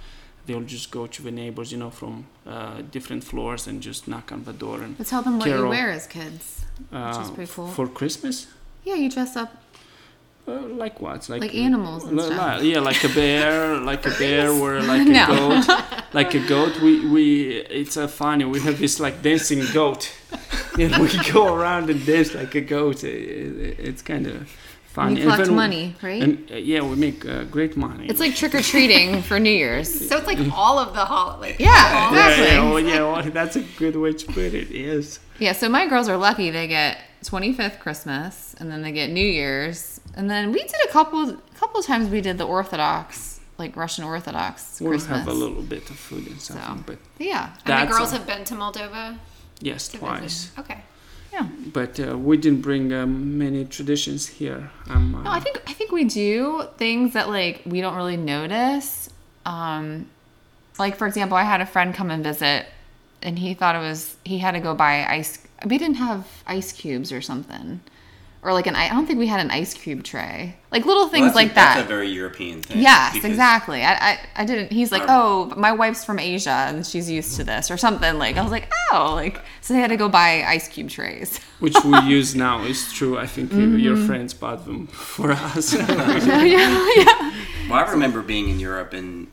they'll 0.45 0.61
just 0.77 0.91
go 0.91 1.07
to 1.07 1.21
the 1.23 1.31
neighbors, 1.31 1.71
you 1.71 1.77
know, 1.77 1.89
from 1.89 2.25
uh, 2.45 2.81
different 2.91 3.23
floors 3.23 3.67
and 3.67 3.81
just 3.81 4.07
knock 4.07 4.31
on 4.31 4.43
the 4.43 4.53
door 4.53 4.81
and 4.83 4.97
but 4.97 5.07
tell 5.07 5.21
them 5.21 5.39
what 5.39 5.47
you 5.49 5.67
wear 5.67 5.89
as 5.91 6.05
kids. 6.07 6.65
uh, 6.91 7.21
is 7.23 7.31
pretty 7.31 7.51
cool. 7.53 7.67
for 7.67 7.87
Christmas. 7.87 8.47
Yeah, 8.83 8.95
you 8.95 9.09
dress 9.09 9.35
up 9.37 9.51
Uh, 10.45 10.59
like 10.83 10.99
what? 10.99 11.29
Like, 11.29 11.41
like 11.41 11.55
animals 11.55 12.03
and 12.03 12.19
stuff. 12.19 12.61
yeah, 12.63 12.81
like 12.89 13.01
a 13.05 13.09
bear, 13.21 13.77
like 13.91 14.05
a 14.05 14.13
bear, 14.21 14.49
or 14.51 14.81
like 14.81 15.07
a 15.07 15.11
No. 15.19 15.25
goat, 15.27 15.65
like 16.19 16.31
a 16.35 16.43
goat. 16.53 16.73
We 16.81 16.93
we 17.15 17.25
it's 17.81 17.95
uh, 17.95 18.07
funny. 18.09 18.43
We 18.45 18.59
have 18.67 18.77
this 18.77 18.99
like 18.99 19.21
dancing 19.21 19.63
goat, 19.73 20.11
and 20.81 20.91
we 21.01 21.07
go 21.31 21.43
around 21.55 21.89
and 21.89 21.99
dance 22.05 22.35
like 22.35 22.53
a 22.55 22.61
goat. 22.75 23.03
It, 23.05 23.15
it- 23.67 23.79
it's 23.89 24.01
kind 24.01 24.25
of 24.27 24.35
funny. 24.93 25.15
You 25.19 25.23
collect 25.27 25.45
then 25.45 25.55
money, 25.55 25.85
right? 26.01 26.21
And 26.25 26.51
uh, 26.51 26.55
yeah, 26.71 26.81
we 26.89 26.95
make 27.07 27.19
uh, 27.25 27.43
great 27.55 27.75
money. 27.75 28.05
It's 28.11 28.19
like 28.25 28.35
trick 28.35 28.53
or 28.55 28.61
treating 28.73 29.21
for 29.29 29.37
New 29.47 29.55
Year's. 29.63 29.89
So 30.09 30.17
it's 30.19 30.27
like 30.33 30.39
all 30.61 30.77
of 30.79 30.89
the 30.97 31.05
hol 31.11 31.39
like 31.45 31.57
Yeah, 31.59 31.69
all 31.71 32.15
yeah, 32.15 32.29
exactly. 32.29 32.45
yeah, 32.55 32.69
well, 32.71 32.79
yeah, 32.91 33.01
well, 33.11 33.31
that's 33.39 33.55
a 33.55 33.63
good 33.81 33.95
way 34.03 34.13
to 34.13 34.25
put 34.37 34.51
it. 34.61 34.67
Yes. 34.69 35.19
Yeah, 35.39 35.53
so 35.53 35.67
my 35.69 35.87
girls 35.87 36.07
are 36.11 36.17
lucky. 36.17 36.51
They 36.51 36.67
get 36.67 36.99
25th 37.25 37.79
Christmas, 37.79 38.55
and 38.59 38.65
then 38.71 38.81
they 38.83 38.91
get 38.91 39.09
New 39.09 39.25
Year's, 39.41 39.99
and 40.15 40.29
then 40.29 40.51
we 40.51 40.59
did 40.61 40.81
a 40.87 40.91
couple, 40.91 41.21
a 41.29 41.37
couple 41.61 41.81
times 41.81 42.09
we 42.09 42.21
did 42.21 42.37
the 42.37 42.45
Orthodox, 42.45 43.39
like 43.57 43.75
Russian 43.75 44.03
Orthodox 44.03 44.79
We'll 44.79 44.91
Christmas. 44.91 45.19
have 45.19 45.27
a 45.27 45.33
little 45.33 45.63
bit 45.63 45.89
of 45.89 45.97
food 45.97 46.27
and 46.27 46.39
something, 46.39 46.77
So. 46.77 46.83
but 46.85 46.97
Yeah, 47.17 47.49
And 47.65 47.89
the 47.89 47.91
girls 47.93 48.11
a- 48.13 48.17
have 48.17 48.27
been 48.27 48.43
to 48.45 48.53
Moldova 48.55 49.17
yes, 49.61 49.87
to 49.89 49.97
twice. 49.97 50.21
visit. 50.21 50.59
Okay. 50.59 50.79
Yeah. 51.33 51.47
But 51.73 51.99
uh, 51.99 52.17
we 52.17 52.37
didn't 52.37 52.61
bring 52.61 52.93
um, 52.93 53.37
many 53.39 53.65
traditions 53.65 54.27
here. 54.27 54.69
Um, 54.87 55.15
uh, 55.15 55.23
No, 55.23 55.31
I 55.31 55.39
think 55.39 55.61
I 55.67 55.73
think 55.73 55.91
we 55.91 56.03
do 56.05 56.67
things 56.77 57.13
that 57.13 57.27
like 57.27 57.63
we 57.65 57.81
don't 57.81 57.95
really 57.95 58.17
notice. 58.17 59.09
Um, 59.45 60.07
like 60.77 60.95
for 60.95 61.07
example, 61.07 61.35
I 61.35 61.43
had 61.43 61.59
a 61.59 61.65
friend 61.65 61.93
come 61.93 62.11
and 62.11 62.23
visit, 62.23 62.67
and 63.21 63.39
he 63.39 63.53
thought 63.55 63.75
it 63.75 63.79
was 63.79 64.15
he 64.23 64.37
had 64.37 64.51
to 64.51 64.59
go 64.59 64.75
buy 64.75 65.05
ice. 65.05 65.39
We 65.65 65.77
didn't 65.77 65.95
have 65.97 66.27
ice 66.45 66.71
cubes 66.71 67.11
or 67.11 67.21
something, 67.21 67.81
or 68.43 68.53
like 68.53 68.67
an. 68.67 68.75
I 68.75 68.89
don't 68.89 69.05
think 69.07 69.19
we 69.19 69.27
had 69.27 69.39
an 69.39 69.49
ice 69.51 69.73
cube 69.73 70.03
tray. 70.03 70.55
Like 70.71 70.85
little 70.85 71.07
things 71.07 71.33
Well, 71.33 71.33
that's 71.33 71.35
a- 71.35 71.37
like 71.37 71.53
that. 71.55 71.75
That's 71.75 71.85
a 71.85 71.87
very 71.87 72.09
European 72.09 72.61
thing. 72.61 72.81
Yes, 72.81 73.23
exactly. 73.23 73.83
I, 73.83 73.93
I, 73.93 74.19
I 74.35 74.45
didn't. 74.45 74.71
He's 74.71 74.91
like, 74.91 75.03
Our- 75.03 75.07
oh, 75.09 75.53
my 75.57 75.71
wife's 75.71 76.03
from 76.03 76.19
Asia 76.19 76.49
and 76.67 76.85
she's 76.85 77.09
used 77.09 77.35
to 77.37 77.43
this 77.43 77.71
or 77.71 77.77
something. 77.77 78.17
Like 78.17 78.37
I 78.37 78.41
was 78.41 78.51
like, 78.51 78.71
oh, 78.91 79.11
like 79.15 79.39
so 79.61 79.73
they 79.73 79.79
had 79.79 79.89
to 79.91 79.97
go 79.97 80.09
buy 80.09 80.43
ice 80.43 80.67
cube 80.67 80.89
trays. 80.89 81.37
which 81.59 81.75
we 81.85 81.97
use 82.01 82.35
now 82.35 82.61
is 82.63 82.91
true. 82.91 83.17
I 83.17 83.27
think 83.27 83.51
your 83.53 83.95
Mm-hmm. 83.95 84.07
friends 84.07 84.33
bought 84.33 84.65
them 84.65 84.87
for 84.87 85.31
us. 85.31 85.73
yeah, 85.89 86.43
yeah. 86.95 87.33
Well, 87.69 87.79
I 87.79 87.89
remember 87.91 88.21
being 88.21 88.49
in 88.49 88.59
Europe 88.59 88.93
and 88.93 89.27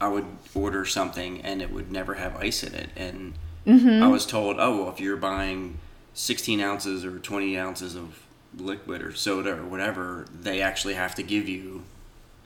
I 0.00 0.08
would 0.08 0.26
order 0.54 0.84
something 0.84 1.40
and 1.42 1.60
it 1.62 1.70
would 1.72 1.90
never 1.90 2.14
have 2.14 2.36
ice 2.36 2.62
in 2.62 2.74
it. 2.74 2.90
And 2.96 3.34
Mm-hmm. 3.64 4.02
I 4.02 4.08
was 4.08 4.26
told, 4.26 4.56
oh, 4.58 4.76
well, 4.82 4.90
if 4.90 4.98
you're 4.98 5.16
buying 5.16 5.78
16 6.14 6.60
ounces 6.60 7.04
or 7.04 7.18
20 7.18 7.58
ounces 7.58 7.94
of 7.94 8.18
liquid 8.56 9.02
or 9.02 9.14
soda 9.14 9.54
or 9.58 9.64
whatever, 9.64 10.26
they 10.32 10.60
actually 10.60 10.94
have 10.94 11.14
to 11.16 11.22
give 11.22 11.48
you 11.48 11.82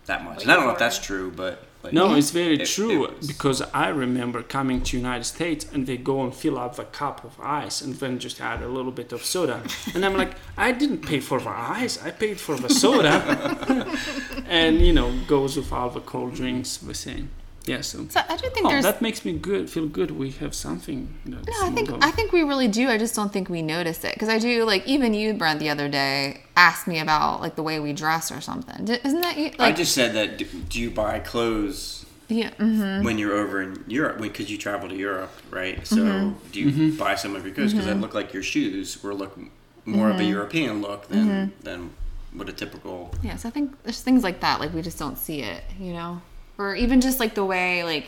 that 0.06 0.24
much. 0.24 0.42
And 0.42 0.52
I 0.52 0.54
don't 0.54 0.66
know 0.66 0.72
if 0.72 0.78
that's 0.78 0.98
true, 0.98 1.30
but. 1.34 1.62
Like, 1.82 1.92
no, 1.92 2.14
it's 2.16 2.30
very 2.32 2.54
it- 2.60 2.66
true 2.66 3.04
it 3.04 3.28
because 3.28 3.62
I 3.72 3.90
remember 3.90 4.42
coming 4.42 4.82
to 4.82 4.96
United 4.96 5.22
States 5.22 5.64
and 5.72 5.86
they 5.86 5.96
go 5.96 6.24
and 6.24 6.34
fill 6.34 6.58
up 6.58 6.74
the 6.74 6.84
cup 6.84 7.22
of 7.22 7.38
ice 7.40 7.80
and 7.80 7.94
then 7.94 8.18
just 8.18 8.40
add 8.40 8.60
a 8.60 8.66
little 8.66 8.90
bit 8.90 9.12
of 9.12 9.24
soda, 9.24 9.62
and 9.94 10.04
I'm 10.04 10.14
like, 10.14 10.32
I 10.56 10.72
didn't 10.72 11.02
pay 11.06 11.20
for 11.20 11.38
the 11.38 11.50
ice, 11.50 12.02
I 12.02 12.10
paid 12.10 12.40
for 12.40 12.56
the 12.56 12.68
soda, 12.70 13.86
and 14.48 14.80
you 14.80 14.92
know 14.92 15.12
goes 15.28 15.56
with 15.56 15.70
all 15.72 15.90
the 15.90 16.00
cold 16.00 16.34
drinks 16.34 16.76
the 16.78 16.94
same. 16.94 17.30
Yeah, 17.66 17.80
so. 17.80 18.06
So 18.08 18.20
I 18.20 18.36
don't 18.36 18.54
think 18.54 18.66
Oh, 18.66 18.70
there's. 18.70 18.84
that 18.84 19.02
makes 19.02 19.24
me 19.24 19.32
good. 19.32 19.68
Feel 19.68 19.88
good. 19.88 20.12
We 20.12 20.30
have 20.42 20.54
something. 20.54 21.12
That's 21.26 21.48
No, 21.48 21.66
I 21.66 21.70
think 21.70 21.88
Moldova. 21.90 21.98
I 22.02 22.10
think 22.12 22.32
we 22.32 22.42
really 22.42 22.68
do. 22.68 22.88
I 22.88 22.96
just 22.96 23.14
don't 23.16 23.32
think 23.32 23.48
we 23.48 23.60
notice 23.60 24.04
it 24.04 24.14
because 24.14 24.28
I 24.28 24.38
do. 24.38 24.64
Like 24.64 24.86
even 24.86 25.14
you, 25.14 25.34
Brent, 25.34 25.58
the 25.58 25.68
other 25.70 25.88
day 25.88 26.42
asked 26.56 26.86
me 26.86 27.00
about 27.00 27.40
like 27.40 27.56
the 27.56 27.62
way 27.64 27.80
we 27.80 27.92
dress 27.92 28.30
or 28.30 28.40
something. 28.40 28.88
Isn't 28.88 29.20
that 29.20 29.36
you? 29.36 29.50
I 29.58 29.72
just 29.72 29.92
said 29.92 30.14
that. 30.14 30.38
Do, 30.38 30.44
do 30.44 30.80
you 30.80 30.90
buy 30.90 31.18
clothes 31.18 32.06
yeah. 32.28 32.50
hmm 32.54 33.02
when 33.04 33.18
you're 33.18 33.34
over 33.34 33.60
in 33.62 33.84
Europe? 33.88 34.20
Because 34.20 34.48
you 34.50 34.58
travel 34.58 34.88
to 34.88 34.96
Europe, 34.96 35.32
right? 35.50 35.84
So 35.86 35.96
Mm-hmm. 35.96 36.50
do 36.52 36.60
you 36.60 36.92
buy 36.96 37.14
some 37.16 37.34
of 37.36 37.44
your 37.44 37.54
clothes? 37.54 37.72
Because 37.72 37.88
it 37.88 37.96
looked 38.00 38.14
like 38.14 38.32
your 38.32 38.42
shoes 38.44 39.02
were 39.02 39.12
look 39.14 39.36
more 39.84 40.06
Mm-hmm. 40.06 40.10
of 40.14 40.20
a 40.20 40.24
European 40.24 40.82
look 40.82 41.08
than 41.08 41.52
than 41.62 41.90
what 42.32 42.48
a 42.48 42.52
typical. 42.52 43.12
Yeah, 43.22 43.36
so 43.36 43.48
I 43.48 43.52
think 43.52 43.82
there's 43.82 44.02
things 44.02 44.22
like 44.22 44.38
that, 44.40 44.60
like 44.60 44.72
we 44.72 44.82
just 44.82 44.98
don't 44.98 45.18
see 45.18 45.40
it, 45.42 45.62
you 45.80 45.92
know? 45.92 46.20
Or 46.58 46.74
even 46.74 47.00
just 47.00 47.20
like 47.20 47.34
the 47.34 47.44
way 47.44 47.84
like 47.84 48.06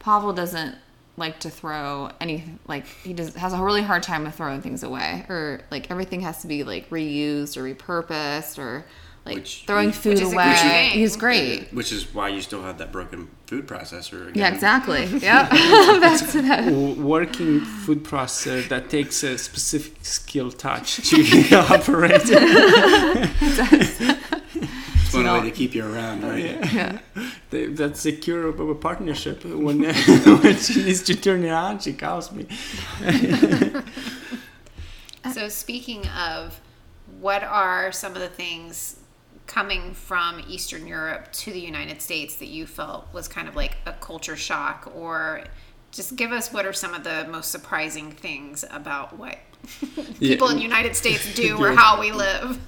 Pavel 0.00 0.32
doesn't 0.32 0.76
like 1.16 1.38
to 1.40 1.50
throw 1.50 2.10
any 2.20 2.44
like 2.66 2.86
he 2.86 3.12
does 3.12 3.34
has 3.36 3.52
a 3.52 3.62
really 3.62 3.82
hard 3.82 4.02
time 4.02 4.24
with 4.24 4.34
throwing 4.34 4.60
things 4.62 4.82
away. 4.82 5.24
Or 5.28 5.60
like 5.70 5.90
everything 5.90 6.20
has 6.22 6.40
to 6.42 6.48
be 6.48 6.64
like 6.64 6.90
reused 6.90 7.56
or 7.56 7.62
repurposed 7.62 8.58
or 8.58 8.84
like 9.24 9.36
Which- 9.36 9.64
throwing 9.66 9.86
which- 9.86 9.94
food 9.96 10.14
Which 10.14 10.22
is 10.22 10.32
away. 10.34 10.54
great. 10.60 10.90
He's 10.92 11.16
great. 11.16 11.72
Which 11.72 11.92
is 11.92 12.12
why 12.12 12.28
you 12.28 12.42
still 12.42 12.62
have 12.62 12.76
that 12.78 12.92
broken 12.92 13.30
food 13.46 13.66
processor. 13.66 14.28
Again. 14.28 14.42
Yeah, 14.42 14.52
exactly. 14.52 15.04
Yeah. 15.06 15.48
Back 16.00 16.28
to 16.32 16.42
that. 16.42 16.70
working 16.98 17.60
food 17.60 18.04
processor 18.04 18.68
that 18.68 18.90
takes 18.90 19.22
a 19.22 19.38
specific 19.38 20.04
skill 20.04 20.50
touch 20.50 20.96
to 21.08 21.54
operate. 21.56 22.20
It's 25.14 25.24
one 25.24 25.26
You 25.26 25.32
know? 25.32 25.44
way 25.44 25.50
to 25.50 25.56
keep 25.56 25.74
you 25.74 25.84
around, 25.86 26.22
right? 26.24 26.72
Yeah. 26.72 26.98
They- 27.50 27.66
That's 27.66 28.00
secure 28.00 28.48
of 28.48 28.58
a 28.58 28.74
partnership. 28.74 29.44
When, 29.44 29.82
when 29.84 30.56
she 30.56 30.84
needs 30.84 31.02
to 31.04 31.14
turn 31.14 31.44
it 31.44 31.50
on, 31.50 31.78
she 31.78 31.92
calls 31.92 32.32
me. 32.32 32.46
So, 35.32 35.48
speaking 35.48 36.06
of, 36.08 36.60
what 37.18 37.42
are 37.42 37.90
some 37.92 38.14
of 38.14 38.20
the 38.20 38.28
things 38.28 38.96
coming 39.46 39.94
from 39.94 40.44
Eastern 40.46 40.86
Europe 40.86 41.32
to 41.32 41.50
the 41.50 41.58
United 41.60 42.02
States 42.02 42.36
that 42.36 42.48
you 42.48 42.66
felt 42.66 43.10
was 43.12 43.26
kind 43.26 43.48
of 43.48 43.56
like 43.56 43.78
a 43.86 43.92
culture 43.94 44.36
shock, 44.36 44.92
or 44.94 45.42
just 45.92 46.16
give 46.16 46.30
us 46.30 46.52
what 46.52 46.66
are 46.66 46.74
some 46.74 46.92
of 46.92 47.04
the 47.04 47.26
most 47.30 47.50
surprising 47.50 48.12
things 48.12 48.64
about 48.70 49.18
what 49.18 49.38
people 50.20 50.48
in 50.50 50.56
the 50.56 50.62
United 50.62 50.94
States 50.94 51.34
do 51.34 51.56
or 51.56 51.72
how 51.72 51.98
we 51.98 52.12
live? 52.12 52.58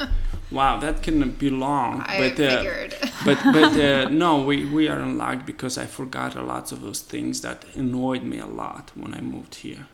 Wow, 0.50 0.78
that 0.78 1.02
can 1.02 1.30
be 1.32 1.50
long. 1.50 2.02
I 2.02 2.18
but, 2.18 2.40
uh, 2.40 2.56
figured. 2.56 2.94
but 3.24 3.38
but 3.52 3.80
uh, 3.80 4.08
no, 4.10 4.42
we, 4.42 4.64
we 4.64 4.88
are 4.88 5.00
in 5.00 5.18
luck 5.18 5.44
because 5.44 5.76
I 5.76 5.86
forgot 5.86 6.36
a 6.36 6.42
lot 6.42 6.70
of 6.70 6.82
those 6.82 7.00
things 7.00 7.40
that 7.40 7.64
annoyed 7.74 8.22
me 8.22 8.38
a 8.38 8.46
lot 8.46 8.92
when 8.94 9.12
I 9.14 9.20
moved 9.20 9.56
here. 9.56 9.86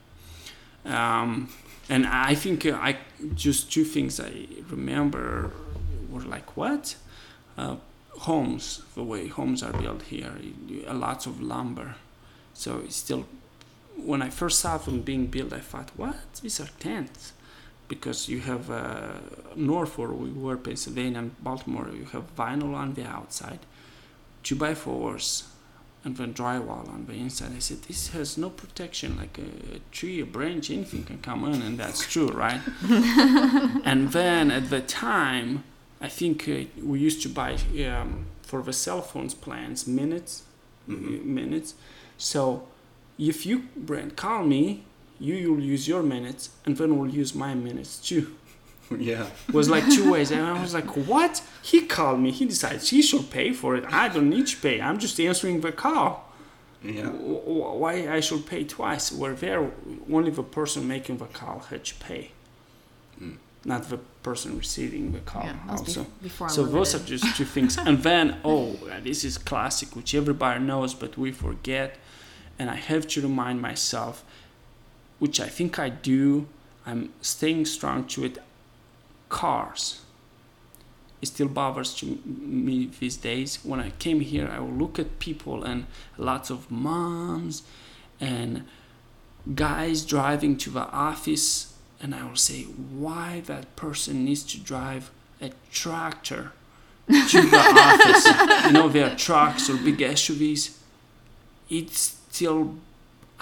Um, 0.85 1.49
and 1.89 2.07
I 2.07 2.35
think 2.35 2.67
uh, 2.67 2.73
I 2.73 2.99
just 3.35 3.73
two 3.73 3.85
things 3.85 4.21
I 4.21 4.47
remember 4.69 5.53
were 6.11 6.21
like 6.21 6.57
what 6.57 6.97
uh, 7.57 7.77
homes 8.21 8.83
the 8.95 9.03
way 9.03 9.29
homes 9.29 9.63
are 9.63 9.73
built 9.73 10.03
here, 10.03 10.33
a 10.87 10.95
lot 10.95 11.27
of 11.27 11.41
lumber. 11.41 11.97
So 12.53 12.83
it's 12.85 12.97
still 12.97 13.27
when 13.97 14.21
I 14.21 14.29
first 14.31 14.59
saw 14.61 14.79
them 14.79 15.01
being 15.01 15.27
built, 15.27 15.53
I 15.53 15.61
thought, 15.61 15.91
what 15.97 16.17
these 16.43 16.61
are 16.61 16.69
tents 16.79 17.33
because 17.95 18.27
you 18.27 18.41
have 18.41 18.71
uh, 18.71 19.13
north 19.55 19.99
where 19.99 20.09
we 20.09 20.31
were, 20.31 20.57
Pennsylvania 20.57 21.19
and 21.19 21.45
Baltimore, 21.45 21.91
you 21.95 22.07
have 22.07 22.25
vinyl 22.35 22.75
on 22.75 22.95
the 22.95 23.05
outside, 23.05 23.59
two 24.43 24.57
by 24.57 24.73
fours, 24.75 25.45
and 26.03 26.17
then 26.17 26.33
drywall 26.33 26.89
on 26.89 27.05
the 27.07 27.13
inside. 27.13 27.53
I 27.55 27.59
said, 27.59 27.83
this 27.83 28.09
has 28.17 28.39
no 28.39 28.49
protection, 28.49 29.19
like 29.19 29.39
a, 29.39 29.79
tree, 29.91 30.23
a 30.23 30.25
branch, 30.25 30.71
anything 30.71 31.05
can 31.05 31.19
come 31.19 31.45
in, 31.45 31.61
and 31.61 31.77
that's 31.79 32.11
true, 32.11 32.29
right? 32.29 32.63
and 33.85 34.11
then 34.13 34.51
at 34.51 34.71
the 34.71 34.81
time, 34.81 35.65
I 36.01 36.09
think 36.09 36.49
uh, 36.49 36.65
we 36.83 36.99
used 36.99 37.21
to 37.25 37.29
buy 37.29 37.59
um, 37.87 38.25
for 38.41 38.63
the 38.63 38.73
cell 38.73 39.03
phones 39.03 39.35
plans 39.35 39.87
minutes, 39.87 40.45
minutes. 40.87 41.75
So 42.17 42.67
if 43.19 43.45
you, 43.45 43.69
Brent, 43.77 44.17
call 44.17 44.45
me, 44.45 44.85
you 45.27 45.53
will 45.53 45.63
use 45.75 45.85
your 45.93 46.03
minutes, 46.03 46.43
and 46.65 46.77
then 46.79 46.91
we'll 46.99 47.11
use 47.23 47.35
my 47.35 47.53
minutes 47.55 47.93
too. 48.09 48.25
Yeah. 49.13 49.27
It 49.49 49.55
was 49.55 49.69
like 49.71 49.85
two 49.97 50.07
ways, 50.13 50.31
and 50.33 50.43
I 50.53 50.61
was 50.61 50.75
like, 50.75 50.91
"What?" 51.13 51.35
He 51.71 51.79
called 51.97 52.21
me. 52.25 52.31
He 52.41 52.45
decides 52.55 52.91
he 52.91 53.01
should 53.09 53.27
pay 53.31 53.49
for 53.61 53.71
it. 53.79 53.85
I 54.03 54.05
don't 54.15 54.29
need 54.37 54.47
to 54.49 54.57
pay. 54.67 54.77
I'm 54.87 54.99
just 54.99 55.19
answering 55.19 55.63
the 55.63 55.73
call. 55.73 56.11
Yeah. 56.85 57.05
W- 57.05 57.41
w- 57.53 57.73
Why 57.83 57.93
I 58.17 58.21
should 58.21 58.45
pay 58.55 58.63
twice? 58.65 59.05
Where 59.21 59.35
there, 59.45 59.61
only 60.17 60.31
the 60.31 60.43
person 60.59 60.81
making 60.97 61.17
the 61.25 61.31
call 61.41 61.59
had 61.71 61.83
to 61.91 61.95
pay, 62.09 62.25
hmm. 63.19 63.37
not 63.65 63.83
the 63.89 63.99
person 64.29 64.59
receiving 64.59 65.05
the 65.13 65.21
call. 65.31 65.45
Yeah, 65.45 65.57
also. 65.75 66.05
be- 66.23 66.29
So 66.57 66.61
those 66.77 66.91
are 66.97 67.05
just 67.15 67.25
two 67.37 67.47
things. 67.55 67.79
And 67.79 67.97
then, 68.03 68.27
oh, 68.45 68.77
this 69.03 69.25
is 69.25 69.39
classic, 69.39 69.89
which 69.97 70.11
everybody 70.15 70.61
knows, 70.71 70.93
but 71.03 71.17
we 71.17 71.33
forget. 71.33 71.91
And 72.59 72.69
I 72.69 72.77
have 72.91 73.05
to 73.13 73.21
remind 73.23 73.63
myself, 73.63 74.15
which 75.23 75.39
I 75.39 75.47
think 75.47 75.79
I 75.79 75.89
do, 75.89 76.49
I'm 76.85 77.11
staying 77.21 77.67
strong 77.67 78.07
to 78.07 78.25
it. 78.25 78.39
Cars. 79.29 80.01
It 81.21 81.29
still 81.29 81.47
bothers 81.47 81.95
to 81.99 82.19
me 82.27 82.91
these 82.99 83.19
days. 83.19 83.61
When 83.63 83.79
I 83.79 83.91
came 84.01 84.19
here, 84.19 84.49
I 84.53 84.59
will 84.59 84.77
look 84.83 84.99
at 84.99 85.21
people 85.21 85.63
and 85.63 85.87
lots 86.19 86.51
of 86.51 86.69
moms 86.73 87.63
and 88.21 88.65
guys 89.55 90.05
driving 90.05 90.57
to 90.57 90.71
the 90.71 90.89
office, 90.91 91.73
and 92.01 92.17
I 92.17 92.25
will 92.25 92.35
say, 92.35 92.63
why 92.65 93.43
that 93.47 93.77
person 93.77 94.25
needs 94.25 94.43
to 94.53 94.59
drive 94.59 95.13
a 95.41 95.53
tractor 95.71 96.51
to 97.07 97.43
the 97.43 97.57
office. 97.93 98.65
You 98.67 98.73
know, 98.73 98.89
their 98.89 99.15
trucks 99.15 99.71
or 99.71 99.77
big 99.77 99.99
SUVs. 99.99 100.79
It's 101.71 102.19
still, 102.29 102.75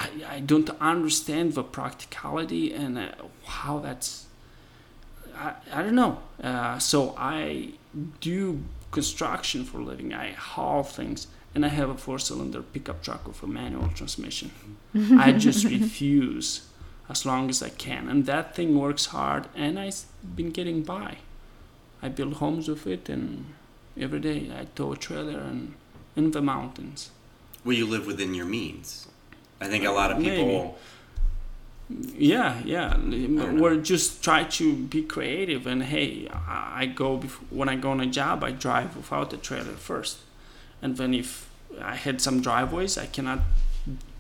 I, 0.01 0.09
I 0.28 0.40
don't 0.40 0.70
understand 0.80 1.53
the 1.55 1.62
practicality 1.62 2.72
and 2.72 2.98
uh, 2.98 3.09
how 3.44 3.78
that's, 3.78 4.26
I, 5.36 5.55
I 5.72 5.82
don't 5.82 5.94
know. 5.94 6.18
Uh, 6.42 6.78
so 6.78 7.14
I 7.16 7.74
do 8.20 8.62
construction 8.90 9.64
for 9.64 9.78
a 9.78 9.84
living. 9.84 10.12
I 10.12 10.32
haul 10.32 10.82
things 10.82 11.28
and 11.55 11.64
I 11.64 11.68
have 11.68 11.90
a 11.90 11.96
four 11.96 12.18
cylinder 12.18 12.62
pickup 12.62 13.03
truck 13.03 13.28
with 13.28 13.42
a 13.42 13.46
manual 13.46 13.88
transmission. 13.88 14.51
I 15.18 15.32
just 15.32 15.64
refuse 15.78 16.66
as 17.09 17.26
long 17.26 17.51
as 17.51 17.62
I 17.62 17.68
can. 17.68 18.09
And 18.09 18.26
that 18.26 18.57
thing 18.57 18.78
works 18.78 19.07
hard 19.07 19.48
and 19.55 19.78
I've 19.78 20.05
been 20.34 20.51
getting 20.51 20.82
by. 20.82 21.18
I 22.03 22.09
build 22.09 22.34
homes 22.34 22.68
with 22.68 22.86
it, 22.86 23.09
and 23.09 23.53
every 23.98 24.20
day 24.20 24.51
I 24.59 24.64
tow 24.74 24.92
a 24.92 24.96
trailer 24.96 25.38
and 25.38 25.74
in 26.16 26.30
the 26.30 26.40
mountains. 26.40 27.11
Will 27.64 27.74
you 27.74 27.86
live 27.86 28.07
within 28.07 28.32
your 28.32 28.46
means? 28.46 29.07
I 29.61 29.66
think 29.68 29.84
a 29.84 29.90
lot 29.90 30.11
of 30.11 30.18
people. 30.18 30.78
Yeah, 31.88 32.61
yeah. 32.64 32.96
We're 32.98 33.76
just 33.76 34.22
try 34.22 34.44
to 34.44 34.74
be 34.74 35.02
creative, 35.02 35.66
and 35.66 35.82
hey, 35.82 36.28
I 36.30 36.86
go 36.86 37.18
bef- 37.18 37.40
when 37.50 37.68
I 37.68 37.76
go 37.76 37.90
on 37.90 38.00
a 38.00 38.06
job, 38.06 38.44
I 38.44 38.52
drive 38.52 38.96
without 38.96 39.32
a 39.32 39.36
trailer 39.36 39.72
first, 39.72 40.18
and 40.80 40.96
then 40.96 41.12
if 41.14 41.50
I 41.80 41.96
had 41.96 42.20
some 42.20 42.40
driveways, 42.40 42.96
I 42.96 43.06
cannot 43.06 43.40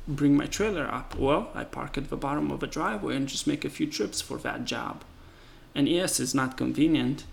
bring 0.06 0.36
my 0.36 0.46
trailer 0.46 0.86
up. 0.86 1.16
Well, 1.16 1.50
I 1.54 1.64
park 1.64 1.96
at 1.96 2.10
the 2.10 2.16
bottom 2.16 2.50
of 2.50 2.62
a 2.62 2.66
driveway 2.66 3.16
and 3.16 3.28
just 3.28 3.46
make 3.46 3.64
a 3.64 3.70
few 3.70 3.86
trips 3.86 4.20
for 4.20 4.38
that 4.38 4.64
job. 4.64 5.04
And 5.74 5.88
yes, 5.88 6.18
it's 6.18 6.34
not 6.34 6.56
convenient, 6.56 7.24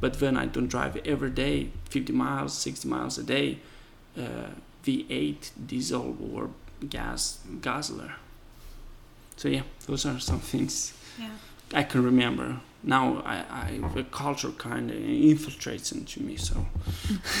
but 0.00 0.20
then 0.20 0.36
I 0.36 0.46
don't 0.46 0.68
drive 0.68 0.96
every 1.06 1.30
day, 1.30 1.70
50 1.88 2.12
miles, 2.12 2.56
60 2.58 2.88
miles 2.88 3.16
a 3.16 3.22
day, 3.22 3.58
uh, 4.16 4.50
V8 4.84 5.50
diesel 5.66 6.16
or 6.32 6.50
gas 6.88 7.38
guzzler. 7.60 8.12
So 9.36 9.48
yeah, 9.48 9.62
those 9.86 10.06
are 10.06 10.18
some 10.18 10.40
things 10.40 10.92
Yeah. 11.18 11.30
I 11.74 11.82
can 11.82 12.02
remember. 12.04 12.60
Now 12.82 13.22
I, 13.26 13.44
I 13.50 13.80
the 13.94 14.04
culture 14.04 14.50
kind 14.52 14.90
of 14.90 14.96
infiltrates 14.96 15.92
into 15.92 16.22
me. 16.22 16.36
So 16.36 16.66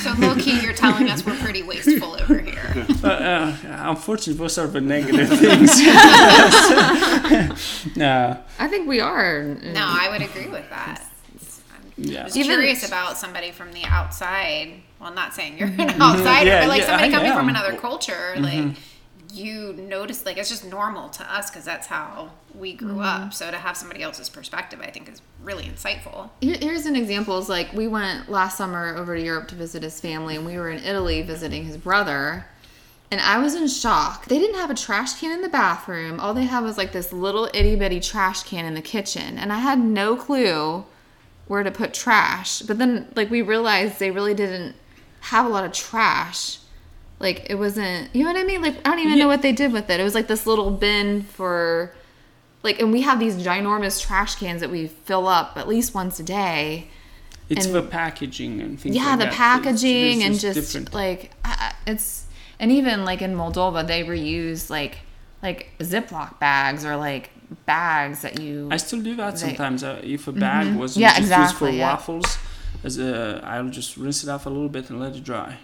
So, 0.02 0.12
low 0.18 0.34
key, 0.34 0.60
you're 0.60 0.72
telling 0.74 1.08
us 1.08 1.24
we're 1.24 1.36
pretty 1.36 1.62
wasteful 1.62 2.14
over 2.20 2.38
here. 2.38 2.86
uh, 3.04 3.08
uh, 3.08 3.54
unfortunately, 3.90 4.34
those 4.42 4.58
are 4.58 4.66
the 4.66 4.80
negative 4.80 5.28
things. 5.28 5.80
no, 7.96 8.38
I 8.58 8.68
think 8.68 8.88
we 8.88 9.00
are. 9.00 9.42
No, 9.44 9.84
I 9.86 10.08
would 10.10 10.22
agree 10.22 10.48
with 10.48 10.68
that. 10.70 11.04
yeah. 11.96 12.22
I 12.22 12.24
was 12.24 12.36
Even- 12.36 12.50
curious 12.50 12.86
about 12.86 13.16
somebody 13.16 13.52
from 13.52 13.72
the 13.72 13.84
outside. 13.84 14.82
Well, 15.00 15.12
not 15.12 15.34
saying 15.34 15.58
you're 15.58 15.68
an 15.68 15.80
outsider, 16.00 16.46
Yeah, 16.50 16.60
but 16.62 16.68
like 16.70 16.80
yeah, 16.80 16.86
somebody 16.86 17.08
I 17.08 17.12
coming 17.16 17.32
from 17.32 17.48
another 17.48 17.76
culture, 17.76 18.34
like 18.38 18.74
you 19.36 19.72
notice, 19.74 20.24
like 20.24 20.38
it's 20.38 20.48
just 20.48 20.64
normal 20.64 21.08
to 21.10 21.34
us 21.34 21.50
because 21.50 21.64
that's 21.64 21.86
how 21.86 22.30
we 22.54 22.72
grew 22.72 22.94
mm-hmm. 22.94 23.24
up. 23.24 23.34
So 23.34 23.50
to 23.50 23.56
have 23.58 23.76
somebody 23.76 24.02
else's 24.02 24.28
perspective, 24.28 24.80
I 24.82 24.90
think, 24.90 25.08
is 25.08 25.22
really 25.42 25.64
insightful. 25.64 26.30
Here- 26.40 26.58
Here's 26.60 26.86
an 26.86 26.96
example. 26.96 27.38
Is 27.38 27.48
like 27.48 27.72
we 27.72 27.86
went 27.86 28.30
last 28.30 28.56
summer 28.58 28.96
over 28.96 29.16
to 29.16 29.22
Europe 29.22 29.48
to 29.48 29.54
visit 29.54 29.82
his 29.82 30.00
family, 30.00 30.36
and 30.36 30.46
we 30.46 30.56
were 30.56 30.70
in 30.70 30.82
Italy 30.82 31.22
visiting 31.22 31.64
his 31.64 31.76
brother. 31.76 32.46
And 33.08 33.20
I 33.20 33.38
was 33.38 33.54
in 33.54 33.68
shock. 33.68 34.26
They 34.26 34.38
didn't 34.40 34.56
have 34.56 34.70
a 34.70 34.74
trash 34.74 35.20
can 35.20 35.30
in 35.30 35.40
the 35.40 35.48
bathroom. 35.48 36.18
All 36.18 36.34
they 36.34 36.44
had 36.44 36.64
was 36.64 36.76
like 36.76 36.90
this 36.90 37.12
little 37.12 37.48
itty 37.54 37.76
bitty 37.76 38.00
trash 38.00 38.42
can 38.42 38.64
in 38.64 38.74
the 38.74 38.82
kitchen. 38.82 39.38
And 39.38 39.52
I 39.52 39.58
had 39.58 39.78
no 39.78 40.16
clue 40.16 40.84
where 41.46 41.62
to 41.62 41.70
put 41.70 41.94
trash. 41.94 42.62
But 42.62 42.78
then, 42.78 43.12
like, 43.14 43.30
we 43.30 43.42
realized 43.42 44.00
they 44.00 44.10
really 44.10 44.34
didn't 44.34 44.74
have 45.20 45.46
a 45.46 45.48
lot 45.48 45.64
of 45.64 45.72
trash. 45.72 46.58
Like, 47.18 47.46
it 47.48 47.54
wasn't, 47.54 48.14
you 48.14 48.24
know 48.24 48.32
what 48.32 48.38
I 48.40 48.44
mean? 48.44 48.60
Like, 48.62 48.76
I 48.86 48.90
don't 48.90 48.98
even 49.00 49.18
know 49.18 49.26
what 49.28 49.40
they 49.42 49.52
did 49.52 49.72
with 49.72 49.88
it. 49.88 50.00
It 50.00 50.04
was 50.04 50.14
like 50.14 50.26
this 50.26 50.46
little 50.46 50.70
bin 50.70 51.22
for, 51.22 51.92
like, 52.62 52.78
and 52.80 52.92
we 52.92 53.02
have 53.02 53.18
these 53.18 53.36
ginormous 53.36 54.00
trash 54.04 54.34
cans 54.34 54.60
that 54.60 54.70
we 54.70 54.86
fill 54.88 55.26
up 55.26 55.56
at 55.56 55.66
least 55.66 55.94
once 55.94 56.20
a 56.20 56.22
day 56.22 56.88
It's 57.48 57.64
and- 57.66 57.74
the 57.74 57.82
packaging 57.82 58.60
and 58.60 58.78
things. 58.78 58.94
yeah 58.96 59.10
like 59.10 59.18
the 59.20 59.24
that. 59.24 59.32
It's- 59.32 59.36
packaging 59.38 60.20
it's 60.20 60.24
and 60.26 60.40
just 60.40 60.72
different. 60.72 60.92
like 60.94 61.30
I- 61.44 61.72
it's 61.86 62.24
and 62.60 62.70
even 62.72 63.04
like 63.04 63.22
in 63.22 63.34
moldova 63.36 63.86
they 63.86 64.02
reuse 64.02 64.68
like 64.68 64.98
like 65.42 65.70
ziploc 65.78 66.38
bags 66.40 66.84
or 66.84 66.96
like 66.96 67.30
bags 67.64 68.22
that 68.22 68.40
you 68.40 68.68
I 68.70 68.76
still 68.78 69.00
do 69.00 69.14
that 69.16 69.34
They- 69.34 69.38
sometimes. 69.40 69.84
Uh, 69.84 70.00
if 70.02 70.26
a 70.28 70.32
bag 70.32 70.74
was 70.76 70.92
Mm-hmm. 70.92 71.00
Yeah, 71.02 71.18
just 71.20 71.38
used 71.38 71.54
for 71.56 71.68
yeah. 71.70 71.88
waffles, 71.88 72.36
as 72.84 72.98
a, 72.98 73.40
I'll 73.44 73.68
just 73.70 73.96
rinse 73.96 74.22
it 74.24 74.28
off 74.28 74.44
a 74.46 74.50
little 74.50 74.68
bit 74.68 74.90
and 74.90 74.98
let 75.00 75.14
it 75.14 75.22
dry. 75.24 75.56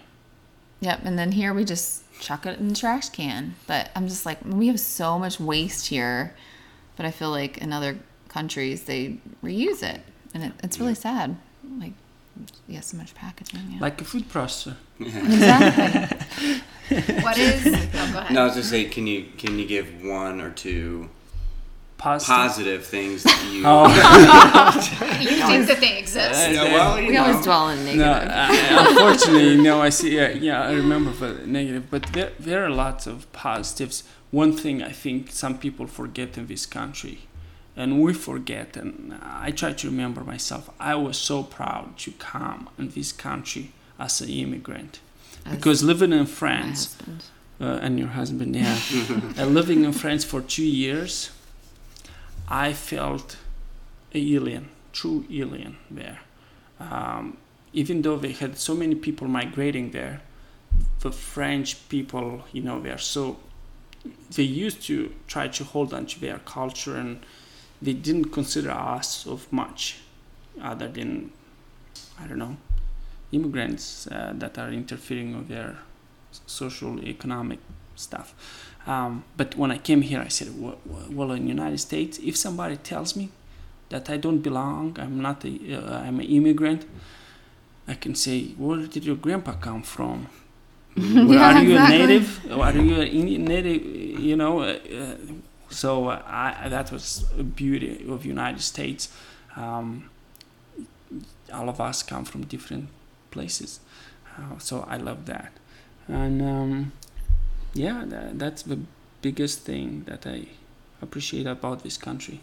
Yep 0.83 0.99
and 1.03 1.17
then 1.17 1.31
here 1.31 1.53
we 1.53 1.63
just 1.63 2.03
chuck 2.19 2.45
it 2.45 2.59
in 2.59 2.69
the 2.69 2.75
trash 2.75 3.09
can 3.09 3.55
but 3.67 3.89
i'm 3.95 4.07
just 4.07 4.25
like 4.25 4.37
we 4.45 4.67
have 4.67 4.79
so 4.79 5.17
much 5.17 5.39
waste 5.39 5.87
here 5.87 6.35
but 6.95 7.05
i 7.05 7.11
feel 7.11 7.29
like 7.29 7.57
in 7.57 7.73
other 7.73 7.97
countries 8.27 8.83
they 8.83 9.17
reuse 9.43 9.83
it 9.83 10.01
and 10.33 10.43
it, 10.43 10.51
it's 10.63 10.79
really 10.79 10.95
sad 10.95 11.35
like 11.79 11.93
yeah, 12.67 12.79
so 12.79 12.97
much 12.97 13.13
packaging. 13.13 13.61
Yeah. 13.69 13.79
Like 13.79 14.01
a 14.01 14.05
food 14.05 14.29
processor. 14.29 14.75
exactly. 14.99 16.59
What 17.21 17.37
is? 17.37 17.63
Go 17.63 17.69
ahead. 17.71 18.33
No, 18.33 18.41
I 18.41 18.45
was 18.45 18.55
just 18.55 18.69
say, 18.69 18.83
can 18.85 19.07
you 19.07 19.27
can 19.37 19.57
you 19.57 19.65
give 19.65 20.03
one 20.03 20.41
or 20.41 20.51
two 20.51 21.09
Positive. 22.03 22.35
positive 22.35 22.85
things 22.85 23.23
that 23.23 23.39
you? 23.53 23.63
Oh. 23.71 23.87
you 25.21 25.37
think 25.49 25.67
that 25.67 25.79
they 25.79 25.97
exist? 25.99 26.39
Uh, 26.47 26.51
Yeah, 26.51 26.63
well, 26.75 26.99
you 26.99 27.07
we 27.11 27.17
always 27.17 27.37
know. 27.37 27.43
dwell 27.43 27.69
in 27.69 27.79
No, 27.85 27.91
negative. 27.95 28.31
uh, 28.31 28.85
unfortunately, 28.89 29.57
no. 29.69 29.81
I 29.81 29.89
see. 29.89 30.15
Yeah, 30.19 30.29
yeah. 30.49 30.69
I 30.69 30.73
remember 30.73 31.11
the 31.11 31.47
negative, 31.47 31.83
but 31.89 32.03
there 32.13 32.31
there 32.47 32.61
are 32.65 32.69
lots 32.85 33.07
of 33.07 33.17
positives. 33.31 34.03
One 34.31 34.51
thing 34.63 34.83
I 34.83 34.91
think 35.03 35.31
some 35.31 35.55
people 35.57 35.87
forget 35.87 36.37
in 36.37 36.47
this 36.47 36.65
country, 36.79 37.17
and 37.77 37.89
we 38.03 38.13
forget, 38.13 38.75
and 38.81 38.91
I 39.47 39.51
try 39.51 39.71
to 39.81 39.87
remember 39.93 40.21
myself. 40.33 40.63
I 40.79 40.95
was 40.95 41.17
so 41.17 41.37
proud 41.43 41.85
to 42.03 42.11
come 42.33 42.61
in 42.79 42.89
this 42.89 43.11
country 43.13 43.65
as 43.97 44.21
an 44.21 44.29
immigrant, 44.29 44.99
As 45.45 45.55
because 45.55 45.83
living 45.91 46.11
in 46.19 46.25
France 46.25 46.79
husband. 46.95 47.23
uh, 47.61 47.85
and 47.85 47.97
your 47.99 48.09
husband, 48.19 48.55
yeah, 48.55 48.77
uh, 49.39 49.45
living 49.59 49.85
in 49.85 49.93
France 49.93 50.23
for 50.31 50.41
two 50.41 50.65
years, 50.85 51.29
I 52.47 52.73
felt 52.73 53.37
alien, 54.13 54.69
true 54.91 55.25
alien 55.31 55.77
there. 55.89 56.19
Um, 56.79 57.37
even 57.71 58.01
though 58.01 58.17
they 58.17 58.31
had 58.31 58.57
so 58.57 58.75
many 58.75 58.95
people 58.95 59.27
migrating 59.27 59.91
there, 59.91 60.21
the 60.99 61.11
French 61.11 61.87
people, 61.89 62.43
you 62.51 62.61
know, 62.61 62.79
they 62.79 62.91
are 62.91 62.97
so 62.97 63.37
they 64.35 64.43
used 64.43 64.81
to 64.83 65.13
try 65.27 65.47
to 65.47 65.63
hold 65.63 65.93
on 65.93 66.05
to 66.05 66.19
their 66.19 66.39
culture 66.39 66.97
and 66.97 67.25
they 67.81 67.93
didn't 67.93 68.31
consider 68.31 68.71
us 68.71 69.25
of 69.25 69.51
much 69.51 69.99
other 70.61 70.89
than 70.89 71.31
I 72.19 72.27
don't 72.27 72.39
know 72.39 72.57
immigrants 73.33 74.07
uh, 74.07 74.31
that 74.35 74.57
are 74.57 74.69
interfering 74.69 75.35
with 75.35 75.47
their 75.47 75.77
social 76.45 77.03
economic 77.03 77.59
stuff. 77.95 78.33
Um, 78.85 79.23
but 79.37 79.55
when 79.55 79.71
I 79.71 79.77
came 79.77 80.01
here, 80.01 80.19
I 80.19 80.27
said, 80.27 80.49
well, 80.59 80.77
well, 81.09 81.31
in 81.31 81.43
the 81.43 81.49
United 81.49 81.79
States, 81.79 82.19
if 82.19 82.35
somebody 82.35 82.75
tells 82.77 83.15
me 83.15 83.29
that 83.89 84.09
I 84.09 84.17
don't 84.17 84.39
belong, 84.39 84.97
I'm 84.99 85.21
not 85.21 85.45
a, 85.45 85.75
uh, 85.75 85.99
I'm 85.99 86.19
an 86.19 86.25
immigrant, 86.25 86.85
I 87.87 87.93
can 87.95 88.15
say, 88.15 88.47
where 88.57 88.85
did 88.87 89.05
your 89.05 89.15
grandpa 89.15 89.53
come 89.53 89.83
from? 89.83 90.27
Well, 90.95 91.33
Yeah, 91.33 91.55
are 91.57 91.63
you 91.63 91.71
exactly. 91.71 91.95
a 91.95 91.99
native? 92.07 92.51
Or 92.51 92.63
are 92.65 92.73
you 92.77 92.95
a 93.01 93.05
Indian 93.05 93.45
native? 93.45 93.83
You 94.19 94.35
know, 94.35 94.59
uh, 94.61 94.77
uh, 94.95 95.15
so 95.69 96.09
uh, 96.09 96.21
I, 96.25 96.69
that 96.69 96.91
was 96.91 97.25
a 97.39 97.43
beauty 97.43 98.05
of 98.09 98.25
United 98.25 98.61
States. 98.61 99.09
Um, 99.55 100.09
all 101.53 101.69
of 101.69 101.79
us 101.79 102.03
come 102.03 102.25
from 102.25 102.45
different 102.45 102.89
places, 103.31 103.79
uh, 104.37 104.57
so 104.59 104.85
I 104.89 104.97
love 104.97 105.25
that. 105.25 105.51
And 106.07 106.41
um, 106.41 106.91
yeah, 107.73 108.03
that, 108.07 108.39
that's 108.39 108.63
the 108.63 108.79
biggest 109.21 109.61
thing 109.61 110.03
that 110.05 110.27
I 110.27 110.47
appreciate 111.01 111.47
about 111.47 111.83
this 111.83 111.97
country. 111.97 112.41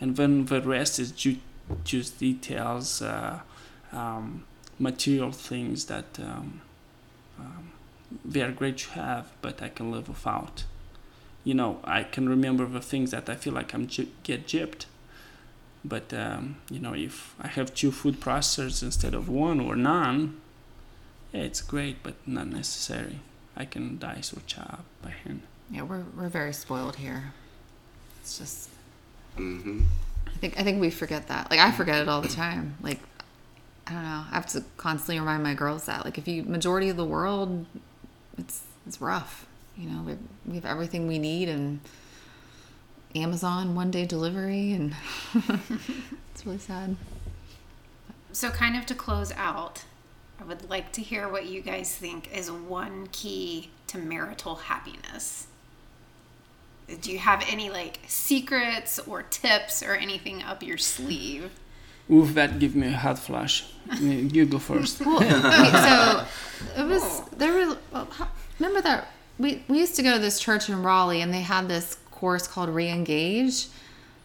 And 0.00 0.16
then 0.16 0.46
the 0.46 0.60
rest 0.60 0.98
is 0.98 1.12
ju- 1.12 1.38
just 1.84 2.18
details, 2.18 3.00
uh, 3.00 3.40
um, 3.92 4.44
material 4.78 5.32
things 5.32 5.86
that 5.86 6.18
um, 6.18 6.60
um, 7.38 7.72
they 8.24 8.42
are 8.42 8.52
great 8.52 8.78
to 8.78 8.90
have, 8.90 9.30
but 9.40 9.62
I 9.62 9.68
can 9.68 9.90
live 9.90 10.08
without. 10.08 10.64
You 11.44 11.54
know, 11.54 11.80
I 11.84 12.02
can 12.02 12.28
remember 12.28 12.66
the 12.66 12.80
things 12.80 13.10
that 13.12 13.28
I 13.28 13.34
feel 13.34 13.52
like 13.52 13.74
I'm 13.74 13.86
gy- 13.86 14.12
get 14.22 14.46
gypped. 14.46 14.86
But 15.84 16.14
um, 16.14 16.56
you 16.70 16.80
know, 16.80 16.94
if 16.94 17.34
I 17.40 17.48
have 17.48 17.74
two 17.74 17.90
food 17.90 18.20
processors 18.20 18.82
instead 18.82 19.14
of 19.14 19.28
one 19.28 19.60
or 19.60 19.76
none, 19.76 20.40
yeah, 21.32 21.42
it's 21.42 21.60
great, 21.60 22.02
but 22.02 22.14
not 22.26 22.46
necessary. 22.46 23.20
I 23.56 23.64
can 23.64 23.98
dice 23.98 24.32
or 24.32 24.40
chop 24.46 24.84
by 25.02 25.10
hand. 25.10 25.42
Yeah, 25.70 25.82
we're 25.82 26.04
we're 26.16 26.28
very 26.28 26.52
spoiled 26.52 26.96
here. 26.96 27.32
It's 28.20 28.38
just 28.38 28.70
hmm 29.36 29.82
I 30.26 30.36
think 30.38 30.58
I 30.58 30.62
think 30.62 30.80
we 30.80 30.90
forget 30.90 31.28
that. 31.28 31.50
Like 31.50 31.60
I 31.60 31.70
forget 31.70 32.00
it 32.00 32.08
all 32.08 32.20
the 32.20 32.28
time. 32.28 32.76
Like 32.82 33.00
I 33.86 33.92
don't 33.92 34.02
know. 34.02 34.24
I 34.30 34.34
have 34.34 34.46
to 34.48 34.64
constantly 34.76 35.18
remind 35.18 35.42
my 35.42 35.54
girls 35.54 35.86
that. 35.86 36.04
Like 36.04 36.18
if 36.18 36.26
you 36.26 36.42
majority 36.44 36.88
of 36.88 36.96
the 36.96 37.04
world, 37.04 37.66
it's 38.38 38.62
it's 38.86 39.00
rough. 39.00 39.46
You 39.76 39.90
know, 39.90 40.02
we 40.02 40.10
have, 40.12 40.20
we 40.46 40.54
have 40.54 40.64
everything 40.64 41.06
we 41.08 41.18
need 41.18 41.48
and 41.48 41.80
Amazon 43.14 43.74
one 43.74 43.90
day 43.90 44.04
delivery 44.06 44.72
and 44.72 44.94
it's 45.34 46.44
really 46.44 46.58
sad. 46.58 46.96
So, 48.32 48.50
kind 48.50 48.76
of 48.76 48.84
to 48.86 48.94
close 48.94 49.32
out, 49.36 49.84
I 50.44 50.48
would 50.48 50.68
like 50.68 50.92
to 50.92 51.00
hear 51.00 51.28
what 51.28 51.46
you 51.46 51.62
guys 51.62 51.94
think 51.94 52.36
is 52.36 52.50
one 52.50 53.08
key 53.12 53.70
to 53.86 53.98
marital 53.98 54.56
happiness. 54.56 55.46
Do 57.00 57.10
you 57.10 57.18
have 57.18 57.42
any 57.48 57.70
like 57.70 58.00
secrets 58.06 58.98
or 58.98 59.22
tips 59.22 59.82
or 59.82 59.94
anything 59.94 60.42
up 60.42 60.62
your 60.62 60.76
sleeve? 60.76 61.50
Oof, 62.10 62.34
that 62.34 62.58
give 62.58 62.76
me 62.76 62.88
a 62.88 62.96
hot 62.96 63.18
flash. 63.18 63.72
you 64.00 64.44
go 64.44 64.58
first. 64.58 65.00
Well, 65.00 65.20
wait, 65.20 65.30
so 65.30 66.26
it 66.82 66.86
was 66.86 67.22
there 67.36 67.54
was 67.54 67.76
remember 68.58 68.82
that 68.82 69.08
we 69.38 69.64
we 69.68 69.78
used 69.78 69.96
to 69.96 70.02
go 70.02 70.14
to 70.14 70.18
this 70.18 70.38
church 70.38 70.68
in 70.68 70.82
Raleigh 70.82 71.22
and 71.22 71.32
they 71.32 71.40
had 71.40 71.68
this 71.68 71.96
course 72.10 72.46
called 72.46 72.68
Reengage. 72.68 73.68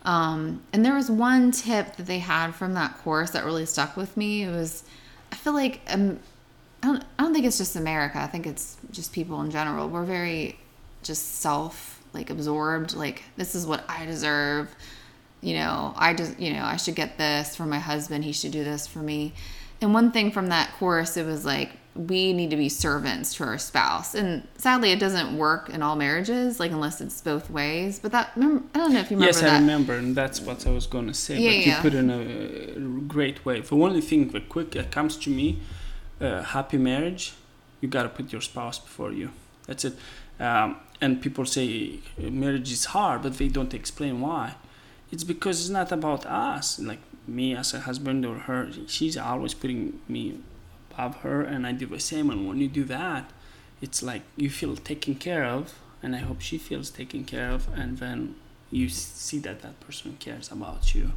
Um, 0.03 0.63
and 0.73 0.85
there 0.85 0.95
was 0.95 1.09
one 1.09 1.51
tip 1.51 1.95
that 1.97 2.05
they 2.05 2.19
had 2.19 2.55
from 2.55 2.73
that 2.73 2.97
course 2.99 3.31
that 3.31 3.45
really 3.45 3.65
stuck 3.65 3.97
with 3.97 4.15
me. 4.15 4.43
It 4.43 4.51
was, 4.51 4.83
I 5.31 5.35
feel 5.35 5.53
like 5.53 5.81
um, 5.87 6.19
I 6.83 6.87
don't 6.87 7.03
I 7.17 7.23
don't 7.23 7.33
think 7.33 7.45
it's 7.45 7.57
just 7.57 7.75
America. 7.75 8.19
I 8.19 8.27
think 8.27 8.47
it's 8.47 8.77
just 8.91 9.13
people 9.13 9.41
in 9.41 9.51
general. 9.51 9.89
We're 9.89 10.05
very 10.05 10.57
just 11.03 11.35
self 11.35 12.01
like 12.13 12.29
absorbed. 12.29 12.95
Like 12.95 13.23
this 13.37 13.55
is 13.55 13.65
what 13.65 13.83
I 13.87 14.05
deserve 14.05 14.75
you 15.41 15.53
know, 15.55 15.93
I 15.95 16.13
just, 16.13 16.39
you 16.39 16.53
know, 16.53 16.63
I 16.63 16.75
should 16.75 16.95
get 16.95 17.17
this 17.17 17.55
for 17.55 17.65
my 17.65 17.79
husband. 17.79 18.23
He 18.23 18.33
should 18.33 18.51
do 18.51 18.63
this 18.63 18.87
for 18.87 18.99
me. 18.99 19.33
And 19.81 19.93
one 19.93 20.11
thing 20.11 20.31
from 20.31 20.47
that 20.47 20.73
course, 20.73 21.15
it 21.15 21.25
was 21.25 21.45
like, 21.45 21.71
we 21.95 22.33
need 22.33 22.49
to 22.51 22.55
be 22.55 22.69
servants 22.69 23.33
to 23.35 23.43
our 23.43 23.57
spouse. 23.57 24.15
And 24.15 24.47
sadly, 24.57 24.91
it 24.91 24.99
doesn't 24.99 25.37
work 25.37 25.69
in 25.69 25.81
all 25.81 25.95
marriages, 25.95 26.59
like, 26.59 26.71
unless 26.71 27.01
it's 27.01 27.19
both 27.21 27.49
ways. 27.49 27.99
But 27.99 28.11
that, 28.11 28.31
remember, 28.35 28.63
I 28.73 28.77
don't 28.77 28.93
know 28.93 28.99
if 28.99 29.11
you 29.11 29.17
remember 29.17 29.25
yes, 29.25 29.41
that. 29.41 29.53
I 29.53 29.59
remember, 29.59 29.93
and 29.95 30.15
that's 30.15 30.39
what 30.39 30.65
I 30.65 30.71
was 30.71 30.87
going 30.87 31.07
to 31.07 31.13
say. 31.13 31.39
Yeah, 31.39 31.49
but 31.49 31.65
you 31.65 31.75
put 31.89 31.93
it 31.95 31.97
in 31.97 32.09
a 32.09 33.01
great 33.07 33.45
way. 33.45 33.61
The 33.61 33.75
only 33.75 34.01
thing 34.01 34.29
that 34.29 34.49
quick 34.49 34.71
that 34.71 34.91
comes 34.91 35.17
to 35.17 35.29
me, 35.29 35.59
uh, 36.21 36.43
happy 36.43 36.77
marriage, 36.77 37.33
you 37.81 37.89
got 37.89 38.03
to 38.03 38.09
put 38.09 38.31
your 38.31 38.41
spouse 38.41 38.79
before 38.79 39.11
you. 39.11 39.31
That's 39.67 39.85
it. 39.85 39.95
Um, 40.39 40.77
and 41.01 41.21
people 41.21 41.45
say 41.45 41.99
uh, 42.17 42.29
marriage 42.29 42.71
is 42.71 42.85
hard, 42.85 43.23
but 43.23 43.37
they 43.37 43.47
don't 43.47 43.73
explain 43.73 44.21
why. 44.21 44.55
It's 45.11 45.23
because 45.23 45.59
it's 45.59 45.69
not 45.69 45.91
about 45.91 46.25
us, 46.25 46.79
like 46.79 46.99
me 47.27 47.55
as 47.55 47.73
a 47.73 47.81
husband 47.81 48.25
or 48.25 48.35
her. 48.39 48.69
She's 48.87 49.17
always 49.17 49.53
putting 49.53 49.99
me 50.07 50.39
above 50.99 51.21
her, 51.21 51.41
and 51.41 51.65
I 51.65 51.71
do 51.71 51.85
the 51.85 51.99
same. 51.99 52.29
And 52.29 52.47
when 52.47 52.57
you 52.59 52.67
do 52.67 52.83
that, 52.85 53.31
it's 53.81 54.03
like 54.03 54.23
you 54.35 54.49
feel 54.49 54.75
taken 54.75 55.15
care 55.15 55.45
of, 55.45 55.73
and 56.03 56.15
I 56.15 56.19
hope 56.19 56.41
she 56.41 56.57
feels 56.57 56.89
taken 56.89 57.23
care 57.23 57.49
of, 57.51 57.67
and 57.73 57.97
then 57.97 58.35
you 58.71 58.89
see 58.89 59.39
that 59.39 59.61
that 59.61 59.79
person 59.79 60.17
cares 60.19 60.51
about 60.51 60.93
you, 60.93 61.11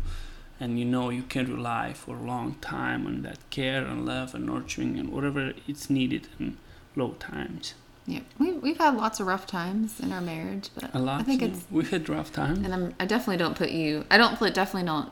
and 0.61 0.79
you 0.79 0.85
know 0.85 1.11
you 1.11 1.23
can 1.23 1.47
rely 1.53 1.93
for 1.93 2.17
a 2.17 2.23
long 2.23 2.55
time 2.61 3.07
on 3.07 3.23
that 3.23 3.39
care 3.51 3.85
and 3.85 4.07
love 4.07 4.35
and 4.35 4.47
nurturing 4.47 4.99
and 4.99 5.11
whatever 5.11 5.53
it's 5.67 5.91
needed 5.91 6.29
in 6.39 6.57
low 6.97 7.11
times. 7.19 7.75
yeah, 8.07 8.21
we, 8.39 8.53
we've 8.53 8.79
had 8.79 8.97
lots 8.97 9.21
of 9.21 9.27
rough 9.27 9.47
times 9.47 10.01
in 10.01 10.13
our 10.13 10.21
marriage, 10.21 10.69
but 10.75 10.95
A 10.95 10.99
lot. 10.99 11.21
I 11.21 11.25
think 11.25 11.41
yeah. 11.41 11.49
it's, 11.49 11.65
we 11.71 11.85
had 11.85 12.09
rough 12.09 12.33
times. 12.33 12.59
and 12.65 12.73
I'm, 12.75 12.95
I 13.01 13.07
definitely 13.07 13.39
don't 13.39 13.57
put 13.57 13.71
you, 13.71 14.05
I 14.11 14.17
don't, 14.19 14.37
put- 14.39 14.55
definitely 14.55 14.87
don't 14.87 15.11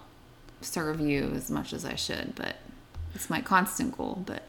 serve 0.61 1.01
you 1.01 1.33
as 1.35 1.51
much 1.51 1.73
as 1.73 1.85
I 1.85 1.95
should, 1.95 2.35
but 2.35 2.57
it's 3.15 3.29
my 3.31 3.41
constant 3.41 3.97
goal. 3.97 4.23
But 4.27 4.43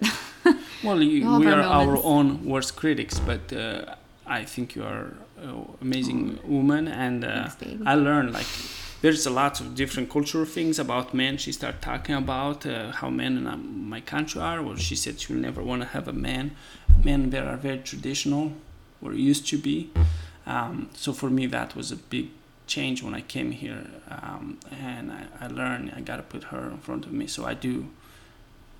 Well, 0.83 1.01
you, 1.01 1.29
We 1.39 1.45
have 1.45 1.59
our 1.59 1.61
are 1.61 1.89
our 1.89 2.03
own 2.03 2.45
worst 2.45 2.75
critics, 2.75 3.19
but 3.19 3.53
uh, 3.53 3.95
I 4.25 4.43
think 4.45 4.75
you 4.75 4.83
are 4.83 5.13
an 5.37 5.65
amazing 5.81 6.39
woman, 6.43 6.87
and 6.87 7.23
uh, 7.23 7.49
Thanks. 7.49 7.83
I 7.85 7.95
learned 7.95 8.33
like 8.33 8.47
there's 9.01 9.25
a 9.25 9.29
lot 9.29 9.59
of 9.59 9.75
different 9.75 10.09
cultural 10.09 10.45
things 10.45 10.79
about 10.79 11.13
men. 11.13 11.37
She 11.37 11.51
started 11.51 11.81
talking 11.81 12.15
about 12.15 12.65
uh, 12.65 12.91
how 12.91 13.09
men 13.09 13.37
in 13.37 13.47
um, 13.47 13.89
my 13.89 14.01
country 14.01 14.41
are. 14.41 14.61
Well, 14.61 14.75
she 14.75 14.95
said 14.95 15.19
she'll 15.19 15.37
never 15.37 15.61
want 15.63 15.81
to 15.81 15.87
have 15.87 16.07
a 16.07 16.13
man. 16.13 16.51
Men 17.03 17.29
there 17.29 17.47
are 17.47 17.57
very 17.57 17.79
traditional, 17.79 18.53
or 19.01 19.13
used 19.13 19.47
to 19.49 19.57
be. 19.57 19.91
Um, 20.45 20.89
so 20.93 21.13
for 21.13 21.29
me, 21.29 21.45
that 21.47 21.75
was 21.75 21.91
a 21.91 21.95
big 21.95 22.29
change 22.67 23.03
when 23.03 23.13
I 23.13 23.21
came 23.21 23.51
here, 23.51 23.85
um, 24.09 24.57
and 24.71 25.11
I, 25.11 25.25
I 25.41 25.47
learned 25.47 25.93
I 25.95 26.01
gotta 26.01 26.23
put 26.23 26.45
her 26.45 26.69
in 26.71 26.77
front 26.77 27.05
of 27.05 27.11
me. 27.11 27.27
So 27.27 27.45
I 27.45 27.53
do 27.53 27.87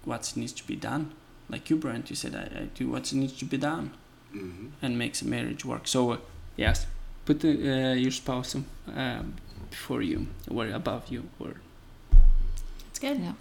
what 0.06 0.32
needs 0.36 0.54
to 0.54 0.66
be 0.68 0.76
done 0.76 1.14
like 1.52 1.70
you, 1.70 1.76
Brent, 1.76 2.10
you 2.10 2.16
said 2.16 2.34
I, 2.34 2.62
I 2.62 2.64
do 2.74 2.88
what 2.90 3.12
needs 3.14 3.34
to 3.40 3.46
be 3.46 3.58
done 3.58 3.92
hmm 4.32 4.68
and 4.82 4.98
makes 4.98 5.22
a 5.22 5.26
marriage 5.28 5.66
work. 5.66 5.88
So, 5.88 6.12
uh, 6.12 6.18
yes, 6.56 6.88
put 7.26 7.42
the, 7.42 7.50
uh, 7.50 7.94
your 7.94 8.12
spouse 8.12 8.56
um, 8.56 9.36
before 9.70 10.02
you 10.02 10.28
or 10.50 10.68
above 10.70 11.10
you. 11.10 11.26
Or 11.40 11.56
It's 12.90 13.00
good. 13.00 13.20
yeah, 13.20 13.34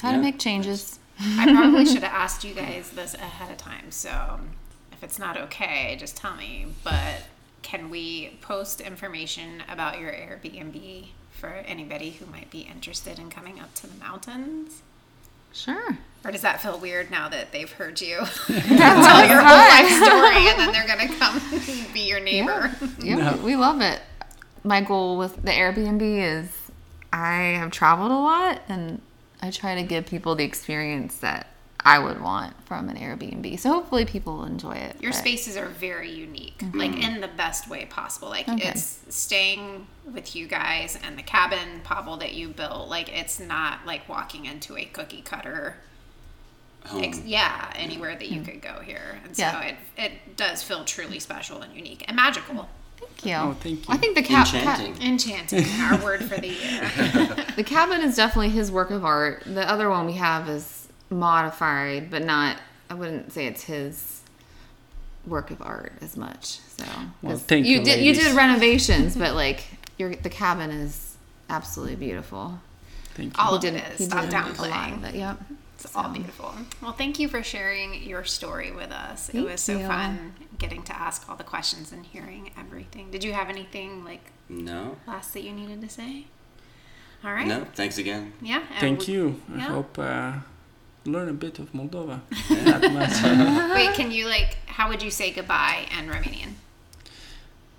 how 0.00 0.10
Yeah. 0.10 0.16
to 0.16 0.22
make 0.22 0.38
changes. 0.38 0.98
I 1.20 1.44
probably 1.52 1.84
should 1.92 2.02
have 2.02 2.14
asked 2.14 2.44
you 2.44 2.54
guys 2.54 2.90
this 2.90 3.12
ahead 3.14 3.50
of 3.50 3.58
time. 3.58 3.90
So 3.90 4.40
if 4.92 5.04
it's 5.04 5.18
not 5.18 5.36
okay, 5.36 5.94
just 6.00 6.16
tell 6.16 6.34
me. 6.34 6.66
But 6.82 7.24
can 7.60 7.90
we 7.90 8.38
post 8.40 8.80
information 8.80 9.62
about 9.68 10.00
your 10.00 10.10
Airbnb 10.12 11.08
for 11.30 11.48
anybody 11.48 12.10
who 12.12 12.24
might 12.26 12.50
be 12.50 12.60
interested 12.60 13.18
in 13.18 13.28
coming 13.28 13.60
up 13.60 13.74
to 13.74 13.86
the 13.86 13.98
mountains? 13.98 14.80
Sure. 15.52 15.98
Or 16.24 16.30
does 16.30 16.42
that 16.42 16.60
feel 16.60 16.78
weird 16.78 17.10
now 17.10 17.28
that 17.30 17.50
they've 17.52 17.70
heard 17.70 18.00
you 18.00 18.18
That's 18.48 18.48
tell 18.48 19.26
your 19.26 19.40
whole 19.42 19.56
life 19.56 20.04
story 20.04 20.48
and 20.48 20.58
then 20.58 20.72
they're 20.72 20.86
going 20.86 21.08
to 21.08 21.14
come 21.14 21.40
be 21.94 22.00
your 22.08 22.20
neighbor? 22.20 22.70
Yeah, 23.02 23.16
No. 23.36 23.36
we 23.42 23.56
love 23.56 23.80
it. 23.80 24.00
My 24.62 24.82
goal 24.82 25.16
with 25.16 25.36
the 25.42 25.50
Airbnb 25.52 26.02
is 26.02 26.48
I 27.12 27.56
have 27.58 27.70
traveled 27.70 28.10
a 28.10 28.14
lot 28.14 28.62
and 28.68 29.00
I 29.40 29.50
try 29.50 29.74
to 29.76 29.82
give 29.82 30.06
people 30.06 30.34
the 30.34 30.44
experience 30.44 31.16
that 31.18 31.46
I 31.84 31.98
would 31.98 32.20
want 32.20 32.54
from 32.66 32.88
an 32.88 32.96
Airbnb. 32.96 33.58
So 33.58 33.70
hopefully 33.72 34.04
people 34.04 34.36
will 34.38 34.44
enjoy 34.44 34.72
it. 34.72 34.96
Your 35.00 35.12
but- 35.12 35.18
spaces 35.18 35.56
are 35.56 35.66
very 35.66 36.10
unique, 36.10 36.58
mm-hmm. 36.58 36.78
like 36.78 36.92
in 37.02 37.20
the 37.20 37.28
best 37.28 37.68
way 37.68 37.86
possible. 37.86 38.28
Like 38.28 38.48
Okay. 38.48 38.68
it's 38.68 39.00
staying 39.08 39.86
with 40.12 40.36
you 40.36 40.46
guys 40.46 40.98
and 41.02 41.16
the 41.18 41.22
cabin, 41.22 41.80
Pavel, 41.84 42.16
that 42.18 42.34
you 42.34 42.48
built. 42.48 42.88
Like 42.88 43.08
it's 43.16 43.40
not 43.40 43.86
like 43.86 44.08
walking 44.08 44.46
into 44.46 44.76
a 44.76 44.84
cookie 44.84 45.22
cutter. 45.22 45.76
Home. 46.86 47.04
Ex- 47.04 47.20
yeah, 47.26 47.70
anywhere 47.76 48.16
that 48.16 48.28
you 48.30 48.40
could 48.40 48.62
go 48.62 48.80
here, 48.80 49.20
and 49.22 49.36
so 49.36 49.42
Yeah. 49.42 49.60
it 49.60 49.76
it 49.98 50.36
does 50.38 50.62
feel 50.62 50.82
truly 50.86 51.18
special 51.18 51.60
and 51.60 51.74
unique 51.74 52.04
and 52.08 52.16
magical. 52.16 52.70
Thank 52.98 53.12
oh, 53.24 53.28
you. 53.28 53.50
Oh, 53.50 53.56
thank 53.60 53.80
you. 53.80 53.94
I 53.94 53.98
think 53.98 54.16
the 54.16 54.22
ca- 54.22 54.44
ca- 54.46 54.56
Enchanting. 54.58 55.02
Enchanting, 55.02 55.66
our 55.82 56.02
word 56.02 56.24
for 56.24 56.40
the 56.40 56.48
year. 56.48 56.90
the 57.56 57.64
cabin 57.64 58.00
is 58.00 58.16
definitely 58.16 58.48
his 58.48 58.72
work 58.72 58.90
of 58.90 59.04
art. 59.04 59.42
The 59.44 59.70
other 59.70 59.90
one 59.90 60.06
we 60.06 60.14
have 60.14 60.48
is 60.48 60.79
modified, 61.10 62.10
but 62.10 62.24
not. 62.24 62.56
I 62.88 62.94
wouldn't 62.94 63.32
say 63.32 63.46
it's 63.46 63.64
his 63.64 64.20
work 65.26 65.50
of 65.50 65.60
art 65.62 65.92
as 66.00 66.16
much. 66.16 66.58
So, 66.60 66.84
Well, 67.22 67.32
'cause 67.34 67.42
thank 67.42 67.66
you, 67.66 67.82
did 67.84 68.00
you 68.04 68.14
did 68.14 68.34
renovations, 68.34 69.16
but 69.16 69.34
like 69.44 69.64
your 69.98 70.14
the 70.14 70.30
cabin 70.30 70.70
is 70.70 71.16
absolutely 71.48 71.96
beautiful. 71.96 72.60
Thank 73.14 73.36
you. 73.36 73.42
All 73.42 73.54
of 73.54 73.60
did, 73.60 73.74
it 73.74 73.84
he. 73.98 74.04
Stop 74.04 74.24
did 74.24 74.32
a 74.34 74.36
lot 74.38 74.46
downplaying. 74.56 74.96
of 74.96 75.04
it. 75.04 75.14
Yep. 75.16 75.40
It's 75.82 75.96
all 75.96 76.10
beautiful. 76.10 76.54
Well, 76.82 76.92
thank 76.92 77.18
you 77.18 77.26
for 77.28 77.42
sharing 77.42 78.02
your 78.02 78.22
story 78.24 78.70
with 78.70 78.90
us. 78.92 79.30
it 79.30 79.40
was 79.42 79.60
so 79.62 79.78
you. 79.78 79.86
fun 79.86 80.34
getting 80.58 80.82
to 80.84 80.94
ask 80.96 81.26
all 81.28 81.36
the 81.36 81.44
questions 81.44 81.90
and 81.90 82.04
hearing 82.04 82.50
everything. 82.58 83.10
Did 83.10 83.24
you 83.24 83.32
have 83.32 83.48
anything 83.48 84.04
like 84.04 84.30
No, 84.48 84.96
last 85.06 85.32
that 85.32 85.42
you 85.42 85.52
needed 85.52 85.80
to 85.80 85.88
say? 85.88 86.26
All 87.24 87.32
right. 87.32 87.46
no. 87.46 87.66
Thanks 87.74 87.96
again. 87.98 88.32
Yeah. 88.42 88.62
Thank 88.78 89.06
we- 89.06 89.14
you. 89.14 89.40
I 89.54 89.60
hope 89.60 89.98
uh, 89.98 90.32
learn 91.04 91.28
a 91.28 91.32
bit 91.32 91.58
of 91.58 91.72
Moldova. 91.72 92.20
Not 92.64 92.92
much. 92.92 93.22
Wait, 93.74 93.94
can 93.94 94.10
you 94.10 94.26
like? 94.28 94.56
How 94.66 94.88
would 94.88 95.02
you 95.02 95.10
say 95.10 95.30
goodbye 95.32 95.86
in 95.98 96.08
Romanian? 96.08 96.52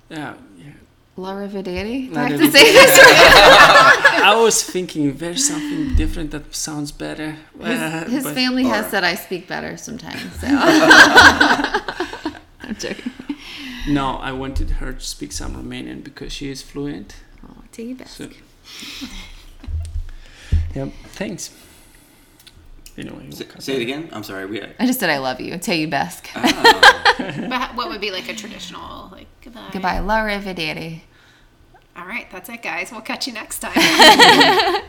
yeah, 0.10 0.34
yeah. 0.58 0.74
La 1.18 1.34
Revedere. 1.34 2.10
Do 2.12 2.18
I 2.20 2.30
have 2.30 2.40
to 2.40 2.46
Revedere. 2.48 2.52
say 2.52 2.72
this? 2.74 3.00
I 4.24 4.36
was 4.42 4.64
thinking 4.64 5.18
there's 5.18 5.46
something 5.48 5.96
different 5.96 6.32
that 6.32 6.54
sounds 6.56 6.92
better. 6.92 7.36
uh, 7.60 8.06
His 8.06 8.24
but- 8.24 8.34
family 8.34 8.64
has 8.64 8.88
said 8.90 9.04
I 9.04 9.16
speak 9.16 9.48
better 9.48 9.76
sometimes. 9.78 10.22
So. 10.40 10.48
I'm 12.64 12.76
joking. 12.78 13.12
No, 13.90 14.18
I 14.18 14.32
wanted 14.32 14.70
her 14.72 14.94
to 14.94 15.00
speak 15.00 15.32
some 15.32 15.56
Romanian 15.56 16.04
because 16.04 16.32
she 16.32 16.50
is 16.50 16.62
fluent. 16.62 17.16
Oh, 17.44 17.56
take 17.72 17.88
you 17.88 17.96
back. 17.96 18.08
So, 18.08 18.30
yep. 20.76 20.92
Thanks. 21.14 21.52
Anyway, 22.98 23.24
we'll 23.24 23.32
Say, 23.32 23.48
say 23.60 23.76
it 23.78 23.82
again. 23.82 24.10
I'm 24.12 24.24
sorry. 24.24 24.46
We. 24.46 24.62
I 24.62 24.86
just 24.86 25.00
said 25.00 25.10
I 25.10 25.18
love 25.18 25.40
you. 25.40 25.58
Te 25.58 25.86
iubesc. 25.88 26.28
Ah, 26.36 27.46
But 27.50 27.76
what 27.76 27.90
would 27.90 28.02
be 28.02 28.12
like 28.12 28.28
a 28.30 28.36
traditional 28.36 29.10
like 29.12 29.28
goodbye? 29.42 29.70
Goodbye. 29.72 30.00
La 30.00 30.22
Revedere. 30.24 31.02
All 31.96 32.06
right, 32.06 32.30
that's 32.32 32.50
it, 32.50 32.62
guys. 32.64 32.92
We'll 32.92 33.02
catch 33.02 33.28
you 33.28 33.34
next 33.34 33.60
time. 33.60 33.74